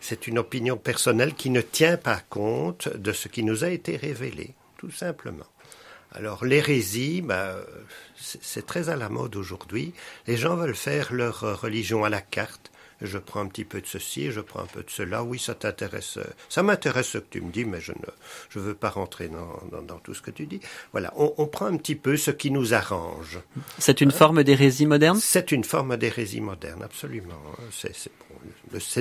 C'est 0.00 0.26
une 0.26 0.38
opinion 0.38 0.76
personnelle 0.76 1.34
qui 1.34 1.50
ne 1.50 1.60
tient 1.60 1.98
pas 1.98 2.20
compte 2.30 2.88
de 2.96 3.12
ce 3.12 3.28
qui 3.28 3.42
nous 3.42 3.64
a 3.64 3.68
été 3.68 3.96
révélé, 3.96 4.54
tout 4.78 4.90
simplement. 4.90 5.44
Alors 6.14 6.44
l'hérésie, 6.44 7.22
bah, 7.22 7.56
c'est 8.16 8.66
très 8.66 8.88
à 8.88 8.96
la 8.96 9.08
mode 9.08 9.36
aujourd'hui. 9.36 9.92
Les 10.26 10.36
gens 10.36 10.56
veulent 10.56 10.76
faire 10.76 11.12
leur 11.12 11.60
religion 11.60 12.04
à 12.04 12.08
la 12.08 12.20
carte 12.20 12.70
je 13.00 13.18
prends 13.18 13.40
un 13.40 13.46
petit 13.46 13.64
peu 13.64 13.80
de 13.80 13.86
ceci, 13.86 14.30
je 14.30 14.40
prends 14.40 14.60
un 14.60 14.66
peu 14.66 14.82
de 14.82 14.90
cela. 14.90 15.22
Oui, 15.22 15.38
ça 15.38 15.54
t'intéresse. 15.54 16.18
Ça 16.48 16.62
m'intéresse 16.62 17.08
ce 17.08 17.18
que 17.18 17.26
tu 17.30 17.40
me 17.40 17.50
dis, 17.50 17.64
mais 17.64 17.80
je 17.80 17.92
ne 17.92 17.98
je 18.48 18.58
veux 18.58 18.74
pas 18.74 18.90
rentrer 18.90 19.28
dans, 19.28 19.80
dans, 19.82 19.98
tout 19.98 20.14
ce 20.14 20.22
que 20.22 20.30
tu 20.30 20.46
dis. 20.46 20.60
Voilà, 20.92 21.12
on, 21.16 21.46
prend 21.46 21.66
un 21.66 21.76
petit 21.76 21.96
peu 21.96 22.16
ce 22.16 22.30
qui 22.30 22.50
nous 22.50 22.74
arrange. 22.74 23.40
C'est 23.78 24.00
une 24.00 24.10
forme 24.10 24.42
d'hérésie 24.42 24.86
moderne? 24.86 25.18
C'est 25.20 25.52
une 25.52 25.64
forme 25.64 25.96
d'hérésie 25.96 26.40
moderne, 26.40 26.82
absolument. 26.82 27.40
C'est 27.70 27.94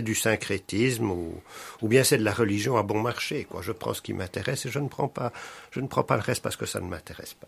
du 0.01 0.15
syncrétisme 0.15 1.09
ou, 1.11 1.33
ou 1.81 1.87
bien 1.87 2.03
c'est 2.03 2.17
de 2.17 2.23
la 2.23 2.33
religion 2.33 2.77
à 2.77 2.83
bon 2.83 3.01
marché. 3.01 3.45
Quoi. 3.49 3.61
Je 3.61 3.71
prends 3.71 3.93
ce 3.93 4.01
qui 4.01 4.13
m'intéresse 4.13 4.65
et 4.65 4.71
je 4.71 4.79
ne 4.79 4.87
prends 4.87 5.07
pas 5.07 5.31
je 5.71 5.79
ne 5.79 5.87
prends 5.87 6.03
pas 6.03 6.15
le 6.15 6.21
reste 6.21 6.41
parce 6.41 6.55
que 6.55 6.65
ça 6.65 6.79
ne 6.79 6.87
m'intéresse 6.87 7.33
pas. 7.33 7.47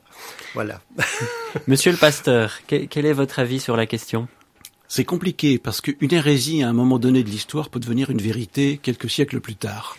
Voilà. 0.53 0.81
Monsieur 1.67 1.91
le 1.91 1.97
pasteur, 1.97 2.59
quel 2.67 3.05
est 3.05 3.13
votre 3.13 3.39
avis 3.39 3.59
sur 3.59 3.75
la 3.77 3.85
question? 3.85 4.27
C'est 4.87 5.05
compliqué 5.05 5.57
parce 5.57 5.81
qu'une 5.81 6.13
hérésie 6.13 6.63
à 6.63 6.69
un 6.69 6.73
moment 6.73 6.99
donné 6.99 7.23
de 7.23 7.29
l'histoire 7.29 7.69
peut 7.69 7.79
devenir 7.79 8.09
une 8.09 8.21
vérité 8.21 8.79
quelques 8.81 9.09
siècles 9.09 9.39
plus 9.39 9.55
tard. 9.55 9.97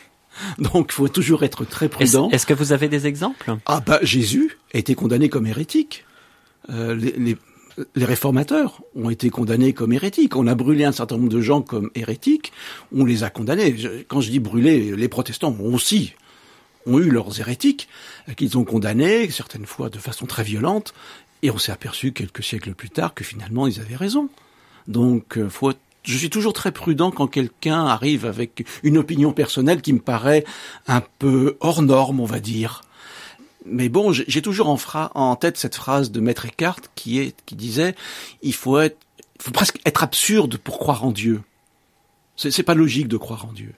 Donc, 0.59 0.88
il 0.90 0.94
faut 0.94 1.09
toujours 1.09 1.44
être 1.44 1.64
très 1.64 1.88
prudent. 1.88 2.28
Est-ce 2.30 2.47
que 2.47 2.55
vous 2.55 2.72
avez 2.72 2.88
des 2.88 3.07
exemples? 3.07 3.57
Ah 3.66 3.80
bah 3.84 3.99
Jésus 4.03 4.59
a 4.74 4.78
été 4.78 4.94
condamné 4.94 5.28
comme 5.28 5.47
hérétique. 5.47 6.05
Euh, 6.68 6.94
les, 6.94 7.12
les, 7.12 7.36
réformateurs 7.97 8.81
ont 8.95 9.11
été 9.11 9.31
condamnés 9.31 9.72
comme 9.72 9.93
hérétiques. 9.93 10.37
On 10.37 10.47
a 10.47 10.55
brûlé 10.55 10.85
un 10.85 10.93
certain 10.93 11.16
nombre 11.16 11.29
de 11.29 11.41
gens 11.41 11.62
comme 11.62 11.91
hérétiques. 11.95 12.53
On 12.95 13.05
les 13.05 13.22
a 13.22 13.31
condamnés. 13.31 13.77
Quand 14.09 14.20
je 14.20 14.31
dis 14.31 14.41
brûler, 14.41 14.97
les 14.97 15.09
protestants 15.09 15.55
ont 15.61 15.74
aussi 15.74 16.14
ont 16.87 16.99
eu 16.99 17.11
leurs 17.11 17.41
hérétiques 17.41 17.89
euh, 18.29 18.33
qu'ils 18.33 18.57
ont 18.57 18.64
condamnés, 18.64 19.29
certaines 19.31 19.66
fois 19.66 19.91
de 19.91 19.99
façon 19.99 20.27
très 20.27 20.45
violente. 20.45 20.95
Et 21.43 21.51
on 21.51 21.59
s'est 21.59 21.72
aperçu 21.72 22.12
quelques 22.12 22.43
siècles 22.43 22.74
plus 22.74 22.91
tard 22.91 23.12
que 23.12 23.24
finalement 23.24 23.66
ils 23.66 23.81
avaient 23.81 23.97
raison. 23.97 24.29
Donc, 24.89 25.37
euh, 25.37 25.49
faut 25.49 25.72
je 26.05 26.16
suis 26.16 26.31
toujours 26.31 26.53
très 26.53 26.70
prudent 26.70 27.11
quand 27.11 27.27
quelqu'un 27.27 27.85
arrive 27.85 28.27
avec 28.27 28.64
une 28.85 28.97
opinion 28.97 29.33
personnelle 29.33 29.83
qui 29.83 29.93
me 29.93 29.99
paraît 29.99 30.45
un 30.87 31.03
peu 31.18 31.57
hors 31.59 31.83
norme, 31.83 32.20
on 32.20 32.27
va 32.27 32.39
dire. 32.39 32.83
Mais 33.68 33.88
bon, 33.88 34.12
j'ai 34.12 34.42
toujours 34.42 34.68
en, 34.68 35.36
tête 35.36 35.56
cette 35.56 35.74
phrase 35.74 36.10
de 36.10 36.20
Maître 36.20 36.46
Eckhart 36.46 36.80
qui 36.94 37.34
disait 37.52 37.94
il 38.42 38.54
faut 38.54 38.78
être, 38.78 38.98
presque 39.52 39.80
être 39.84 40.02
absurde 40.02 40.56
pour 40.56 40.78
croire 40.78 41.04
en 41.04 41.10
Dieu. 41.10 41.42
C'est 42.36 42.62
pas 42.62 42.74
logique 42.74 43.08
de 43.08 43.16
croire 43.16 43.46
en 43.46 43.52
Dieu. 43.52 43.72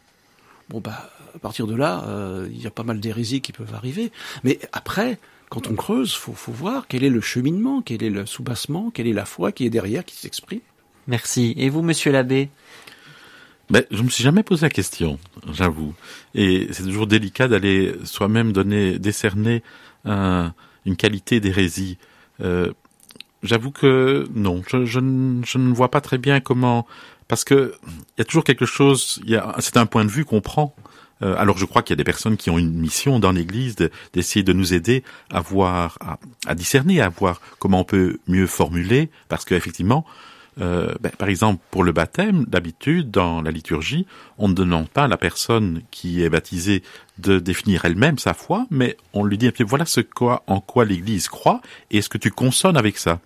Bon 0.69 0.81
bah 0.81 1.11
à 1.35 1.39
partir 1.39 1.67
de 1.67 1.75
là, 1.75 2.05
euh, 2.09 2.49
il 2.51 2.61
y 2.61 2.67
a 2.67 2.71
pas 2.71 2.83
mal 2.83 3.01
d'hérésies 3.01 3.41
qui 3.41 3.53
peuvent 3.53 3.75
arriver. 3.75 4.11
Mais 4.45 4.59
après, 4.73 5.19
quand 5.51 5.69
on 5.69 5.75
creuse, 5.75 6.15
faut 6.15 6.33
faut 6.33 6.53
voir 6.53 6.87
quel 6.89 7.05
est 7.05 7.11
le 7.11 7.21
cheminement, 7.21 7.83
quel 7.83 8.03
est 8.03 8.11
le 8.11 8.27
soubassement, 8.27 8.91
quelle 8.91 9.07
est 9.07 9.13
la 9.13 9.25
foi 9.25 9.53
qui 9.53 9.65
est 9.65 9.71
derrière, 9.71 10.05
qui 10.05 10.17
s'exprime. 10.17 10.61
Merci. 11.07 11.55
Et 11.57 11.71
vous, 11.71 11.83
monsieur 11.83 12.13
l'abbé? 12.13 12.51
Ben, 13.71 13.85
je 13.91 14.03
me 14.03 14.09
suis 14.09 14.25
jamais 14.25 14.43
posé 14.43 14.67
la 14.67 14.71
question, 14.71 15.19
j'avoue. 15.53 15.95
Et 16.35 16.69
c'est 16.73 16.85
toujours 16.85 17.07
délicat 17.07 17.49
d'aller 17.49 17.95
soi-même 18.05 18.53
donner, 18.53 18.99
décerner 18.99 19.63
une 20.05 20.97
qualité 20.97 21.41
d'hérésie. 21.41 21.99
Euh, 22.41 22.73
j'avoue 23.43 23.71
que 23.71 24.27
non, 24.35 24.63
je, 24.69 24.85
je, 24.85 25.01
ne 25.01 25.75
vois 25.75 25.91
pas 25.91 26.01
très 26.01 26.19
bien 26.19 26.41
comment, 26.41 26.87
parce 27.29 27.45
que 27.45 27.75
il 27.87 28.19
y 28.19 28.23
a 28.23 28.25
toujours 28.25 28.45
quelque 28.45 28.67
chose. 28.67 29.21
C'est 29.59 29.77
un 29.77 29.87
point 29.87 30.05
de 30.05 30.11
vue 30.11 30.25
qu'on 30.25 30.41
prend. 30.41 30.75
Euh, 31.21 31.35
alors 31.37 31.59
je 31.59 31.65
crois 31.65 31.83
qu'il 31.83 31.95
y 31.95 31.97
a 31.97 32.03
des 32.03 32.05
personnes 32.05 32.37
qui 32.37 32.49
ont 32.49 32.59
une 32.59 32.73
mission 32.73 33.19
dans 33.19 33.33
l'Église 33.33 33.75
d'essayer 34.13 34.45
de, 34.45 34.53
nous 34.53 34.73
aider 34.73 35.03
à 35.31 35.41
voir, 35.41 35.99
à, 36.47 36.55
discerner, 36.55 37.01
à 37.01 37.09
voir 37.09 37.41
comment 37.59 37.81
on 37.81 37.85
peut 37.85 38.19
mieux 38.29 38.47
formuler, 38.47 39.11
parce 39.29 39.45
qu'effectivement, 39.45 40.05
euh, 40.61 40.95
ben, 41.01 41.11
par 41.17 41.29
exemple, 41.29 41.63
pour 41.71 41.85
le 41.85 41.93
baptême, 41.93 42.45
d'habitude, 42.47 43.11
dans 43.11 43.43
la 43.43 43.51
liturgie, 43.51 44.07
on 44.39 44.49
ne 44.49 44.55
demande 44.55 44.89
pas 44.89 45.05
à 45.05 45.09
la 45.09 45.17
personne 45.17 45.83
qui 45.91 46.23
est 46.23 46.31
baptisée 46.31 46.83
de 47.19 47.39
définir 47.39 47.85
elle-même 47.85 48.19
sa 48.19 48.35
foi, 48.35 48.67
mais 48.71 48.97
on 49.13 49.25
lui 49.25 49.39
dit, 49.39 49.51
voilà 49.61 49.85
ce 49.85 50.01
quoi, 50.01 50.43
en 50.47 50.61
quoi 50.61 50.85
l'Église 50.85 51.29
croit, 51.29 51.61
et 51.91 51.99
est-ce 51.99 52.09
que 52.09 52.19
tu 52.19 52.31
consonnes 52.31 52.77
avec 52.77 52.99
ça? 52.99 53.21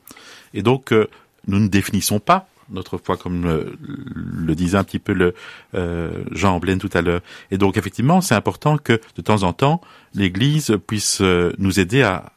Et 0.55 0.63
donc, 0.63 0.93
euh, 0.93 1.09
nous 1.47 1.59
ne 1.59 1.69
définissons 1.69 2.21
pas 2.21 2.49
notre 2.71 2.97
foi, 2.97 3.17
comme 3.17 3.45
le, 3.45 4.55
disait 4.55 4.79
un 4.79 4.85
petit 4.85 4.99
peu 4.99 5.13
le 5.13 5.35
euh, 5.75 6.25
Jean 6.31 6.59
Blaine 6.59 6.79
tout 6.79 6.89
à 6.95 7.03
l'heure. 7.03 7.21
Et 7.51 7.59
donc, 7.59 7.77
effectivement, 7.77 8.21
c'est 8.21 8.35
important 8.35 8.79
que, 8.79 8.99
de 9.17 9.23
temps 9.23 9.43
en 9.43 9.53
temps, 9.53 9.81
l'Église 10.15 10.79
puisse 10.87 11.21
nous 11.21 11.81
aider 11.81 12.03
à 12.03 12.33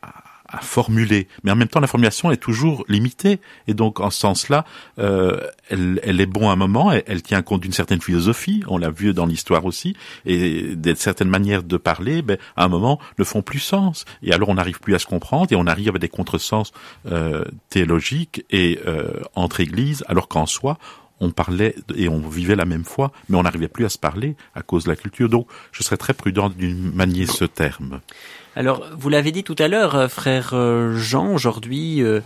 formuler. 0.61 1.27
Mais 1.43 1.51
en 1.51 1.55
même 1.55 1.67
temps, 1.67 1.79
la 1.79 1.87
formulation 1.87 2.31
est 2.31 2.37
toujours 2.37 2.85
limitée. 2.87 3.39
Et 3.67 3.73
donc, 3.73 3.99
en 3.99 4.09
ce 4.09 4.19
sens-là, 4.19 4.65
euh, 4.99 5.39
elle, 5.69 5.99
elle, 6.03 6.21
est 6.21 6.25
bon 6.25 6.49
à 6.49 6.53
un 6.53 6.55
moment, 6.55 6.91
elle, 6.91 7.21
tient 7.21 7.41
compte 7.41 7.61
d'une 7.61 7.73
certaine 7.73 8.01
philosophie, 8.01 8.63
on 8.67 8.77
l'a 8.77 8.89
vu 8.89 9.13
dans 9.13 9.25
l'histoire 9.25 9.65
aussi, 9.65 9.95
et 10.25 10.75
de 10.75 10.93
certaines 10.95 11.29
manières 11.29 11.63
de 11.63 11.77
parler, 11.77 12.21
ben, 12.21 12.37
à 12.55 12.65
un 12.65 12.67
moment, 12.67 12.99
ne 13.17 13.23
font 13.23 13.41
plus 13.41 13.59
sens. 13.59 14.05
Et 14.23 14.31
alors, 14.31 14.49
on 14.49 14.55
n'arrive 14.55 14.79
plus 14.79 14.95
à 14.95 14.99
se 14.99 15.05
comprendre, 15.05 15.51
et 15.51 15.55
on 15.55 15.67
arrive 15.67 15.95
à 15.95 15.99
des 15.99 16.09
contresens 16.09 16.71
euh, 17.07 17.43
théologiques 17.69 18.45
et 18.49 18.79
euh, 18.85 19.21
entre 19.35 19.59
églises, 19.59 20.03
alors 20.07 20.27
qu'en 20.27 20.45
soi, 20.45 20.77
on 21.19 21.31
parlait 21.31 21.75
et 21.95 22.09
on 22.09 22.19
vivait 22.27 22.55
la 22.55 22.65
même 22.65 22.83
foi, 22.83 23.11
mais 23.29 23.37
on 23.37 23.43
n'arrivait 23.43 23.67
plus 23.67 23.85
à 23.85 23.89
se 23.89 23.97
parler 23.97 24.35
à 24.53 24.61
cause 24.61 24.85
de 24.85 24.89
la 24.89 24.95
culture. 24.95 25.29
Donc, 25.29 25.47
je 25.71 25.83
serais 25.83 25.97
très 25.97 26.13
prudent 26.13 26.49
d'une 26.49 26.93
manier 26.93 27.25
ce 27.25 27.45
terme. 27.45 28.01
Alors, 28.55 28.85
vous 28.97 29.09
l'avez 29.09 29.33
dit 29.33 29.43
tout 29.43 29.55
à 29.59 29.67
l'heure, 29.67 29.95
euh, 29.95 30.07
frère 30.07 30.51
euh, 30.53 30.95
Jean, 30.95 31.33
aujourd'hui, 31.33 32.01
euh, 32.01 32.21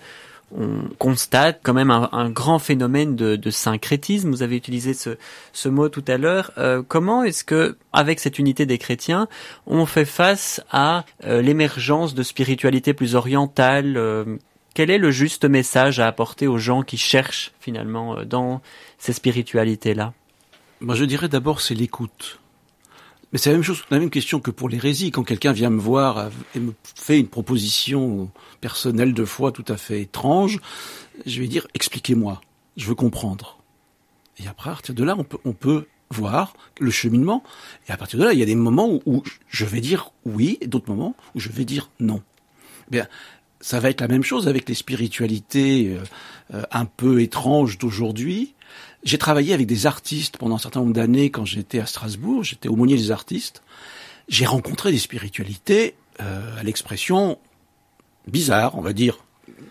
on 0.55 0.81
constate 0.99 1.59
quand 1.63 1.73
même 1.73 1.89
un, 1.89 2.29
grand 2.29 2.59
phénomène 2.59 3.15
de, 3.15 3.49
syncrétisme. 3.49 4.29
Vous 4.29 4.43
avez 4.43 4.55
utilisé 4.55 4.93
ce, 4.93 5.69
mot 5.69 5.89
tout 5.89 6.03
à 6.07 6.17
l'heure. 6.17 6.51
comment 6.87 7.23
est-ce 7.23 7.43
que, 7.43 7.77
avec 7.93 8.19
cette 8.19 8.39
unité 8.39 8.65
des 8.65 8.79
chrétiens, 8.79 9.27
on 9.67 9.85
fait 9.85 10.05
face 10.05 10.59
à 10.71 11.05
l'émergence 11.23 12.15
de 12.15 12.23
spiritualité 12.23 12.95
plus 12.95 13.13
orientale 13.13 14.25
Quel 14.73 14.89
est 14.89 14.97
le 14.97 15.11
juste 15.11 15.45
message 15.45 15.99
à 15.99 16.07
apporter 16.07 16.47
aux 16.47 16.57
gens 16.57 16.81
qui 16.81 16.97
cherchent 16.97 17.51
finalement 17.59 18.23
dans 18.25 18.59
ces 18.97 19.13
spiritualités-là? 19.13 20.13
Moi, 20.81 20.95
je 20.95 21.05
dirais 21.05 21.29
d'abord 21.29 21.61
c'est 21.61 21.75
l'écoute. 21.75 22.39
Mais 23.31 23.37
c'est 23.37 23.51
la 23.51 23.57
même 23.57 23.63
chose, 23.63 23.83
la 23.91 23.99
même 23.99 24.09
question 24.09 24.39
que 24.39 24.51
pour 24.51 24.69
l'hérésie. 24.69 25.11
Quand 25.11 25.23
quelqu'un 25.23 25.51
vient 25.51 25.69
me 25.69 25.79
voir 25.79 26.29
et 26.55 26.59
me 26.59 26.73
fait 26.83 27.19
une 27.19 27.27
proposition 27.27 28.31
personnelle 28.59 29.13
de 29.13 29.25
foi 29.25 29.51
tout 29.51 29.65
à 29.67 29.77
fait 29.77 30.01
étrange, 30.01 30.59
je 31.25 31.39
vais 31.39 31.47
dire 31.47 31.67
expliquez-moi, 31.73 32.41
je 32.75 32.87
veux 32.87 32.95
comprendre. 32.95 33.59
Et 34.39 34.47
après, 34.47 34.69
à 34.69 34.73
partir 34.73 34.95
de 34.95 35.03
là, 35.03 35.15
on 35.17 35.23
peut, 35.23 35.37
on 35.45 35.53
peut 35.53 35.85
voir 36.09 36.53
le 36.79 36.91
cheminement. 36.91 37.43
Et 37.87 37.91
à 37.91 37.97
partir 37.97 38.19
de 38.19 38.25
là, 38.25 38.33
il 38.33 38.39
y 38.39 38.43
a 38.43 38.45
des 38.45 38.55
moments 38.55 38.99
où, 39.05 39.23
je 39.47 39.65
vais 39.65 39.81
dire 39.81 40.11
oui, 40.25 40.57
et 40.61 40.67
d'autres 40.67 40.89
moments 40.89 41.15
où 41.35 41.39
je 41.39 41.49
vais 41.49 41.65
dire 41.65 41.89
non. 41.99 42.21
Eh 42.87 42.91
bien, 42.91 43.07
ça 43.61 43.79
va 43.79 43.89
être 43.89 44.01
la 44.01 44.07
même 44.07 44.23
chose 44.23 44.47
avec 44.47 44.67
les 44.69 44.75
spiritualités 44.75 45.87
euh, 45.89 46.03
euh, 46.53 46.63
un 46.71 46.85
peu 46.85 47.21
étranges 47.21 47.77
d'aujourd'hui. 47.77 48.55
J'ai 49.03 49.17
travaillé 49.17 49.53
avec 49.53 49.67
des 49.67 49.85
artistes 49.85 50.37
pendant 50.37 50.55
un 50.55 50.59
certain 50.59 50.81
nombre 50.81 50.93
d'années 50.93 51.29
quand 51.29 51.45
j'étais 51.45 51.79
à 51.79 51.85
Strasbourg, 51.85 52.43
j'étais 52.43 52.69
aumônier 52.69 52.97
des 52.97 53.11
artistes. 53.11 53.61
J'ai 54.27 54.45
rencontré 54.45 54.91
des 54.91 54.99
spiritualités 54.99 55.95
euh, 56.21 56.59
à 56.59 56.63
l'expression 56.63 57.39
bizarre, 58.27 58.77
on 58.77 58.81
va 58.81 58.93
dire, 58.93 59.17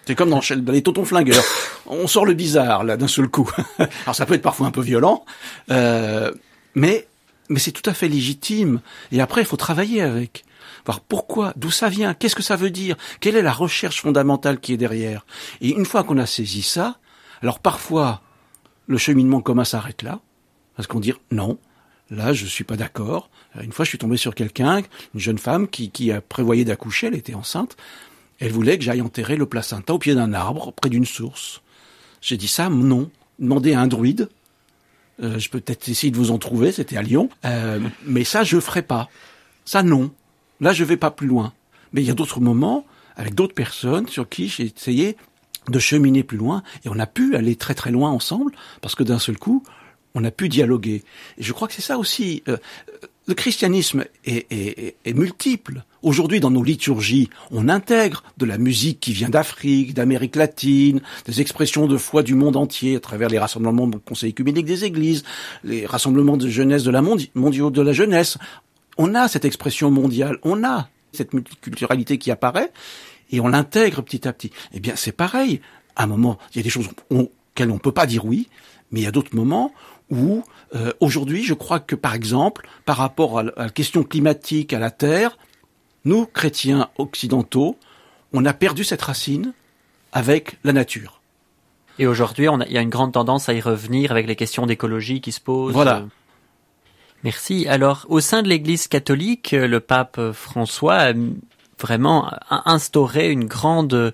C'est 0.07 0.14
comme 0.14 0.30
dans, 0.30 0.41
les 0.72 0.82
tontons 0.82 1.05
flingueurs. 1.05 1.45
On 1.86 2.07
sort 2.07 2.24
le 2.24 2.34
bizarre 2.34 2.84
là 2.84 2.97
d'un 2.97 3.09
seul 3.09 3.28
coup. 3.28 3.51
Alors 4.05 4.14
ça 4.14 4.26
peut 4.26 4.34
être 4.34 4.43
parfois 4.43 4.66
un 4.66 4.70
peu 4.70 4.80
violent, 4.80 5.24
euh, 5.70 6.32
mais 6.74 7.07
mais 7.49 7.59
c'est 7.59 7.72
tout 7.72 7.89
à 7.89 7.95
fait 7.95 8.09
légitime. 8.09 8.80
Et 9.12 9.20
après, 9.20 9.43
il 9.43 9.47
faut 9.47 9.57
travailler 9.57 10.03
avec. 10.03 10.45
Voir 10.84 11.00
pourquoi, 11.00 11.52
d'où 11.56 11.70
ça 11.70 11.88
vient, 11.88 12.14
qu'est-ce 12.14 12.36
que 12.36 12.42
ça 12.42 12.56
veut 12.56 12.70
dire, 12.70 12.96
quelle 13.20 13.36
est 13.36 13.42
la 13.42 13.52
recherche 13.52 14.00
fondamentale 14.00 14.60
qui 14.60 14.72
est 14.72 14.76
derrière. 14.76 15.26
Et 15.60 15.70
une 15.70 15.86
fois 15.86 16.04
qu'on 16.04 16.18
a 16.18 16.26
saisi 16.26 16.62
ça, 16.62 16.98
alors 17.42 17.60
parfois 17.60 18.22
le 18.86 18.98
cheminement 18.98 19.40
commun 19.40 19.64
s'arrête 19.64 20.02
là, 20.02 20.20
parce 20.76 20.86
qu'on 20.86 21.00
dit 21.00 21.12
non, 21.30 21.58
là 22.10 22.32
je 22.32 22.46
suis 22.46 22.64
pas 22.64 22.76
d'accord. 22.76 23.30
Une 23.62 23.72
fois, 23.72 23.84
je 23.84 23.90
suis 23.90 23.98
tombé 23.98 24.16
sur 24.16 24.34
quelqu'un, 24.34 24.82
une 25.14 25.20
jeune 25.20 25.38
femme 25.38 25.68
qui, 25.68 25.90
qui 25.90 26.12
a 26.12 26.20
d'accoucher, 26.64 27.08
elle 27.08 27.14
était 27.14 27.34
enceinte. 27.34 27.76
Elle 28.38 28.52
voulait 28.52 28.78
que 28.78 28.84
j'aille 28.84 29.00
enterrer 29.00 29.36
le 29.36 29.46
placenta 29.46 29.94
au 29.94 29.98
pied 29.98 30.14
d'un 30.14 30.32
arbre, 30.32 30.72
près 30.72 30.90
d'une 30.90 31.06
source. 31.06 31.60
J'ai 32.20 32.36
dit 32.36 32.48
ça, 32.48 32.68
non. 32.68 33.10
Demandez 33.38 33.74
à 33.74 33.80
un 33.80 33.86
druide. 33.86 34.28
Euh, 35.22 35.38
je 35.38 35.48
peux 35.48 35.60
peut-être 35.60 35.88
essayer 35.88 36.10
de 36.12 36.16
vous 36.16 36.30
en 36.30 36.38
trouver, 36.38 36.70
c'était 36.70 36.96
à 36.96 37.02
Lyon. 37.02 37.30
Euh, 37.44 37.80
mais 38.06 38.24
ça, 38.24 38.44
je 38.44 38.60
ferai 38.60 38.82
pas. 38.82 39.08
Ça, 39.64 39.82
non. 39.82 40.12
Là, 40.61 40.72
je 40.72 40.84
vais 40.84 40.96
pas 40.96 41.11
plus 41.11 41.26
loin. 41.26 41.52
Mais 41.92 42.02
il 42.02 42.06
y 42.06 42.11
a 42.11 42.14
d'autres 42.14 42.40
moments, 42.40 42.84
avec 43.16 43.34
d'autres 43.34 43.54
personnes, 43.54 44.09
sur 44.09 44.28
qui 44.28 44.48
j'ai 44.48 44.72
essayé 44.74 45.16
de 45.68 45.78
cheminer 45.78 46.22
plus 46.22 46.38
loin, 46.38 46.62
et 46.84 46.88
on 46.88 46.98
a 46.98 47.06
pu 47.06 47.36
aller 47.36 47.56
très 47.56 47.74
très 47.74 47.90
loin 47.90 48.11
ensemble, 48.11 48.52
parce 48.80 48.94
que 48.94 49.02
d'un 49.02 49.18
seul 49.18 49.38
coup, 49.38 49.62
on 50.14 50.24
a 50.24 50.30
pu 50.30 50.48
dialoguer. 50.48 51.04
Et 51.36 51.42
je 51.42 51.52
crois 51.52 51.68
que 51.68 51.74
c'est 51.74 51.82
ça 51.82 51.98
aussi. 51.98 52.42
Euh, 52.48 52.56
le 53.28 53.34
christianisme 53.34 54.06
est, 54.24 55.14
multiple. 55.14 55.84
Aujourd'hui, 56.00 56.40
dans 56.40 56.50
nos 56.50 56.62
liturgies, 56.62 57.28
on 57.50 57.68
intègre 57.68 58.24
de 58.38 58.46
la 58.46 58.56
musique 58.56 59.00
qui 59.00 59.12
vient 59.12 59.28
d'Afrique, 59.28 59.92
d'Amérique 59.92 60.34
latine, 60.34 61.02
des 61.26 61.42
expressions 61.42 61.86
de 61.86 61.98
foi 61.98 62.22
du 62.22 62.34
monde 62.34 62.56
entier 62.56 62.96
à 62.96 63.00
travers 63.00 63.28
les 63.28 63.38
rassemblements 63.38 63.86
du 63.86 63.98
Conseil 63.98 64.30
œcuménique 64.30 64.64
des 64.64 64.86
églises, 64.86 65.24
les 65.62 65.84
rassemblements 65.84 66.38
de 66.38 66.48
jeunesse 66.48 66.84
de 66.84 66.90
la 66.90 67.02
mondiaux 67.34 67.70
de 67.70 67.82
la 67.82 67.92
jeunesse. 67.92 68.38
On 68.99 69.14
a 69.14 69.28
cette 69.28 69.44
expression 69.44 69.90
mondiale, 69.90 70.38
on 70.42 70.64
a 70.64 70.88
cette 71.12 71.32
multiculturalité 71.32 72.18
qui 72.18 72.30
apparaît 72.30 72.72
et 73.30 73.40
on 73.40 73.49
l'intègre 73.49 74.03
petit 74.03 74.26
à 74.26 74.32
petit. 74.32 74.51
Eh 74.72 74.80
bien, 74.80 74.94
c'est 74.96 75.12
pareil. 75.12 75.61
À 75.96 76.05
un 76.05 76.07
moment, 76.07 76.38
il 76.53 76.59
y 76.59 76.61
a 76.61 76.62
des 76.62 76.70
choses 76.70 76.88
auxquelles 77.11 77.70
on 77.70 77.74
ne 77.74 77.78
peut 77.78 77.92
pas 77.92 78.07
dire 78.07 78.24
oui, 78.24 78.49
mais 78.90 79.01
il 79.01 79.05
y 79.05 79.07
a 79.07 79.12
d'autres 79.12 79.34
moments 79.34 79.72
où 80.11 80.42
euh, 80.74 80.92
aujourd'hui, 81.01 81.44
je 81.44 81.55
crois 81.55 81.80
que 81.80 81.94
par 81.94 82.14
exemple, 82.14 82.68
par 82.84 82.96
rapport 82.96 83.38
à 83.38 83.42
la 83.42 83.70
question 83.70 84.03
climatique, 84.05 84.72
à 84.72 84.78
la 84.78 84.90
Terre, 84.90 85.38
nous, 86.05 86.26
chrétiens 86.26 86.88
occidentaux, 86.99 87.76
on 88.32 88.44
a 88.44 88.53
perdu 88.53 88.84
cette 88.84 89.03
racine 89.03 89.53
avec 90.12 90.59
la 90.64 90.72
nature. 90.72 91.20
Et 91.99 92.07
aujourd'hui, 92.07 92.46
il 92.66 92.72
y 92.72 92.78
a 92.78 92.80
une 92.80 92.90
grande 92.90 93.12
tendance 93.12 93.49
à 93.49 93.55
y 93.55 93.61
revenir 93.61 94.12
avec 94.12 94.26
les 94.26 94.36
questions 94.36 94.66
d'écologie 94.66 95.20
qui 95.20 95.32
se 95.32 95.40
posent. 95.40 95.74
Voilà. 95.74 96.07
Merci. 97.24 97.66
Alors, 97.68 98.06
au 98.08 98.20
sein 98.20 98.42
de 98.42 98.48
l'Église 98.48 98.86
catholique, 98.86 99.50
le 99.52 99.80
pape 99.80 100.20
François 100.32 100.94
a 100.94 101.12
vraiment 101.80 102.30
instauré 102.50 103.30
une 103.30 103.46
grande 103.46 104.12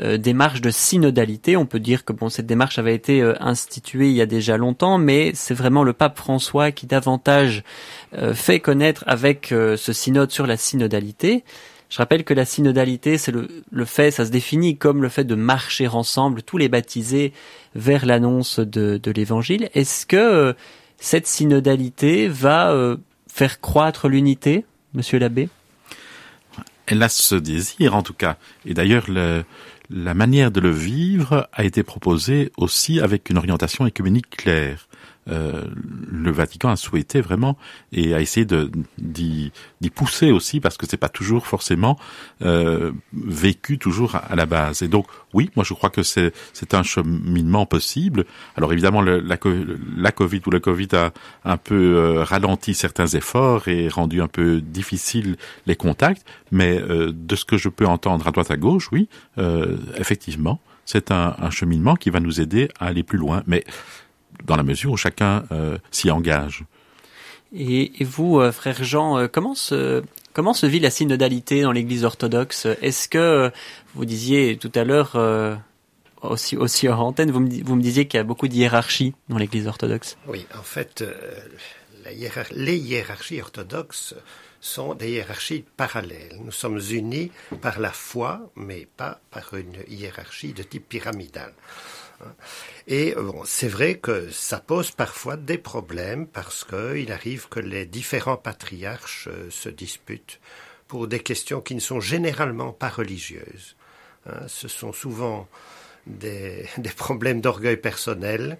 euh, 0.00 0.18
démarche 0.18 0.60
de 0.60 0.70
synodalité. 0.70 1.56
On 1.56 1.64
peut 1.64 1.80
dire 1.80 2.04
que 2.04 2.12
bon, 2.12 2.28
cette 2.28 2.46
démarche 2.46 2.78
avait 2.78 2.94
été 2.94 3.22
euh, 3.22 3.34
instituée 3.40 4.10
il 4.10 4.14
y 4.14 4.20
a 4.20 4.26
déjà 4.26 4.58
longtemps, 4.58 4.98
mais 4.98 5.32
c'est 5.34 5.54
vraiment 5.54 5.84
le 5.84 5.94
pape 5.94 6.18
François 6.18 6.70
qui 6.70 6.86
davantage 6.86 7.62
euh, 8.14 8.34
fait 8.34 8.60
connaître 8.60 9.04
avec 9.06 9.46
ce 9.48 9.92
synode 9.92 10.32
sur 10.32 10.46
la 10.46 10.56
synodalité. 10.56 11.44
Je 11.88 11.98
rappelle 11.98 12.24
que 12.24 12.34
la 12.34 12.44
synodalité, 12.44 13.16
c'est 13.16 13.32
le, 13.32 13.84
fait, 13.84 14.10
ça 14.10 14.26
se 14.26 14.30
définit 14.30 14.76
comme 14.76 15.02
le 15.02 15.08
fait 15.08 15.24
de 15.24 15.36
marcher 15.36 15.86
ensemble, 15.86 16.42
tous 16.42 16.58
les 16.58 16.68
baptisés, 16.68 17.32
vers 17.76 18.04
l'annonce 18.04 18.58
de 18.58 19.10
l'Évangile. 19.12 19.70
Est-ce 19.72 20.04
que 20.04 20.54
cette 20.98 21.26
synodalité 21.26 22.28
va 22.28 22.96
faire 23.28 23.60
croître 23.60 24.08
l'unité, 24.08 24.64
Monsieur 24.94 25.18
l'abbé? 25.18 25.48
Elle 26.86 27.02
a 27.02 27.08
ce 27.08 27.34
désir, 27.34 27.94
en 27.94 28.02
tout 28.02 28.14
cas. 28.14 28.36
Et 28.64 28.72
d'ailleurs, 28.72 29.10
le, 29.10 29.44
la 29.90 30.14
manière 30.14 30.50
de 30.50 30.60
le 30.60 30.70
vivre 30.70 31.48
a 31.52 31.64
été 31.64 31.82
proposée 31.82 32.50
aussi 32.56 33.00
avec 33.00 33.28
une 33.30 33.38
orientation 33.38 33.86
écuménique 33.86 34.30
claire. 34.30 34.88
Euh, 35.28 35.64
le 36.10 36.30
Vatican 36.30 36.70
a 36.70 36.76
souhaité 36.76 37.20
vraiment 37.20 37.56
et 37.92 38.14
a 38.14 38.20
essayé 38.20 38.46
d'y 38.98 39.52
pousser 39.94 40.30
aussi 40.30 40.60
parce 40.60 40.76
que 40.76 40.86
c'est 40.86 40.96
pas 40.96 41.08
toujours 41.08 41.46
forcément 41.46 41.98
euh, 42.42 42.92
vécu 43.12 43.78
toujours 43.78 44.16
à, 44.16 44.36
la 44.36 44.46
base. 44.46 44.82
Et 44.82 44.88
donc 44.88 45.06
oui, 45.32 45.50
moi 45.56 45.64
je 45.64 45.74
crois 45.74 45.90
que 45.90 46.02
c'est 46.02 46.32
un 46.72 46.82
cheminement 46.82 47.66
possible. 47.66 48.24
Alors 48.56 48.72
évidemment 48.72 49.02
la, 49.02 49.18
la 49.18 50.12
Covid 50.12 50.40
ou 50.46 50.50
le 50.50 50.60
Covid 50.60 50.88
a 50.92 51.12
un 51.44 51.56
peu 51.56 51.96
euh, 51.96 52.24
ralenti 52.24 52.74
certains 52.74 53.06
efforts 53.06 53.68
et 53.68 53.88
rendu 53.88 54.22
un 54.22 54.28
peu 54.28 54.60
difficile 54.60 55.36
les 55.66 55.76
contacts, 55.76 56.24
mais 56.50 56.78
euh, 56.78 57.12
de 57.12 57.36
ce 57.36 57.44
que 57.44 57.56
je 57.56 57.68
peux 57.68 57.86
entendre 57.86 58.26
à 58.26 58.30
droite 58.30 58.50
à 58.50 58.56
gauche, 58.56 58.90
oui, 58.92 59.08
effectivement, 59.96 60.60
c'est 60.84 61.10
un, 61.10 61.34
un 61.38 61.50
cheminement 61.50 61.96
qui 61.96 62.10
va 62.10 62.20
nous 62.20 62.40
aider 62.40 62.68
à 62.78 62.86
aller 62.86 63.02
plus 63.02 63.18
loin. 63.18 63.42
Mais 63.46 63.64
dans 64.44 64.56
la 64.56 64.62
mesure 64.62 64.92
où 64.92 64.96
chacun 64.96 65.44
euh, 65.52 65.78
s'y 65.90 66.10
engage. 66.10 66.64
Et, 67.54 68.02
et 68.02 68.04
vous, 68.04 68.40
euh, 68.40 68.52
frère 68.52 68.82
Jean, 68.82 69.18
euh, 69.18 69.28
comment 69.28 69.54
se, 69.54 70.02
comment 70.32 70.52
se 70.52 70.66
vit 70.66 70.80
la 70.80 70.90
synodalité 70.90 71.62
dans 71.62 71.72
l'Église 71.72 72.04
orthodoxe? 72.04 72.66
Est-ce 72.82 73.08
que, 73.08 73.50
vous 73.94 74.04
disiez 74.04 74.56
tout 74.56 74.72
à 74.74 74.84
l'heure, 74.84 75.16
aussi, 76.22 76.56
aussi 76.56 76.88
hors 76.88 77.00
antenne, 77.00 77.30
vous 77.30 77.40
me, 77.40 77.62
vous 77.64 77.76
me 77.76 77.82
disiez 77.82 78.06
qu'il 78.06 78.18
y 78.18 78.20
a 78.20 78.24
beaucoup 78.24 78.48
de 78.48 78.54
hiérarchie 78.54 79.14
dans 79.28 79.38
l'Église 79.38 79.66
orthodoxe? 79.66 80.16
Oui, 80.26 80.46
en 80.58 80.62
fait, 80.62 81.04
la 82.04 82.10
les 82.52 82.76
hiérarchies 82.76 83.40
orthodoxes 83.40 84.14
sont 84.60 84.94
des 84.94 85.10
hiérarchies 85.10 85.64
parallèles. 85.76 86.38
Nous 86.42 86.52
sommes 86.52 86.80
unis 86.90 87.30
par 87.60 87.78
la 87.78 87.92
foi, 87.92 88.50
mais 88.56 88.86
pas 88.96 89.20
par 89.30 89.54
une 89.54 89.76
hiérarchie 89.88 90.52
de 90.52 90.62
type 90.62 90.88
pyramidal. 90.88 91.52
Et 92.86 93.14
euh, 93.16 93.32
c'est 93.44 93.68
vrai 93.68 93.96
que 93.98 94.30
ça 94.30 94.60
pose 94.60 94.90
parfois 94.90 95.36
des 95.36 95.58
problèmes 95.58 96.26
parce 96.26 96.64
qu'il 96.64 97.12
arrive 97.12 97.48
que 97.48 97.60
les 97.60 97.86
différents 97.86 98.36
patriarches 98.36 99.28
euh, 99.30 99.50
se 99.50 99.68
disputent 99.68 100.40
pour 100.88 101.08
des 101.08 101.20
questions 101.20 101.60
qui 101.60 101.74
ne 101.74 101.80
sont 101.80 102.00
généralement 102.00 102.72
pas 102.72 102.88
religieuses. 102.88 103.76
Hein. 104.26 104.46
ce 104.48 104.68
sont 104.68 104.92
souvent 104.92 105.48
des, 106.06 106.66
problèmes 106.96 107.40
d'orgueil 107.40 107.76
personnel 107.76 108.58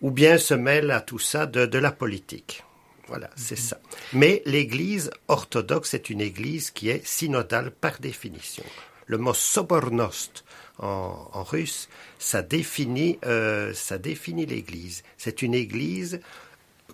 ou 0.00 0.10
bien 0.10 0.38
se 0.38 0.54
mêlent 0.54 0.90
à 0.90 1.00
tout 1.00 1.18
ça 1.18 1.46
de, 1.46 1.66
de 1.66 1.78
la 1.78 1.92
politique. 1.92 2.64
Voilà, 3.08 3.28
c'est 3.34 3.56
ça. 3.56 3.80
Mais 4.12 4.40
l'Église 4.46 5.10
orthodoxe 5.26 5.94
est 5.94 6.10
une 6.10 6.20
Église 6.20 6.70
qui 6.70 6.90
est 6.90 7.04
synodale 7.04 7.72
par 7.72 7.98
définition. 7.98 8.64
Le 9.06 9.18
mot 9.18 9.34
sobornost 9.34 10.44
en, 10.80 11.42
russe, 11.42 11.88
ça 12.18 12.42
définit, 12.42 13.18
euh, 13.24 13.72
ça 13.74 13.98
définit 13.98 14.46
l'Église. 14.46 15.02
C'est 15.18 15.42
une 15.42 15.54
Église 15.54 16.20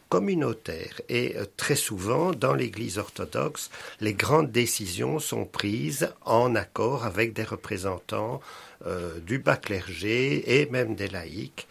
communautaire 0.09 1.01
et 1.09 1.37
euh, 1.37 1.45
très 1.57 1.75
souvent 1.75 2.33
dans 2.33 2.55
l'Église 2.55 2.99
orthodoxe, 2.99 3.71
les 4.01 4.15
grandes 4.15 4.53
décisions 4.53 5.19
sont 5.19 5.45
prises 5.45 6.13
en 6.25 6.55
accord 6.55 7.05
avec 7.05 7.33
des 7.33 7.45
représentants 7.45 8.41
euh, 8.87 9.19
du 9.21 9.39
bas 9.39 9.57
clergé 9.57 10.61
et 10.61 10.67
même 10.71 10.95
des 10.95 11.09
laïcs. 11.09 11.67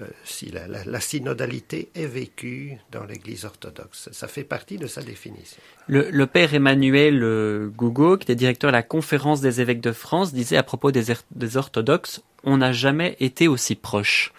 Euh, 0.00 0.06
si 0.24 0.50
la, 0.50 1.00
synodalité 1.00 1.90
est 1.94 2.06
vécue 2.06 2.78
dans 2.90 3.04
l'Église 3.04 3.44
orthodoxe. 3.44 4.08
Ça 4.12 4.28
fait 4.28 4.44
partie 4.44 4.78
de 4.78 4.86
sa 4.86 5.02
définition. 5.02 5.60
Le, 5.88 6.24
père 6.26 6.54
Emmanuel 6.54 7.22
euh, 7.22 7.68
Gougo, 7.68 8.16
qui 8.16 8.30
est 8.32 8.36
directeur 8.36 8.70
de 8.70 8.76
la 8.76 8.82
conférence 8.82 9.40
des 9.40 9.60
évêques 9.60 9.80
de 9.80 9.92
France, 9.92 10.32
disait 10.32 10.56
à 10.56 10.62
propos 10.62 10.90
des, 10.90 11.10
er-, 11.10 11.24
des 11.32 11.56
orthodoxes, 11.56 12.22
on 12.44 12.58
n'a 12.58 12.72
jamais 12.72 13.16
été 13.20 13.48
aussi 13.48 13.74
proche. 13.74 14.32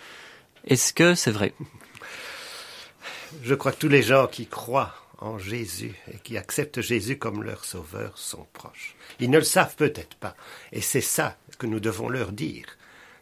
Est-ce 0.65 0.93
que 0.93 1.15
c'est 1.15 1.31
vrai? 1.31 1.53
Je 3.43 3.55
crois 3.55 3.71
que 3.71 3.79
tous 3.79 3.89
les 3.89 4.03
gens 4.03 4.27
qui 4.27 4.47
croient 4.47 4.95
en 5.19 5.37
Jésus 5.37 5.93
et 6.11 6.17
qui 6.17 6.37
acceptent 6.37 6.81
Jésus 6.81 7.17
comme 7.17 7.43
leur 7.43 7.65
sauveur 7.65 8.17
sont 8.17 8.47
proches. 8.53 8.95
Ils 9.19 9.29
ne 9.29 9.37
le 9.37 9.43
savent 9.43 9.75
peut-être 9.75 10.15
pas. 10.15 10.35
Et 10.71 10.81
c'est 10.81 11.01
ça 11.01 11.37
que 11.59 11.67
nous 11.67 11.79
devons 11.79 12.09
leur 12.09 12.31
dire. 12.31 12.65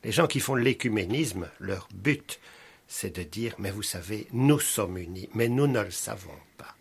Les 0.03 0.11
gens 0.11 0.27
qui 0.27 0.39
font 0.39 0.55
l'écuménisme, 0.55 1.49
leur 1.59 1.87
but, 1.93 2.39
c'est 2.87 3.15
de 3.15 3.23
dire, 3.23 3.55
mais 3.59 3.71
vous 3.71 3.83
savez, 3.83 4.27
nous 4.31 4.59
sommes 4.59 4.97
unis, 4.97 5.29
mais 5.33 5.47
nous 5.47 5.67
ne 5.67 5.81
le 5.81 5.91
savons 5.91 6.39
pas. 6.57 6.75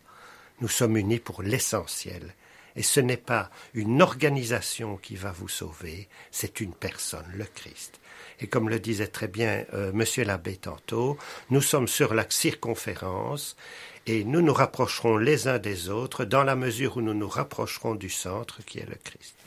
Nous 0.61 0.67
sommes 0.67 0.97
unis 0.97 1.19
pour 1.19 1.43
l'essentiel. 1.43 2.33
Et 2.75 2.83
ce 2.83 2.99
n'est 2.99 3.17
pas 3.17 3.49
une 3.73 4.01
organisation 4.01 4.97
qui 4.97 5.15
va 5.15 5.31
vous 5.31 5.49
sauver, 5.49 6.07
c'est 6.31 6.61
une 6.61 6.73
personne, 6.73 7.25
le 7.33 7.45
Christ. 7.45 7.99
Et 8.39 8.47
comme 8.47 8.69
le 8.69 8.79
disait 8.79 9.07
très 9.07 9.27
bien 9.27 9.65
euh, 9.73 9.91
Monsieur 9.91 10.23
l'abbé 10.23 10.55
tantôt, 10.55 11.17
nous 11.49 11.61
sommes 11.61 11.87
sur 11.87 12.13
la 12.13 12.25
circonférence 12.29 13.57
et 14.05 14.23
nous 14.23 14.41
nous 14.41 14.53
rapprocherons 14.53 15.17
les 15.17 15.47
uns 15.47 15.59
des 15.59 15.89
autres 15.89 16.25
dans 16.25 16.43
la 16.43 16.55
mesure 16.55 16.97
où 16.97 17.01
nous 17.01 17.13
nous 17.13 17.27
rapprocherons 17.27 17.95
du 17.95 18.09
centre 18.09 18.63
qui 18.65 18.79
est 18.79 18.89
le 18.89 18.97
Christ. 19.03 19.38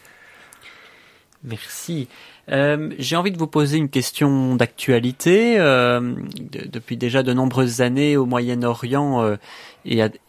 Merci. 1.44 2.08
Euh, 2.50 2.90
J'ai 2.98 3.16
envie 3.16 3.32
de 3.32 3.38
vous 3.38 3.48
poser 3.48 3.76
une 3.76 3.88
question 3.88 4.54
d'actualité. 4.54 5.58
Euh, 5.58 6.14
de, 6.38 6.68
depuis 6.68 6.96
déjà 6.96 7.22
de 7.22 7.32
nombreuses 7.32 7.80
années 7.80 8.16
au 8.16 8.26
Moyen-Orient 8.26 9.22
euh, 9.22 9.36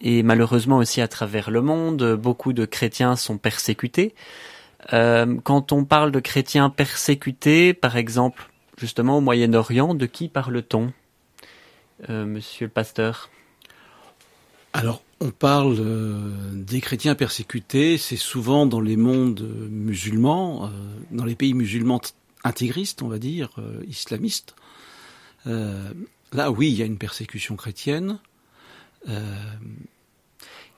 et, 0.02 0.24
malheureusement 0.24 0.78
aussi 0.78 1.02
à 1.02 1.08
travers 1.08 1.52
le 1.52 1.62
monde, 1.62 2.16
beaucoup 2.16 2.54
de 2.54 2.66
chrétiens 2.66 3.16
sont 3.16 3.38
persécutés. 3.38 4.16
Quand 4.92 5.72
on 5.72 5.86
parle 5.86 6.12
de 6.12 6.20
chrétiens 6.20 6.70
persécutés, 6.70 7.74
par 7.74 7.96
exemple, 7.96 8.50
justement 8.78 9.18
au 9.18 9.22
Moyen-Orient, 9.22 9.96
de 9.96 10.06
qui 10.06 10.28
parle-t-on, 10.28 10.92
Monsieur 12.10 12.66
le 12.66 12.72
pasteur 12.72 13.30
Alors, 14.74 15.04
on 15.20 15.30
parle 15.30 15.78
euh, 15.80 16.20
des 16.54 16.82
chrétiens 16.82 17.16
persécutés, 17.16 17.98
c'est 17.98 18.18
souvent 18.18 18.66
dans 18.66 18.82
les 18.82 18.98
mondes 18.98 19.48
musulmans, 19.70 20.66
euh, 20.66 20.70
dans 21.12 21.26
les 21.26 21.36
pays 21.36 21.54
musulmans 21.54 22.02
intégristes, 22.44 23.04
on 23.04 23.08
va 23.08 23.20
dire, 23.20 23.50
euh, 23.60 23.84
islamistes. 23.88 24.56
là, 25.46 26.52
oui, 26.52 26.70
il 26.70 26.76
y 26.76 26.82
a 26.82 26.86
une 26.86 26.98
persécution 26.98 27.56
chrétienne. 27.56 28.20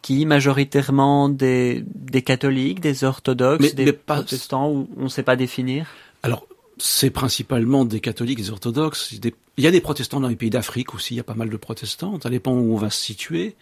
Qui 0.01 0.25
majoritairement 0.25 1.29
des, 1.29 1.83
des 1.95 2.21
catholiques, 2.21 2.79
des 2.79 3.03
orthodoxes, 3.03 3.61
mais, 3.61 3.73
des 3.73 3.85
mais 3.85 3.93
pas... 3.93 4.15
protestants, 4.15 4.87
on 4.97 5.03
ne 5.03 5.09
sait 5.09 5.23
pas 5.23 5.35
définir? 5.35 5.87
Alors, 6.21 6.47
c'est 6.77 7.09
principalement 7.09 7.85
des 7.85 7.99
catholiques, 7.99 8.37
des 8.37 8.51
orthodoxes. 8.51 9.13
Il 9.57 9.63
y 9.63 9.67
a 9.67 9.71
des 9.71 9.81
protestants 9.81 10.19
dans 10.19 10.27
les 10.27 10.35
pays 10.35 10.49
d'Afrique 10.49 10.93
aussi. 10.93 11.13
Il 11.13 11.17
y 11.17 11.21
a 11.21 11.23
pas 11.23 11.33
mal 11.35 11.49
de 11.49 11.57
protestants. 11.57 12.19
Ça 12.21 12.29
dépend 12.29 12.51
où 12.51 12.73
on 12.73 12.77
va 12.77 12.89
se 12.89 13.01
situer. 13.01 13.55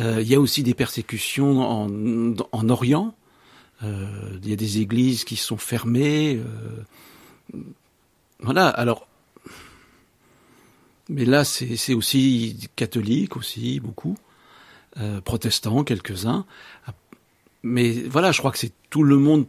Euh, 0.00 0.22
il 0.22 0.28
y 0.28 0.34
a 0.34 0.40
aussi 0.40 0.62
des 0.62 0.74
persécutions 0.74 1.60
en, 1.60 2.34
en 2.52 2.68
Orient. 2.68 3.14
Euh, 3.82 4.38
il 4.42 4.48
y 4.48 4.52
a 4.52 4.56
des 4.56 4.80
églises 4.80 5.24
qui 5.24 5.36
sont 5.36 5.58
fermées. 5.58 6.40
Euh... 7.54 7.58
Voilà. 8.40 8.68
Alors, 8.68 9.06
mais 11.10 11.24
là, 11.24 11.44
c'est 11.44 11.94
aussi 11.94 12.68
catholique 12.76 13.36
aussi 13.36 13.80
beaucoup, 13.80 14.16
protestants 15.24 15.82
quelques-uns. 15.82 16.44
Mais 17.62 17.92
voilà, 17.92 18.30
je 18.30 18.40
crois 18.40 18.50
que 18.50 18.58
c'est 18.58 18.72
tout 18.90 19.02
le 19.02 19.16
monde 19.16 19.46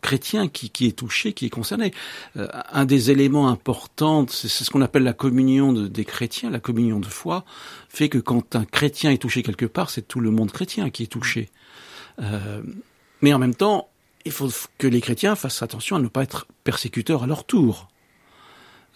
chrétien 0.00 0.48
qui, 0.48 0.70
qui, 0.70 0.86
est 0.86 0.98
touché, 0.98 1.32
qui 1.32 1.46
est 1.46 1.50
concerné. 1.50 1.92
Euh, 2.36 2.48
un 2.72 2.84
des 2.84 3.10
éléments 3.10 3.48
importants, 3.48 4.26
c'est 4.28 4.48
ce 4.48 4.70
qu'on 4.70 4.82
appelle 4.82 5.02
la 5.02 5.12
communion 5.12 5.72
de, 5.72 5.88
des 5.88 6.04
chrétiens, 6.04 6.50
la 6.50 6.60
communion 6.60 7.00
de 7.00 7.06
foi, 7.06 7.44
fait 7.88 8.08
que 8.08 8.18
quand 8.18 8.56
un 8.56 8.64
chrétien 8.64 9.10
est 9.10 9.18
touché 9.18 9.42
quelque 9.42 9.66
part, 9.66 9.90
c'est 9.90 10.06
tout 10.06 10.20
le 10.20 10.30
monde 10.30 10.52
chrétien 10.52 10.90
qui 10.90 11.04
est 11.04 11.06
touché. 11.06 11.50
Euh, 12.20 12.62
mais 13.22 13.32
en 13.32 13.38
même 13.38 13.54
temps, 13.54 13.88
il 14.24 14.32
faut 14.32 14.48
que 14.78 14.86
les 14.86 15.00
chrétiens 15.00 15.34
fassent 15.36 15.62
attention 15.62 15.96
à 15.96 15.98
ne 16.00 16.08
pas 16.08 16.22
être 16.22 16.46
persécuteurs 16.64 17.22
à 17.22 17.26
leur 17.26 17.44
tour. 17.44 17.88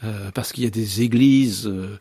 Euh, 0.03 0.31
parce 0.33 0.53
qu'il 0.53 0.65
y 0.65 0.67
a 0.67 0.71
des 0.71 1.03
églises 1.03 1.67
euh, 1.67 1.99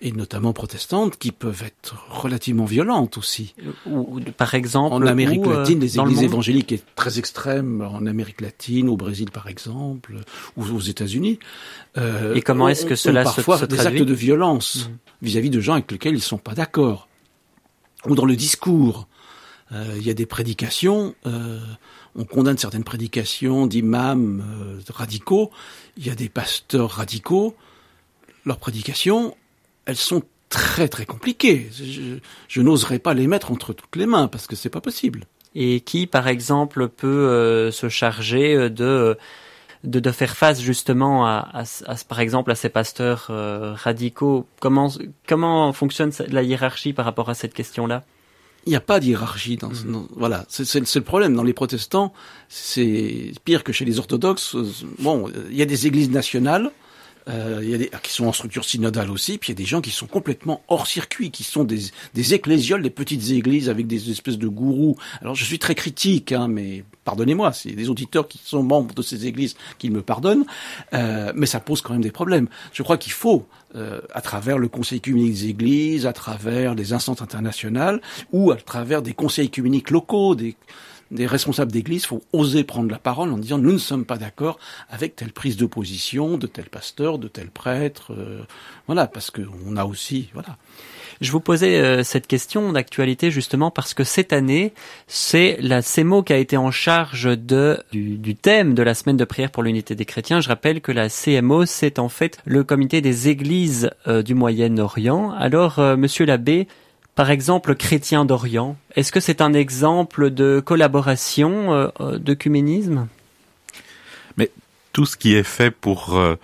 et 0.00 0.12
notamment 0.12 0.52
protestantes, 0.52 1.16
qui 1.16 1.32
peuvent 1.32 1.62
être 1.64 1.96
relativement 2.10 2.66
violentes 2.66 3.16
aussi. 3.16 3.54
Ou, 3.86 4.20
par 4.36 4.54
exemple, 4.54 4.94
en 4.94 5.06
Amérique 5.06 5.46
où, 5.46 5.50
latine, 5.50 5.80
les 5.80 5.96
le 5.96 6.02
églises 6.02 6.22
évangéliques 6.22 6.72
est 6.72 6.84
très 6.94 7.18
extrêmes 7.18 7.80
en 7.80 8.04
Amérique 8.04 8.42
latine, 8.42 8.88
au 8.88 8.96
Brésil 8.96 9.30
par 9.30 9.48
exemple, 9.48 10.16
ou 10.56 10.64
aux 10.64 10.80
États-Unis. 10.80 11.38
Euh, 11.96 12.34
Et 12.34 12.42
comment 12.42 12.68
est-ce 12.68 12.84
que 12.84 12.96
cela 12.96 13.24
se, 13.24 13.36
parfois 13.36 13.58
se 13.58 13.64
des 13.64 13.76
traduit 13.76 14.00
actes 14.00 14.08
de 14.08 14.14
violence 14.14 14.90
vis-à-vis 15.22 15.48
-vis 15.48 15.52
de 15.52 15.60
gens 15.60 15.72
avec 15.74 15.90
lesquels 15.90 16.14
ils 16.14 16.20
sont 16.20 16.38
pas 16.38 16.54
d'accord, 16.54 17.08
ou 18.06 18.14
dans 18.14 18.26
le 18.26 18.36
discours. 18.36 19.08
Euh, 19.72 19.94
il 19.96 20.06
y 20.06 20.10
a 20.10 20.14
des 20.14 20.26
prédications, 20.26 21.14
euh, 21.26 21.58
on 22.14 22.24
condamne 22.24 22.58
certaines 22.58 22.84
prédications 22.84 23.66
d'imams 23.66 24.42
euh, 24.46 24.80
radicaux. 24.92 25.50
Il 25.96 26.06
y 26.06 26.10
a 26.10 26.14
des 26.14 26.28
pasteurs 26.28 26.90
radicaux. 26.90 27.54
Leurs 28.44 28.58
prédications, 28.58 29.34
elles 29.86 29.96
sont 29.96 30.22
très 30.48 30.88
très 30.88 31.06
compliquées. 31.06 31.70
Je, 31.72 32.18
je 32.48 32.60
n'oserais 32.60 32.98
pas 32.98 33.14
les 33.14 33.26
mettre 33.26 33.50
entre 33.50 33.72
toutes 33.72 33.96
les 33.96 34.06
mains 34.06 34.28
parce 34.28 34.46
que 34.46 34.56
c'est 34.56 34.68
pas 34.68 34.80
possible. 34.80 35.24
Et 35.54 35.80
qui, 35.80 36.06
par 36.06 36.28
exemple, 36.28 36.88
peut 36.88 37.06
euh, 37.06 37.70
se 37.70 37.88
charger 37.88 38.70
de, 38.70 39.18
de, 39.84 40.00
de 40.00 40.10
faire 40.10 40.36
face 40.36 40.60
justement 40.60 41.26
à, 41.26 41.48
à, 41.52 41.62
à, 41.86 41.94
par 42.08 42.20
exemple, 42.20 42.50
à 42.50 42.54
ces 42.54 42.68
pasteurs 42.68 43.28
euh, 43.30 43.74
radicaux? 43.74 44.46
Comment 44.60 44.90
comment 45.26 45.72
fonctionne 45.72 46.12
la 46.28 46.42
hiérarchie 46.42 46.92
par 46.92 47.04
rapport 47.04 47.28
à 47.28 47.34
cette 47.34 47.54
question-là? 47.54 48.04
Il 48.64 48.70
n'y 48.70 48.76
a 48.76 48.80
pas 48.80 49.00
de 49.00 49.06
hiérarchie 49.06 49.56
dans, 49.56 49.70
mmh. 49.70 49.92
dans 49.92 50.06
voilà 50.16 50.44
c'est 50.48 50.94
le 50.94 51.00
problème 51.00 51.34
dans 51.34 51.42
les 51.42 51.52
protestants 51.52 52.12
c'est 52.48 53.32
pire 53.44 53.64
que 53.64 53.72
chez 53.72 53.84
les 53.84 53.98
orthodoxes 53.98 54.54
bon 55.00 55.28
il 55.50 55.56
y 55.56 55.62
a 55.62 55.66
des 55.66 55.88
églises 55.88 56.10
nationales 56.10 56.70
euh, 57.28 57.60
il 57.62 57.70
y 57.70 57.74
a 57.74 57.78
des 57.78 57.90
qui 58.02 58.12
sont 58.12 58.26
en 58.26 58.32
structure 58.32 58.64
synodale 58.64 59.10
aussi, 59.10 59.38
puis 59.38 59.50
il 59.50 59.52
y 59.52 59.56
a 59.56 59.62
des 59.62 59.64
gens 59.64 59.80
qui 59.80 59.90
sont 59.90 60.06
complètement 60.06 60.62
hors 60.68 60.86
circuit, 60.86 61.30
qui 61.30 61.44
sont 61.44 61.64
des, 61.64 61.80
des 62.14 62.34
ecclésioles, 62.34 62.82
des 62.82 62.90
petites 62.90 63.30
églises 63.30 63.68
avec 63.68 63.86
des 63.86 64.10
espèces 64.10 64.38
de 64.38 64.48
gourous. 64.48 64.96
Alors 65.20 65.34
je 65.34 65.44
suis 65.44 65.58
très 65.58 65.74
critique, 65.74 66.32
hein, 66.32 66.48
mais 66.48 66.84
pardonnez-moi, 67.04 67.52
c'est 67.52 67.72
des 67.72 67.88
auditeurs 67.88 68.28
qui 68.28 68.40
sont 68.44 68.62
membres 68.62 68.94
de 68.94 69.02
ces 69.02 69.26
églises 69.26 69.56
qui 69.78 69.90
me 69.90 70.02
pardonnent, 70.02 70.44
euh, 70.94 71.32
mais 71.34 71.46
ça 71.46 71.60
pose 71.60 71.80
quand 71.80 71.92
même 71.92 72.02
des 72.02 72.10
problèmes. 72.10 72.48
Je 72.72 72.82
crois 72.82 72.98
qu'il 72.98 73.12
faut, 73.12 73.46
euh, 73.76 74.00
à 74.12 74.20
travers 74.20 74.58
le 74.58 74.68
Conseil 74.68 75.00
communique 75.00 75.32
des 75.32 75.46
églises, 75.46 76.06
à 76.06 76.12
travers 76.12 76.74
les 76.74 76.92
instances 76.92 77.22
internationales, 77.22 78.00
ou 78.32 78.50
à 78.50 78.56
travers 78.56 79.02
des 79.02 79.14
conseils 79.14 79.50
communiques 79.50 79.90
locaux, 79.90 80.34
des 80.34 80.56
des 81.12 81.26
responsables 81.26 81.70
d'église 81.70 82.06
faut 82.06 82.22
oser 82.32 82.64
prendre 82.64 82.90
la 82.90 82.98
parole 82.98 83.32
en 83.32 83.38
disant 83.38 83.58
nous 83.58 83.72
ne 83.72 83.78
sommes 83.78 84.04
pas 84.04 84.16
d'accord 84.16 84.58
avec 84.90 85.16
telle 85.16 85.32
prise 85.32 85.56
de 85.56 85.66
position 85.66 86.38
de 86.38 86.46
tel 86.46 86.66
pasteur, 86.66 87.18
de 87.18 87.28
tel 87.28 87.48
prêtre, 87.48 88.12
euh, 88.12 88.42
voilà, 88.86 89.06
parce 89.06 89.30
que 89.30 89.42
on 89.66 89.76
a 89.76 89.84
aussi, 89.84 90.30
voilà. 90.34 90.56
Je 91.22 91.30
vous 91.30 91.40
posais 91.40 91.80
euh, 91.80 92.02
cette 92.02 92.26
question 92.26 92.72
d'actualité 92.72 93.30
justement 93.30 93.70
parce 93.70 93.94
que 93.94 94.02
cette 94.02 94.32
année, 94.32 94.72
c'est 95.06 95.56
la 95.60 95.80
CEMO 95.80 96.24
qui 96.24 96.32
a 96.32 96.36
été 96.36 96.56
en 96.56 96.72
charge 96.72 97.38
de, 97.38 97.78
du, 97.92 98.18
du, 98.18 98.34
thème 98.34 98.74
de 98.74 98.82
la 98.82 98.94
semaine 98.94 99.16
de 99.16 99.24
prière 99.24 99.52
pour 99.52 99.62
l'unité 99.62 99.94
des 99.94 100.04
chrétiens. 100.04 100.40
Je 100.40 100.48
rappelle 100.48 100.80
que 100.80 100.90
la 100.90 101.08
CMO, 101.08 101.64
c'est 101.64 102.00
en 102.00 102.08
fait 102.08 102.38
le 102.44 102.64
comité 102.64 103.00
des 103.00 103.28
églises 103.28 103.90
euh, 104.08 104.22
du 104.22 104.34
Moyen-Orient. 104.34 105.30
Alors, 105.30 105.78
euh, 105.78 105.96
monsieur 105.96 106.24
l'abbé, 106.24 106.66
par 107.14 107.30
exemple, 107.30 107.74
Chrétien 107.74 108.24
d'Orient, 108.24 108.76
est-ce 108.96 109.12
que 109.12 109.20
c'est 109.20 109.40
un 109.40 109.52
exemple 109.52 110.30
de 110.30 110.62
collaboration, 110.64 111.72
euh, 112.00 112.18
d'œcuménisme? 112.18 113.06
Mais 114.36 114.50
tout 114.92 115.04
ce 115.04 115.16
qui 115.16 115.34
est 115.34 115.42
fait 115.42 115.70
pour 115.70 116.16
euh, 116.16 116.36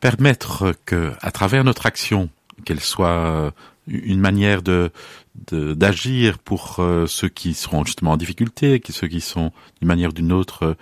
permettre 0.00 0.74
que, 0.86 1.12
à 1.20 1.30
travers 1.30 1.64
notre 1.64 1.86
action, 1.86 2.30
qu'elle 2.64 2.80
soit 2.80 3.52
une 3.86 4.20
manière 4.20 4.62
de 4.62 4.90
d'agir 5.52 6.38
pour 6.38 6.76
euh, 6.78 7.06
ceux 7.06 7.28
qui 7.28 7.54
seront 7.54 7.84
justement 7.84 8.12
en 8.12 8.16
difficulté, 8.16 8.80
ceux 8.88 9.08
qui 9.08 9.20
sont 9.20 9.52
d'une 9.80 9.88
manière 9.88 10.10
ou 10.10 10.12
d'une 10.12 10.32
autre 10.32 10.76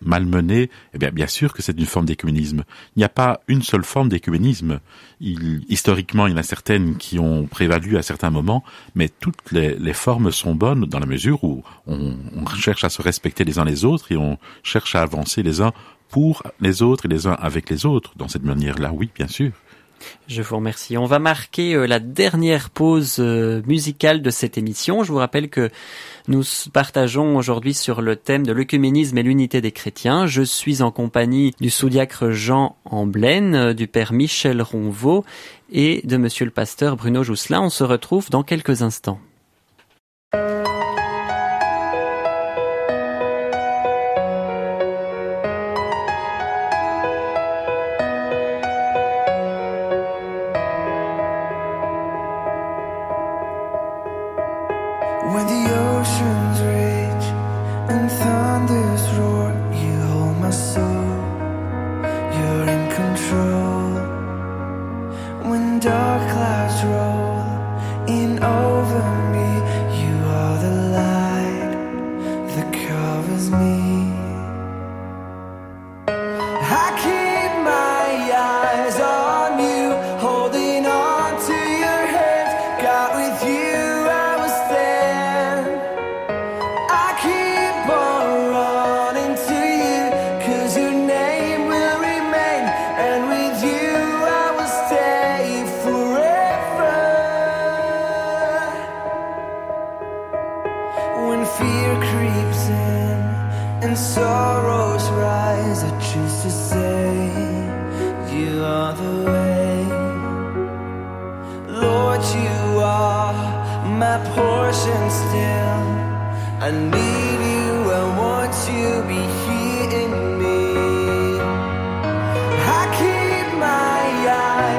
malmenés, 0.00 0.70
eh 0.94 0.98
bien, 0.98 1.10
bien 1.10 1.26
sûr 1.26 1.52
que 1.52 1.62
c'est 1.62 1.78
une 1.78 1.86
forme 1.86 2.06
d'écuménisme. 2.06 2.64
Il 2.94 3.00
n'y 3.00 3.04
a 3.04 3.08
pas 3.08 3.40
une 3.48 3.62
seule 3.62 3.84
forme 3.84 4.08
d'écuménisme. 4.08 4.80
historiquement, 5.20 6.26
il 6.26 6.32
y 6.32 6.34
en 6.34 6.38
a 6.38 6.42
certaines 6.42 6.96
qui 6.96 7.18
ont 7.18 7.46
prévalu 7.46 7.96
à 7.96 8.02
certains 8.02 8.30
moments, 8.30 8.64
mais 8.94 9.08
toutes 9.08 9.52
les, 9.52 9.74
les 9.76 9.92
formes 9.92 10.30
sont 10.30 10.54
bonnes 10.54 10.84
dans 10.86 10.98
la 10.98 11.06
mesure 11.06 11.42
où 11.44 11.62
on, 11.86 12.16
on, 12.34 12.46
cherche 12.46 12.84
à 12.84 12.88
se 12.88 13.02
respecter 13.02 13.44
les 13.44 13.58
uns 13.58 13.64
les 13.64 13.84
autres 13.84 14.12
et 14.12 14.16
on 14.16 14.38
cherche 14.62 14.94
à 14.94 15.02
avancer 15.02 15.42
les 15.42 15.60
uns 15.60 15.72
pour 16.08 16.42
les 16.60 16.82
autres 16.82 17.06
et 17.06 17.08
les 17.08 17.26
uns 17.26 17.32
avec 17.32 17.70
les 17.70 17.86
autres. 17.86 18.12
Dans 18.16 18.28
cette 18.28 18.44
manière-là, 18.44 18.92
oui, 18.92 19.10
bien 19.14 19.28
sûr. 19.28 19.52
Je 20.28 20.42
vous 20.42 20.56
remercie. 20.56 20.96
On 20.98 21.04
va 21.04 21.18
marquer 21.18 21.74
euh, 21.74 21.86
la 21.86 21.98
dernière 22.00 22.70
pause 22.70 23.16
euh, 23.18 23.62
musicale 23.66 24.22
de 24.22 24.30
cette 24.30 24.58
émission. 24.58 25.04
Je 25.04 25.12
vous 25.12 25.18
rappelle 25.18 25.48
que 25.48 25.70
nous 26.28 26.42
partageons 26.72 27.36
aujourd'hui 27.36 27.74
sur 27.74 28.02
le 28.02 28.16
thème 28.16 28.44
de 28.44 28.52
l'œcuménisme 28.52 29.16
et 29.18 29.22
l'unité 29.22 29.60
des 29.60 29.72
chrétiens. 29.72 30.26
Je 30.26 30.42
suis 30.42 30.82
en 30.82 30.90
compagnie 30.90 31.54
du 31.60 31.70
sous-diacre 31.70 32.30
Jean 32.30 32.76
Amblaine, 32.84 33.54
euh, 33.54 33.74
du 33.74 33.86
père 33.86 34.12
Michel 34.12 34.62
Ronvaux 34.62 35.24
et 35.70 36.00
de 36.04 36.16
monsieur 36.16 36.44
le 36.44 36.50
pasteur 36.50 36.96
Bruno 36.96 37.22
Jousselin. 37.22 37.62
On 37.62 37.70
se 37.70 37.84
retrouve 37.84 38.30
dans 38.30 38.42
quelques 38.42 38.82
instants. 38.82 39.20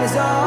Eyes 0.08 0.16
on 0.16 0.47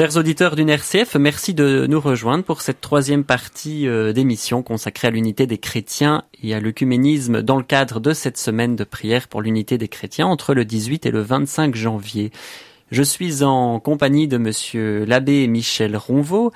Chers 0.00 0.16
auditeurs 0.16 0.56
d'une 0.56 0.70
RCF, 0.70 1.16
merci 1.16 1.52
de 1.52 1.86
nous 1.86 2.00
rejoindre 2.00 2.42
pour 2.42 2.62
cette 2.62 2.80
troisième 2.80 3.22
partie 3.22 3.86
euh, 3.86 4.14
d'émission 4.14 4.62
consacrée 4.62 5.08
à 5.08 5.10
l'unité 5.10 5.46
des 5.46 5.58
chrétiens 5.58 6.24
et 6.42 6.54
à 6.54 6.60
l'œcuménisme 6.60 7.42
dans 7.42 7.58
le 7.58 7.62
cadre 7.62 8.00
de 8.00 8.14
cette 8.14 8.38
semaine 8.38 8.76
de 8.76 8.84
prière 8.84 9.28
pour 9.28 9.42
l'unité 9.42 9.76
des 9.76 9.88
chrétiens 9.88 10.26
entre 10.26 10.54
le 10.54 10.64
18 10.64 11.04
et 11.04 11.10
le 11.10 11.20
25 11.20 11.74
janvier. 11.74 12.32
Je 12.90 13.02
suis 13.02 13.42
en 13.42 13.78
compagnie 13.78 14.26
de 14.26 14.38
monsieur 14.38 15.04
l'abbé 15.04 15.46
Michel 15.48 15.94
Ronvaux, 15.98 16.50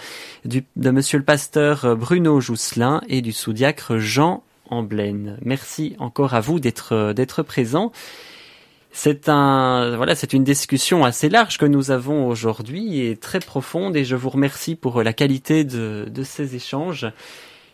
de 0.47 0.91
monsieur 0.91 1.19
le 1.19 1.25
pasteur 1.25 1.99
Bruno 1.99 2.41
Jousselin 2.41 3.03
et 3.11 3.21
du 3.21 3.33
sous-diacre 3.33 3.99
Jean 3.99 4.43
Amblaine. 4.71 5.37
Merci 5.43 5.97
encore 5.99 6.33
à 6.33 6.41
vous 6.41 6.61
d'être 6.61 7.13
d'être 7.13 7.43
présents. 7.43 7.93
C'est 8.97 9.29
un, 9.29 9.97
voilà, 9.97 10.15
c'est 10.15 10.33
une 10.33 10.45
discussion 10.45 11.05
assez 11.05 11.29
large 11.29 11.59
que 11.59 11.67
nous 11.67 11.91
avons 11.91 12.29
aujourd'hui 12.29 13.01
et 13.01 13.17
très 13.17 13.41
profonde 13.41 13.97
et 13.97 14.05
je 14.05 14.15
vous 14.15 14.31
remercie 14.31 14.77
pour 14.77 15.03
la 15.03 15.13
qualité 15.13 15.65
de, 15.65 16.07
de 16.09 16.23
ces 16.23 16.55
échanges. 16.55 17.05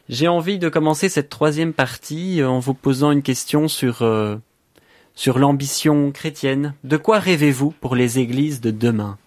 J'ai 0.08 0.28
envie 0.28 0.58
de 0.58 0.70
commencer 0.70 1.10
cette 1.10 1.28
troisième 1.28 1.74
partie 1.74 2.42
en 2.42 2.58
vous 2.58 2.72
posant 2.72 3.12
une 3.12 3.20
question 3.20 3.68
sur, 3.68 4.00
euh, 4.00 4.36
sur 5.14 5.38
l'ambition 5.38 6.10
chrétienne. 6.10 6.74
De 6.84 6.96
quoi 6.96 7.18
rêvez-vous 7.18 7.72
pour 7.72 7.96
les 7.96 8.18
églises 8.18 8.62
de 8.62 8.70
demain? 8.70 9.18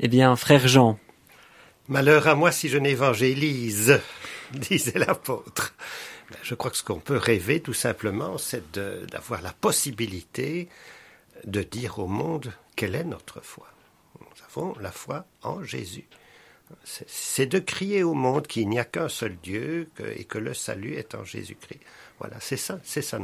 Eh 0.00 0.08
bien, 0.08 0.34
frère 0.34 0.66
Jean, 0.66 0.98
Malheur 1.88 2.26
à 2.26 2.36
moi 2.36 2.52
si 2.52 2.70
je 2.70 2.78
n'évangélise, 2.78 4.00
disait 4.54 4.98
l'apôtre. 4.98 5.74
Je 6.42 6.54
crois 6.54 6.70
que 6.70 6.78
ce 6.78 6.82
qu'on 6.82 7.00
peut 7.00 7.18
rêver 7.18 7.60
tout 7.60 7.74
simplement, 7.74 8.38
c'est 8.38 8.62
d'avoir 9.12 9.42
la 9.42 9.52
possibilité 9.52 10.68
de 11.44 11.62
dire 11.62 11.98
au 11.98 12.06
monde 12.06 12.52
quelle 12.76 12.94
est 12.94 13.04
notre 13.04 13.40
foi. 13.40 13.66
Nous 14.20 14.26
avons 14.48 14.74
la 14.80 14.90
foi 14.92 15.24
en 15.42 15.62
Jésus. 15.62 16.04
C'est- 16.84 17.46
de 17.46 17.58
crier 17.58 18.02
au 18.02 18.12
monde 18.14 18.46
qu'il 18.46 18.68
n'y 18.68 18.78
a 18.78 18.84
qu'un 18.84 19.08
seul 19.08 19.36
Dieu 19.42 19.88
et 20.16 20.24
que 20.24 20.36
le 20.38 20.52
salut 20.52 20.94
est 20.94 21.14
en 21.14 21.24
Jésus-Christ. 21.24 21.80
Voilà, 22.18 22.36
c'est 22.40 22.58
ça, 22.58 22.78
c'est 22.84 23.00
ça 23.00 23.18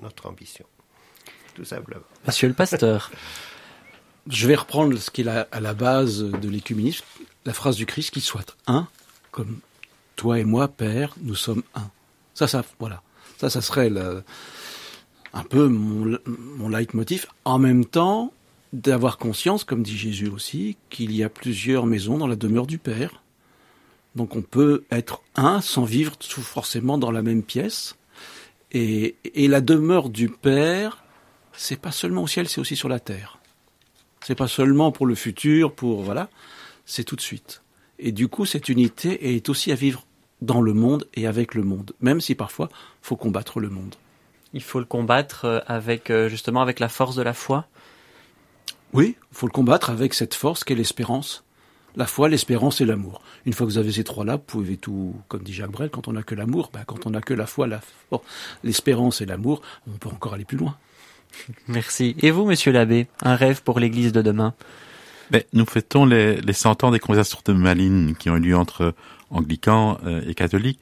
notre 0.00 0.26
ambition, 0.26 0.64
tout 1.54 1.64
simplement. 1.64 2.04
monsieur 2.26 2.46
le 2.48 2.54
pasteur. 2.54 3.10
Je 4.28 4.46
vais 4.46 4.54
reprendre 4.56 4.96
ce 4.98 5.10
qui 5.10 5.22
est 5.22 5.28
à 5.28 5.60
la 5.60 5.74
base 5.74 6.20
de 6.22 6.48
l'écuménisme, 6.48 7.04
la 7.44 7.52
phrase 7.54 7.76
du 7.76 7.86
Christ, 7.86 8.10
qu'il 8.10 8.22
soit 8.22 8.56
un, 8.66 8.86
comme 9.32 9.58
toi 10.16 10.38
et 10.38 10.44
moi, 10.44 10.68
Père, 10.68 11.14
nous 11.22 11.34
sommes 11.36 11.62
un. 11.74 11.88
Ça, 12.34 12.46
ça, 12.48 12.64
voilà. 12.78 13.02
Ça, 13.38 13.50
ça 13.50 13.60
serait 13.62 13.88
le- 13.90 14.22
un 15.36 15.42
peu 15.42 15.68
mon, 15.68 16.68
leitmotiv. 16.68 17.26
En 17.44 17.58
même 17.58 17.84
temps, 17.84 18.32
d'avoir 18.72 19.18
conscience, 19.18 19.64
comme 19.64 19.82
dit 19.82 19.96
Jésus 19.96 20.28
aussi, 20.28 20.76
qu'il 20.88 21.14
y 21.14 21.22
a 21.22 21.28
plusieurs 21.28 21.86
maisons 21.86 22.18
dans 22.18 22.26
la 22.26 22.36
demeure 22.36 22.66
du 22.66 22.78
Père. 22.78 23.22
Donc 24.14 24.34
on 24.34 24.42
peut 24.42 24.84
être 24.90 25.22
un 25.34 25.60
sans 25.60 25.84
vivre 25.84 26.16
tout 26.16 26.40
forcément 26.40 26.96
dans 26.96 27.10
la 27.10 27.22
même 27.22 27.42
pièce. 27.42 27.96
Et, 28.72 29.16
et 29.34 29.46
la 29.46 29.60
demeure 29.60 30.08
du 30.08 30.30
Père, 30.30 31.04
c'est 31.52 31.80
pas 31.80 31.92
seulement 31.92 32.22
au 32.22 32.26
ciel, 32.26 32.48
c'est 32.48 32.60
aussi 32.60 32.76
sur 32.76 32.88
la 32.88 32.98
terre. 32.98 33.38
C'est 34.24 34.34
pas 34.34 34.48
seulement 34.48 34.90
pour 34.90 35.06
le 35.06 35.14
futur, 35.14 35.74
pour 35.74 36.02
voilà, 36.02 36.30
c'est 36.86 37.04
tout 37.04 37.16
de 37.16 37.20
suite. 37.20 37.62
Et 37.98 38.10
du 38.10 38.28
coup, 38.28 38.46
cette 38.46 38.68
unité 38.68 39.36
est 39.36 39.48
aussi 39.50 39.70
à 39.70 39.74
vivre 39.74 40.06
dans 40.40 40.62
le 40.62 40.72
monde 40.72 41.06
et 41.14 41.26
avec 41.26 41.54
le 41.54 41.62
monde, 41.62 41.92
même 42.00 42.20
si 42.20 42.34
parfois 42.34 42.70
faut 43.02 43.16
combattre 43.16 43.60
le 43.60 43.68
monde. 43.68 43.94
Il 44.52 44.62
faut 44.62 44.78
le 44.78 44.84
combattre 44.84 45.44
euh, 45.44 45.60
avec, 45.66 46.10
euh, 46.10 46.28
justement, 46.28 46.62
avec 46.62 46.80
la 46.80 46.88
force 46.88 47.16
de 47.16 47.22
la 47.22 47.34
foi. 47.34 47.66
Oui, 48.92 49.16
faut 49.32 49.46
le 49.46 49.52
combattre 49.52 49.90
avec 49.90 50.14
cette 50.14 50.34
force 50.34 50.64
qu'est 50.64 50.74
l'espérance. 50.74 51.44
La 51.96 52.06
foi, 52.06 52.28
l'espérance 52.28 52.80
et 52.80 52.84
l'amour. 52.84 53.22
Une 53.46 53.54
fois 53.54 53.66
que 53.66 53.72
vous 53.72 53.78
avez 53.78 53.92
ces 53.92 54.04
trois-là, 54.04 54.36
vous 54.36 54.42
pouvez 54.42 54.76
tout, 54.76 55.14
comme 55.28 55.42
dit 55.42 55.54
Jacques 55.54 55.70
Brel, 55.70 55.90
quand 55.90 56.08
on 56.08 56.12
n'a 56.12 56.22
que 56.22 56.34
l'amour, 56.34 56.70
ben, 56.72 56.84
quand 56.86 57.06
on 57.06 57.10
n'a 57.10 57.22
que 57.22 57.32
la 57.32 57.46
foi, 57.46 57.66
la 57.66 57.80
l'espérance 58.62 59.22
et 59.22 59.26
l'amour, 59.26 59.62
on 59.86 59.96
peut 59.96 60.10
encore 60.10 60.34
aller 60.34 60.44
plus 60.44 60.58
loin. 60.58 60.76
Merci. 61.68 62.14
Et 62.20 62.30
vous, 62.30 62.44
monsieur 62.44 62.70
l'abbé, 62.70 63.08
un 63.22 63.34
rêve 63.34 63.62
pour 63.62 63.80
l'église 63.80 64.12
de 64.12 64.20
demain? 64.20 64.54
Ben, 65.30 65.42
nous 65.54 65.66
fêtons 65.66 66.04
les, 66.04 66.40
les 66.40 66.52
100 66.52 66.84
ans 66.84 66.90
des 66.90 67.00
conversations 67.00 67.40
de 67.44 67.52
Malines 67.52 68.14
qui 68.16 68.30
ont 68.30 68.36
eu 68.36 68.40
lieu 68.40 68.56
entre 68.56 68.94
anglicans 69.30 69.98
euh, 70.04 70.22
et 70.26 70.34
catholiques. 70.34 70.80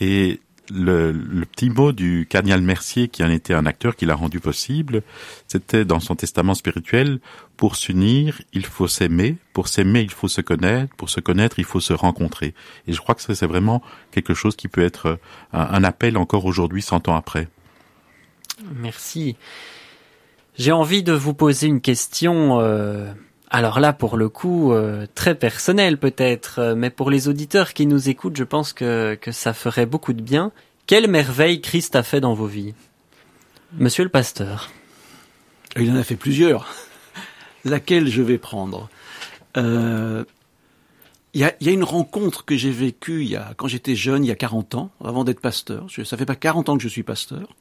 Et 0.00 0.40
le, 0.70 1.12
le 1.12 1.44
petit 1.46 1.70
mot 1.70 1.92
du 1.92 2.26
cardinal 2.28 2.62
Mercier, 2.62 3.08
qui 3.08 3.22
en 3.24 3.30
était 3.30 3.54
un 3.54 3.66
acteur, 3.66 3.96
qui 3.96 4.06
l'a 4.06 4.14
rendu 4.14 4.40
possible, 4.40 5.02
c'était 5.46 5.84
dans 5.84 6.00
son 6.00 6.14
testament 6.14 6.54
spirituel, 6.54 7.20
pour 7.56 7.76
s'unir, 7.76 8.40
il 8.52 8.64
faut 8.64 8.88
s'aimer, 8.88 9.36
pour 9.52 9.68
s'aimer, 9.68 10.00
il 10.00 10.10
faut 10.10 10.28
se 10.28 10.40
connaître, 10.40 10.94
pour 10.96 11.10
se 11.10 11.20
connaître, 11.20 11.58
il 11.58 11.64
faut 11.64 11.80
se 11.80 11.92
rencontrer. 11.92 12.54
Et 12.86 12.92
je 12.92 13.00
crois 13.00 13.14
que 13.14 13.22
c'est 13.22 13.46
vraiment 13.46 13.82
quelque 14.10 14.34
chose 14.34 14.56
qui 14.56 14.68
peut 14.68 14.84
être 14.84 15.18
un, 15.52 15.60
un 15.60 15.84
appel 15.84 16.16
encore 16.16 16.44
aujourd'hui, 16.44 16.82
100 16.82 17.08
ans 17.08 17.16
après. 17.16 17.48
Merci. 18.76 19.36
J'ai 20.56 20.72
envie 20.72 21.04
de 21.04 21.12
vous 21.12 21.34
poser 21.34 21.68
une 21.68 21.80
question, 21.80 22.60
euh, 22.60 23.12
alors 23.50 23.80
là 23.80 23.92
pour 23.92 24.16
le 24.16 24.28
coup 24.28 24.72
euh, 24.72 25.06
très 25.14 25.34
personnelle 25.34 25.98
peut-être, 25.98 26.58
euh, 26.58 26.74
mais 26.74 26.90
pour 26.90 27.10
les 27.10 27.28
auditeurs 27.28 27.72
qui 27.72 27.86
nous 27.86 28.08
écoutent, 28.08 28.36
je 28.36 28.44
pense 28.44 28.72
que, 28.72 29.14
que 29.14 29.32
ça 29.32 29.54
ferait 29.54 29.86
beaucoup 29.86 30.12
de 30.12 30.20
bien. 30.20 30.52
Quelle 30.86 31.08
merveille 31.08 31.60
Christ 31.60 31.96
a 31.96 32.02
fait 32.02 32.20
dans 32.20 32.34
vos 32.34 32.46
vies? 32.46 32.74
Monsieur 33.72 34.04
le 34.04 34.10
pasteur. 34.10 34.70
Il 35.76 35.90
en 35.90 35.96
a 35.96 36.02
fait 36.02 36.16
plusieurs. 36.16 36.74
Laquelle 37.64 38.08
je 38.08 38.22
vais 38.22 38.38
prendre? 38.38 38.88
Euh, 39.56 40.24
Il 41.34 41.40
y, 41.40 41.44
a, 41.44 41.72
une 41.72 41.84
rencontre 41.84 42.44
que 42.44 42.56
j'ai 42.56 42.70
vécue 42.70 43.22
il 43.22 43.28
y 43.28 43.36
a, 43.36 43.52
quand 43.56 43.68
j'étais 43.68 43.94
jeune, 43.94 44.24
il 44.24 44.28
y 44.28 44.30
a 44.30 44.34
40 44.34 44.74
ans, 44.74 44.90
avant 45.04 45.24
d'être 45.24 45.40
pasteur. 45.40 45.86
Ça 46.04 46.16
fait 46.16 46.24
pas 46.24 46.36
40 46.36 46.70
ans 46.70 46.76
que 46.76 46.82
je 46.82 46.88
suis 46.88 47.02
pasteur. 47.02 47.54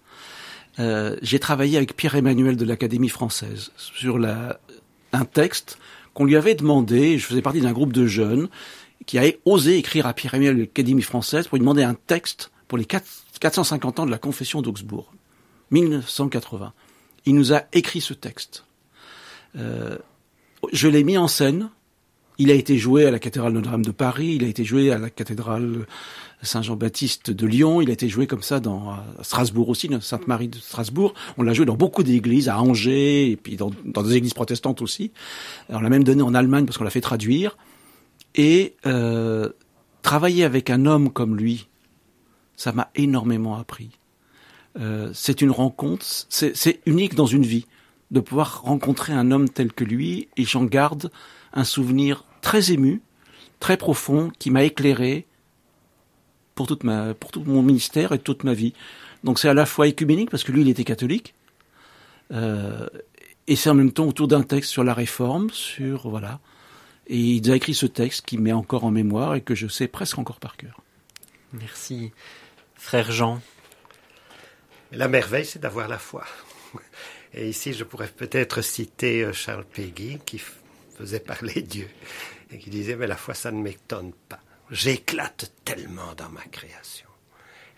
J'ai 1.21 1.39
travaillé 1.39 1.75
avec 1.75 1.95
Pierre-Emmanuel 1.95 2.55
de 2.55 2.63
l'Académie 2.63 3.09
française 3.09 3.71
sur 3.75 4.19
la, 4.19 4.59
un 5.17 5.25
texte 5.25 5.77
qu'on 6.13 6.25
lui 6.25 6.35
avait 6.35 6.55
demandé. 6.55 7.17
Je 7.17 7.25
faisais 7.25 7.41
partie 7.41 7.61
d'un 7.61 7.73
groupe 7.73 7.93
de 7.93 8.07
jeunes 8.07 8.49
qui 9.05 9.17
avait 9.17 9.39
osé 9.45 9.77
écrire 9.77 10.05
à 10.05 10.13
Pierre-Emmanuel 10.13 10.55
de 10.55 10.61
l'Académie 10.61 11.01
française 11.01 11.47
pour 11.47 11.57
lui 11.57 11.61
demander 11.61 11.83
un 11.83 11.93
texte 11.93 12.51
pour 12.67 12.77
les 12.77 12.85
4, 12.85 13.05
450 13.39 13.99
ans 13.99 14.05
de 14.05 14.11
la 14.11 14.17
Confession 14.17 14.61
d'Augsbourg, 14.61 15.13
1980. 15.71 16.73
Il 17.25 17.35
nous 17.35 17.53
a 17.53 17.63
écrit 17.73 18.01
ce 18.01 18.13
texte. 18.13 18.65
Euh, 19.55 19.97
je 20.73 20.87
l'ai 20.87 21.03
mis 21.03 21.17
en 21.17 21.27
scène 21.27 21.69
Il 22.37 22.51
a 22.51 22.53
été 22.53 22.77
joué 22.77 23.05
à 23.05 23.11
la 23.11 23.19
cathédrale 23.19 23.53
Notre-Dame 23.53 23.85
de 23.85 23.91
Paris, 23.91 24.35
il 24.35 24.43
a 24.43 24.47
été 24.47 24.63
joué 24.63 24.91
à 24.91 24.97
la 24.97 25.09
cathédrale 25.09 25.85
Saint-Jean-Baptiste 26.43 27.31
de 27.31 27.47
Lyon, 27.47 27.81
il 27.81 27.89
a 27.89 27.93
été 27.93 28.07
joué 28.09 28.27
comme 28.27 28.43
ça 28.43 28.59
dans 28.59 28.95
Strasbourg 29.21 29.69
aussi, 29.69 29.89
Sainte-Marie 29.99 30.47
de 30.47 30.57
Strasbourg. 30.57 31.13
On 31.37 31.43
l'a 31.43 31.53
joué 31.53 31.65
dans 31.65 31.75
beaucoup 31.75 32.03
d'églises, 32.03 32.47
à 32.47 32.61
Angers, 32.61 33.31
et 33.31 33.35
puis 33.35 33.55
dans, 33.55 33.71
dans 33.85 34.03
des 34.03 34.15
églises 34.15 34.35
protestantes 34.35 34.81
aussi. 34.81 35.11
On 35.69 35.79
l'a 35.79 35.89
même 35.89 36.03
donné 36.03 36.21
en 36.21 36.35
Allemagne 36.35 36.65
parce 36.65 36.77
qu'on 36.77 36.83
l'a 36.83 36.91
fait 36.91 37.01
traduire. 37.01 37.57
Et 38.35 38.75
euh, 38.85 39.49
travailler 40.03 40.43
avec 40.43 40.69
un 40.69 40.85
homme 40.85 41.11
comme 41.11 41.35
lui, 41.35 41.67
ça 42.55 42.71
m'a 42.71 42.91
énormément 42.95 43.57
appris. 43.57 43.89
Euh, 44.79 45.09
c'est 45.13 45.41
une 45.41 45.51
rencontre, 45.51 46.05
c'est 46.05 46.79
unique 46.85 47.15
dans 47.15 47.25
une 47.25 47.45
vie 47.45 47.65
de 48.11 48.19
pouvoir 48.19 48.61
rencontrer 48.61 49.13
un 49.13 49.31
homme 49.31 49.49
tel 49.49 49.73
que 49.73 49.83
lui, 49.83 50.27
et 50.37 50.45
j'en 50.45 50.63
garde 50.63 51.11
un 51.51 51.63
souvenir 51.63 52.25
très 52.41 52.71
ému, 52.71 53.01
très 53.59 53.75
profond, 53.75 54.31
qui 54.39 54.51
m'a 54.51 54.63
éclairé 54.63 55.25
pour 56.57 56.67
toute 56.67 56.83
ma, 56.83 57.13
pour 57.13 57.31
tout 57.31 57.43
mon 57.45 57.61
ministère 57.61 58.11
et 58.11 58.19
toute 58.19 58.43
ma 58.43 58.53
vie. 58.53 58.73
Donc 59.23 59.39
c'est 59.39 59.47
à 59.47 59.53
la 59.53 59.65
fois 59.65 59.87
écuménique 59.87 60.29
parce 60.29 60.43
que 60.43 60.51
lui 60.51 60.61
il 60.63 60.69
était 60.69 60.83
catholique, 60.83 61.33
euh, 62.33 62.87
et 63.47 63.55
c'est 63.55 63.69
en 63.69 63.75
même 63.75 63.93
temps 63.93 64.07
autour 64.07 64.27
d'un 64.27 64.43
texte 64.43 64.71
sur 64.71 64.83
la 64.83 64.93
réforme, 64.93 65.49
sur 65.51 66.09
voilà. 66.09 66.41
Et 67.07 67.17
il 67.17 67.49
a 67.49 67.55
écrit 67.55 67.73
ce 67.73 67.85
texte 67.85 68.25
qui 68.25 68.37
m'est 68.37 68.51
encore 68.51 68.83
en 68.83 68.91
mémoire 68.91 69.35
et 69.35 69.41
que 69.41 69.55
je 69.55 69.67
sais 69.67 69.87
presque 69.87 70.17
encore 70.17 70.41
par 70.41 70.57
cœur. 70.57 70.81
Merci. 71.53 72.11
Frère 72.75 73.11
Jean. 73.11 73.41
La 74.91 75.07
merveille, 75.07 75.45
c'est 75.45 75.59
d'avoir 75.59 75.87
la 75.87 75.99
foi. 75.99 76.25
Et 77.33 77.47
ici, 77.47 77.73
je 77.73 77.85
pourrais 77.85 78.07
peut-être 78.07 78.61
citer 78.61 79.23
euh, 79.23 79.31
Charles 79.31 79.65
Péguy 79.65 80.19
qui 80.25 80.41
faisait 80.97 81.19
parler 81.19 81.61
Dieu 81.61 81.87
et 82.51 82.57
qui 82.57 82.69
disait, 82.69 82.95
mais 82.95 83.07
la 83.07 83.15
foi, 83.15 83.33
ça 83.33 83.51
ne 83.51 83.61
m'étonne 83.61 84.11
pas. 84.27 84.39
J'éclate 84.71 85.51
tellement 85.63 86.13
dans 86.15 86.29
ma 86.29 86.43
création. 86.43 87.07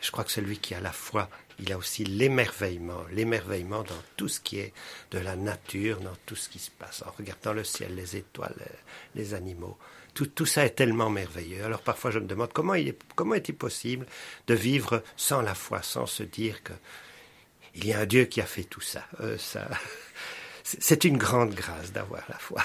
Je 0.01 0.11
crois 0.11 0.23
que 0.23 0.31
celui 0.31 0.57
qui 0.57 0.73
a 0.73 0.79
la 0.79 0.91
foi, 0.91 1.29
il 1.59 1.71
a 1.73 1.77
aussi 1.77 2.05
l'émerveillement, 2.05 3.03
l'émerveillement 3.11 3.83
dans 3.83 4.01
tout 4.15 4.29
ce 4.29 4.39
qui 4.39 4.59
est 4.59 4.73
de 5.11 5.19
la 5.19 5.35
nature, 5.35 5.99
dans 5.99 6.15
tout 6.25 6.35
ce 6.35 6.47
qui 6.47 6.59
se 6.59 6.71
passe, 6.71 7.03
en 7.05 7.11
regardant 7.11 7.53
le 7.53 7.63
ciel, 7.63 7.95
les 7.95 8.15
étoiles, 8.15 8.55
les 9.15 9.33
animaux. 9.33 9.77
Tout, 10.13 10.45
ça 10.45 10.65
est 10.65 10.71
tellement 10.71 11.09
merveilleux. 11.09 11.63
Alors 11.63 11.81
parfois 11.81 12.11
je 12.11 12.19
me 12.19 12.27
demande 12.27 12.51
comment, 12.51 12.73
il 12.73 12.89
est, 12.89 12.99
comment 13.15 13.35
est-il 13.35 13.55
possible 13.55 14.05
de 14.47 14.53
vivre 14.53 15.03
sans 15.15 15.41
la 15.41 15.55
foi, 15.55 15.81
sans 15.81 16.05
se 16.05 16.23
dire 16.23 16.61
que 16.63 16.73
il 17.75 17.85
y 17.85 17.93
a 17.93 17.99
un 17.99 18.05
Dieu 18.05 18.25
qui 18.25 18.41
a 18.41 18.45
fait 18.45 18.63
tout 18.63 18.81
ça. 18.81 19.05
Euh, 19.21 19.37
ça 19.37 19.67
c'est 20.63 21.03
une 21.03 21.17
grande 21.17 21.53
grâce 21.53 21.91
d'avoir 21.91 22.23
la 22.29 22.37
foi. 22.37 22.63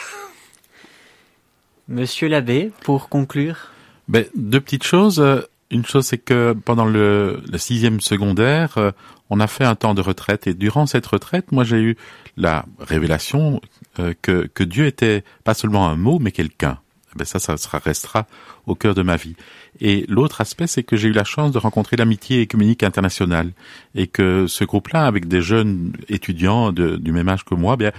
Monsieur 1.89 2.29
l'abbé, 2.29 2.73
pour 2.83 3.09
conclure. 3.09 3.74
Ben, 4.09 4.27
deux 4.35 4.61
petites 4.61 4.85
choses. 4.85 5.21
Euh, 5.21 5.41
Une 5.71 5.85
chose, 5.85 6.07
c'est 6.07 6.19
que 6.19 6.55
pendant 6.65 6.85
le, 6.85 7.43
sixième 7.57 8.01
secondaire, 8.01 8.77
euh, 8.77 8.93
on 9.31 9.41
a 9.41 9.47
fait 9.47 9.65
un 9.65 9.75
temps 9.75 9.95
de 9.95 10.01
retraite. 10.01 10.47
Et 10.47 10.55
durant 10.55 10.87
cette 10.87 11.07
retraite, 11.07 11.53
moi, 11.53 11.65
j'ai 11.65 11.81
eu 11.81 11.97
la 12.37 12.65
révélation 12.79 13.61
euh, 13.99 14.15
que, 14.23 14.47
que 14.53 14.63
Dieu 14.63 14.87
était 14.87 15.25
pas 15.43 15.55
seulement 15.55 15.89
un 15.89 15.97
mot, 15.97 16.19
mais 16.19 16.33
quelqu'un. 16.33 16.79
Eh 17.15 17.19
Ben 17.19 17.25
ça, 17.25 17.39
ça 17.39 17.57
sera, 17.57 17.79
restera 17.79 18.27
au 18.67 18.75
cœur 18.75 18.95
de 18.95 19.03
ma 19.03 19.17
vie. 19.17 19.37
Et 19.81 20.05
l'autre 20.09 20.41
aspect, 20.41 20.67
c'est 20.67 20.83
que 20.83 20.97
j'ai 20.97 21.09
eu 21.09 21.13
la 21.13 21.25
chance 21.25 21.53
de 21.53 21.59
rencontrer 21.59 21.97
l'amitié 21.97 22.41
écuménique 22.41 22.83
internationale 22.83 23.53
et 23.95 24.07
que 24.07 24.47
ce 24.47 24.65
groupe-là, 24.65 25.07
avec 25.07 25.27
des 25.27 25.43
jeunes 25.43 25.93
étudiants 26.09 26.73
du 26.73 27.13
même 27.13 27.29
âge 27.29 27.45
que 27.45 27.55
moi, 27.55 27.77
bien, 27.77 27.93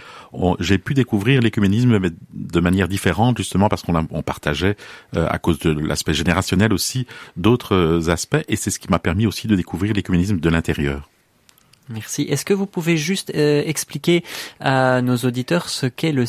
j'ai 0.60 0.78
pu 0.78 0.94
découvrir 0.94 1.42
l'écuménisme 1.42 2.00
de 2.34 2.60
manière 2.60 2.88
différente, 2.88 3.38
justement 3.38 3.70
parce 3.70 3.84
qu'on 3.84 4.22
partageait, 4.22 4.76
euh, 5.16 5.28
à 5.30 5.38
cause 5.40 5.60
de 5.60 5.72
l'aspect 5.72 6.14
générationnel 6.14 6.74
aussi, 6.74 7.08
d'autres 7.38 7.76
euh, 7.76 8.10
aspects, 8.10 8.44
et 8.48 8.56
c'est 8.56 8.72
ce 8.72 8.80
qui 8.80 8.90
m'a 8.90 9.00
permis 9.00 9.28
aussi 9.28 9.48
de 9.48 9.56
découvrir 9.56 9.94
l'écuménisme 9.94 10.40
de 10.40 10.50
l'intérieur. 10.50 11.10
Merci. 11.90 12.24
Est-ce 12.24 12.46
que 12.46 12.54
vous 12.54 12.66
pouvez 12.66 12.98
juste 12.98 13.32
euh, 13.36 13.62
expliquer 13.66 14.24
à 14.60 15.02
nos 15.02 15.18
auditeurs 15.18 15.70
ce 15.70 15.86
qu'est 15.86 16.12
le 16.12 16.26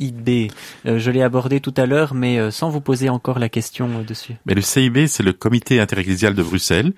CIB 0.00 0.50
Euh, 0.86 0.98
Je 0.98 1.10
l'ai 1.10 1.22
abordé 1.22 1.60
tout 1.60 1.74
à 1.76 1.86
l'heure, 1.86 2.14
mais 2.14 2.38
euh, 2.38 2.50
sans 2.50 2.70
vous 2.70 2.80
poser 2.80 3.08
encore 3.08 3.38
la 3.38 3.48
question 3.48 3.88
euh, 3.98 4.02
dessus. 4.02 4.34
Mais 4.46 4.54
le 4.54 4.62
CIB, 4.62 5.06
c'est 5.06 5.22
le 5.22 5.32
Comité 5.32 5.80
interecclésial 5.80 6.34
de 6.34 6.42
Bruxelles, 6.42 6.92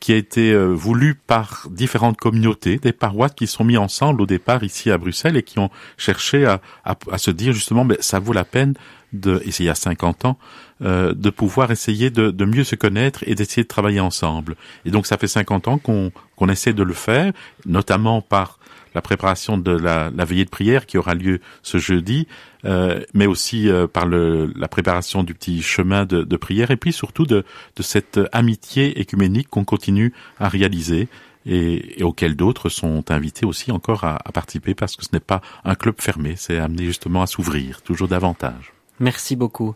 qui 0.00 0.12
a 0.12 0.16
été 0.16 0.54
voulu 0.54 1.14
par 1.14 1.66
différentes 1.70 2.18
communautés, 2.18 2.76
des 2.76 2.92
paroisses 2.92 3.32
qui 3.34 3.46
sont 3.46 3.64
mis 3.64 3.78
ensemble 3.78 4.20
au 4.20 4.26
départ 4.26 4.62
ici 4.62 4.90
à 4.90 4.98
Bruxelles 4.98 5.38
et 5.38 5.42
qui 5.42 5.58
ont 5.58 5.70
cherché 5.96 6.44
à, 6.44 6.60
à, 6.84 6.94
à 7.10 7.16
se 7.16 7.30
dire 7.30 7.54
justement, 7.54 7.86
ben, 7.86 7.96
ça 8.00 8.18
vaut 8.18 8.34
la 8.34 8.44
peine 8.44 8.74
de, 9.14 9.40
et 9.46 9.50
il 9.58 9.64
y 9.64 9.70
a 9.70 9.74
50 9.74 10.26
ans, 10.26 10.38
euh, 10.82 11.14
de 11.14 11.30
pouvoir 11.30 11.70
essayer 11.70 12.10
de, 12.10 12.30
de 12.30 12.44
mieux 12.44 12.64
se 12.64 12.74
connaître 12.74 13.22
et 13.26 13.34
d'essayer 13.34 13.62
de 13.62 13.68
travailler 13.68 14.00
ensemble. 14.00 14.56
Et 14.84 14.90
donc 14.90 15.06
ça 15.06 15.16
fait 15.16 15.28
50 15.28 15.68
ans 15.68 15.78
qu'on 15.78 16.10
qu'on 16.36 16.48
essaie 16.48 16.72
de 16.72 16.82
le 16.82 16.94
faire, 16.94 17.32
notamment 17.64 18.20
par 18.20 18.58
la 18.94 19.02
préparation 19.02 19.58
de 19.58 19.72
la, 19.72 20.10
veillée 20.24 20.44
de 20.44 20.50
prière 20.50 20.86
qui 20.86 20.98
aura 20.98 21.14
lieu 21.14 21.40
ce 21.62 21.78
jeudi, 21.78 22.26
euh, 22.64 23.00
mais 23.12 23.26
aussi 23.26 23.68
euh, 23.68 23.86
par 23.86 24.06
la 24.06 24.68
préparation 24.68 25.22
du 25.22 25.34
petit 25.34 25.62
chemin 25.62 26.04
de, 26.06 26.36
prière, 26.36 26.70
et 26.70 26.76
puis 26.76 26.92
surtout 26.92 27.26
de, 27.26 27.44
cette 27.80 28.20
amitié 28.32 29.00
écuménique 29.00 29.48
qu'on 29.48 29.64
continue 29.64 30.12
à 30.38 30.48
réaliser 30.48 31.08
et, 31.46 32.00
et 32.00 32.28
d'autres 32.34 32.68
sont 32.68 33.10
invités 33.10 33.44
aussi 33.44 33.70
encore 33.70 34.04
à, 34.04 34.18
à 34.24 34.32
participer 34.32 34.74
parce 34.74 34.96
que 34.96 35.04
ce 35.04 35.10
n'est 35.12 35.20
pas 35.20 35.42
un 35.64 35.74
club 35.74 35.96
fermé, 35.98 36.34
c'est 36.36 36.58
amené 36.58 36.84
justement 36.86 37.22
à 37.22 37.26
s'ouvrir 37.26 37.82
toujours 37.82 38.08
davantage. 38.08 38.72
Merci 39.00 39.36
beaucoup. 39.36 39.74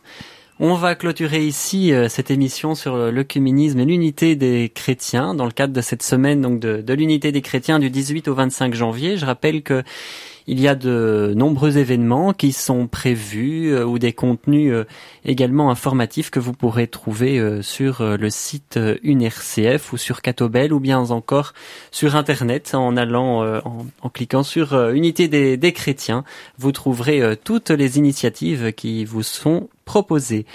On 0.61 0.74
va 0.74 0.96
clôturer 0.96 1.46
ici 1.46 1.92
euh, 1.92 2.09
cette 2.09 2.32
émission 2.32 2.74
sur 2.74 2.96
euh, 2.96 3.12
l'œcuménisme 3.12 3.78
et 3.78 3.84
l'unité 3.84 4.34
des 4.34 4.72
chrétiens 4.74 5.32
dans 5.32 5.44
le 5.44 5.52
cadre 5.52 5.72
de 5.72 5.80
cette 5.80 6.02
semaine 6.02 6.42
donc 6.42 6.59
de 6.59 6.94
l'unité 6.94 7.30
des 7.30 7.42
chrétiens 7.42 7.78
du 7.78 7.90
18 7.90 8.26
au 8.26 8.34
25 8.34 8.74
janvier. 8.74 9.16
Je 9.16 9.24
rappelle 9.24 9.62
que 9.62 9.84
il 10.49 10.61
y 10.61 10.66
a 10.66 10.74
de 10.74 11.34
nombreux 11.36 11.76
événements 11.76 12.32
qui 12.32 12.53
sont 12.53 12.86
prévus 12.86 13.70
euh, 13.74 13.84
ou 13.84 13.99
des 13.99 14.14
contenus 14.14 14.72
euh, 14.72 14.84
également 15.26 15.70
informatifs 15.70 16.30
que 16.30 16.40
vous 16.40 16.55
pourrez 16.55 16.86
trouver 16.86 17.38
euh, 17.38 17.61
sur 17.61 18.03
le 18.03 18.30
site 18.30 18.80
UNRCF 19.05 19.92
ou 19.92 19.99
sur 19.99 20.22
Catobel 20.22 20.72
ou 20.72 20.80
bien 20.80 21.11
encore 21.11 21.53
sur 21.90 22.16
internet 22.16 22.74
en 22.74 22.96
allant 22.96 23.44
en, 23.64 24.09
cliquant 24.09 24.42
sur 24.42 24.90
unité 24.90 25.28
des, 25.28 25.72
chrétiens. 25.72 26.24
Vous 26.59 26.72
trouverez 26.72 27.36
toutes 27.44 27.70
les 27.70 27.99
initiatives 27.99 28.72
qui 28.72 29.05
vous 29.05 29.22
sont 29.22 29.68
proposées. 29.84 30.46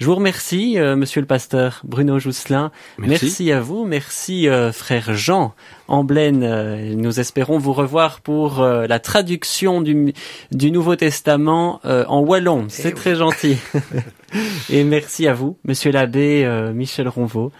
Je 0.00 0.06
vous 0.06 0.14
remercie, 0.14 0.78
euh, 0.78 0.96
monsieur 0.96 1.20
le 1.20 1.26
pasteur 1.26 1.82
Bruno 1.84 2.18
Jousselin. 2.18 2.72
Merci. 2.96 3.52
à 3.52 3.60
vous. 3.60 3.84
Merci, 3.84 4.48
euh, 4.48 4.72
frère 4.72 5.12
Jean 5.12 5.54
Amblaine. 5.88 6.42
Euh, 6.42 6.94
nous 6.94 7.20
espérons 7.20 7.58
vous 7.58 7.74
revoir 7.74 8.22
pour 8.22 8.62
euh, 8.62 8.86
la 8.86 8.98
traduction 8.98 9.82
du, 9.82 10.14
du 10.52 10.70
Nouveau 10.70 10.96
Testament 10.96 11.82
euh, 11.84 12.06
en 12.08 12.20
wallon. 12.20 12.64
C'est 12.70 12.88
oui. 12.88 12.94
très 12.94 13.14
gentil. 13.14 13.58
Et 14.70 14.84
merci 14.84 15.28
à 15.28 15.34
vous, 15.34 15.58
monsieur 15.64 15.92
l'abbé 15.92 16.46
euh, 16.46 16.72
Michel 16.72 17.06
Ronvaux, 17.06 17.52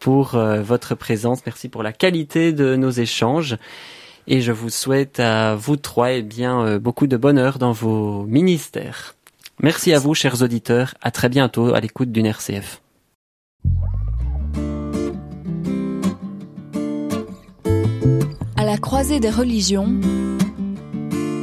pour 0.00 0.34
euh, 0.34 0.62
votre 0.62 0.94
présence. 0.94 1.44
Merci 1.44 1.68
pour 1.68 1.82
la 1.82 1.92
qualité 1.92 2.54
de 2.54 2.74
nos 2.74 2.90
échanges. 2.90 3.58
Et 4.26 4.40
je 4.40 4.52
vous 4.52 4.70
souhaite 4.70 5.20
à 5.20 5.56
vous 5.56 5.76
trois 5.76 6.12
eh 6.12 6.22
bien, 6.22 6.64
euh, 6.64 6.78
beaucoup 6.78 7.06
de 7.06 7.18
bonheur 7.18 7.58
dans 7.58 7.72
vos 7.72 8.24
ministères. 8.24 9.14
Merci 9.60 9.92
à 9.92 9.98
vous, 9.98 10.14
chers 10.14 10.42
auditeurs. 10.42 10.94
À 11.00 11.10
très 11.10 11.28
bientôt 11.28 11.74
à 11.74 11.80
l'écoute 11.80 12.10
d'une 12.10 12.26
RCF. 12.26 12.82
À 18.56 18.64
la 18.64 18.78
croisée 18.78 19.20
des 19.20 19.30
religions 19.30 20.00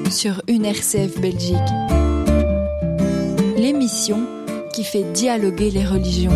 sur 0.09 0.41
une 0.47 0.65
RCF 0.65 1.19
Belgique. 1.19 1.57
L'émission 3.57 4.25
qui 4.73 4.83
fait 4.83 5.03
dialoguer 5.13 5.69
les 5.69 5.85
religions. 5.85 6.31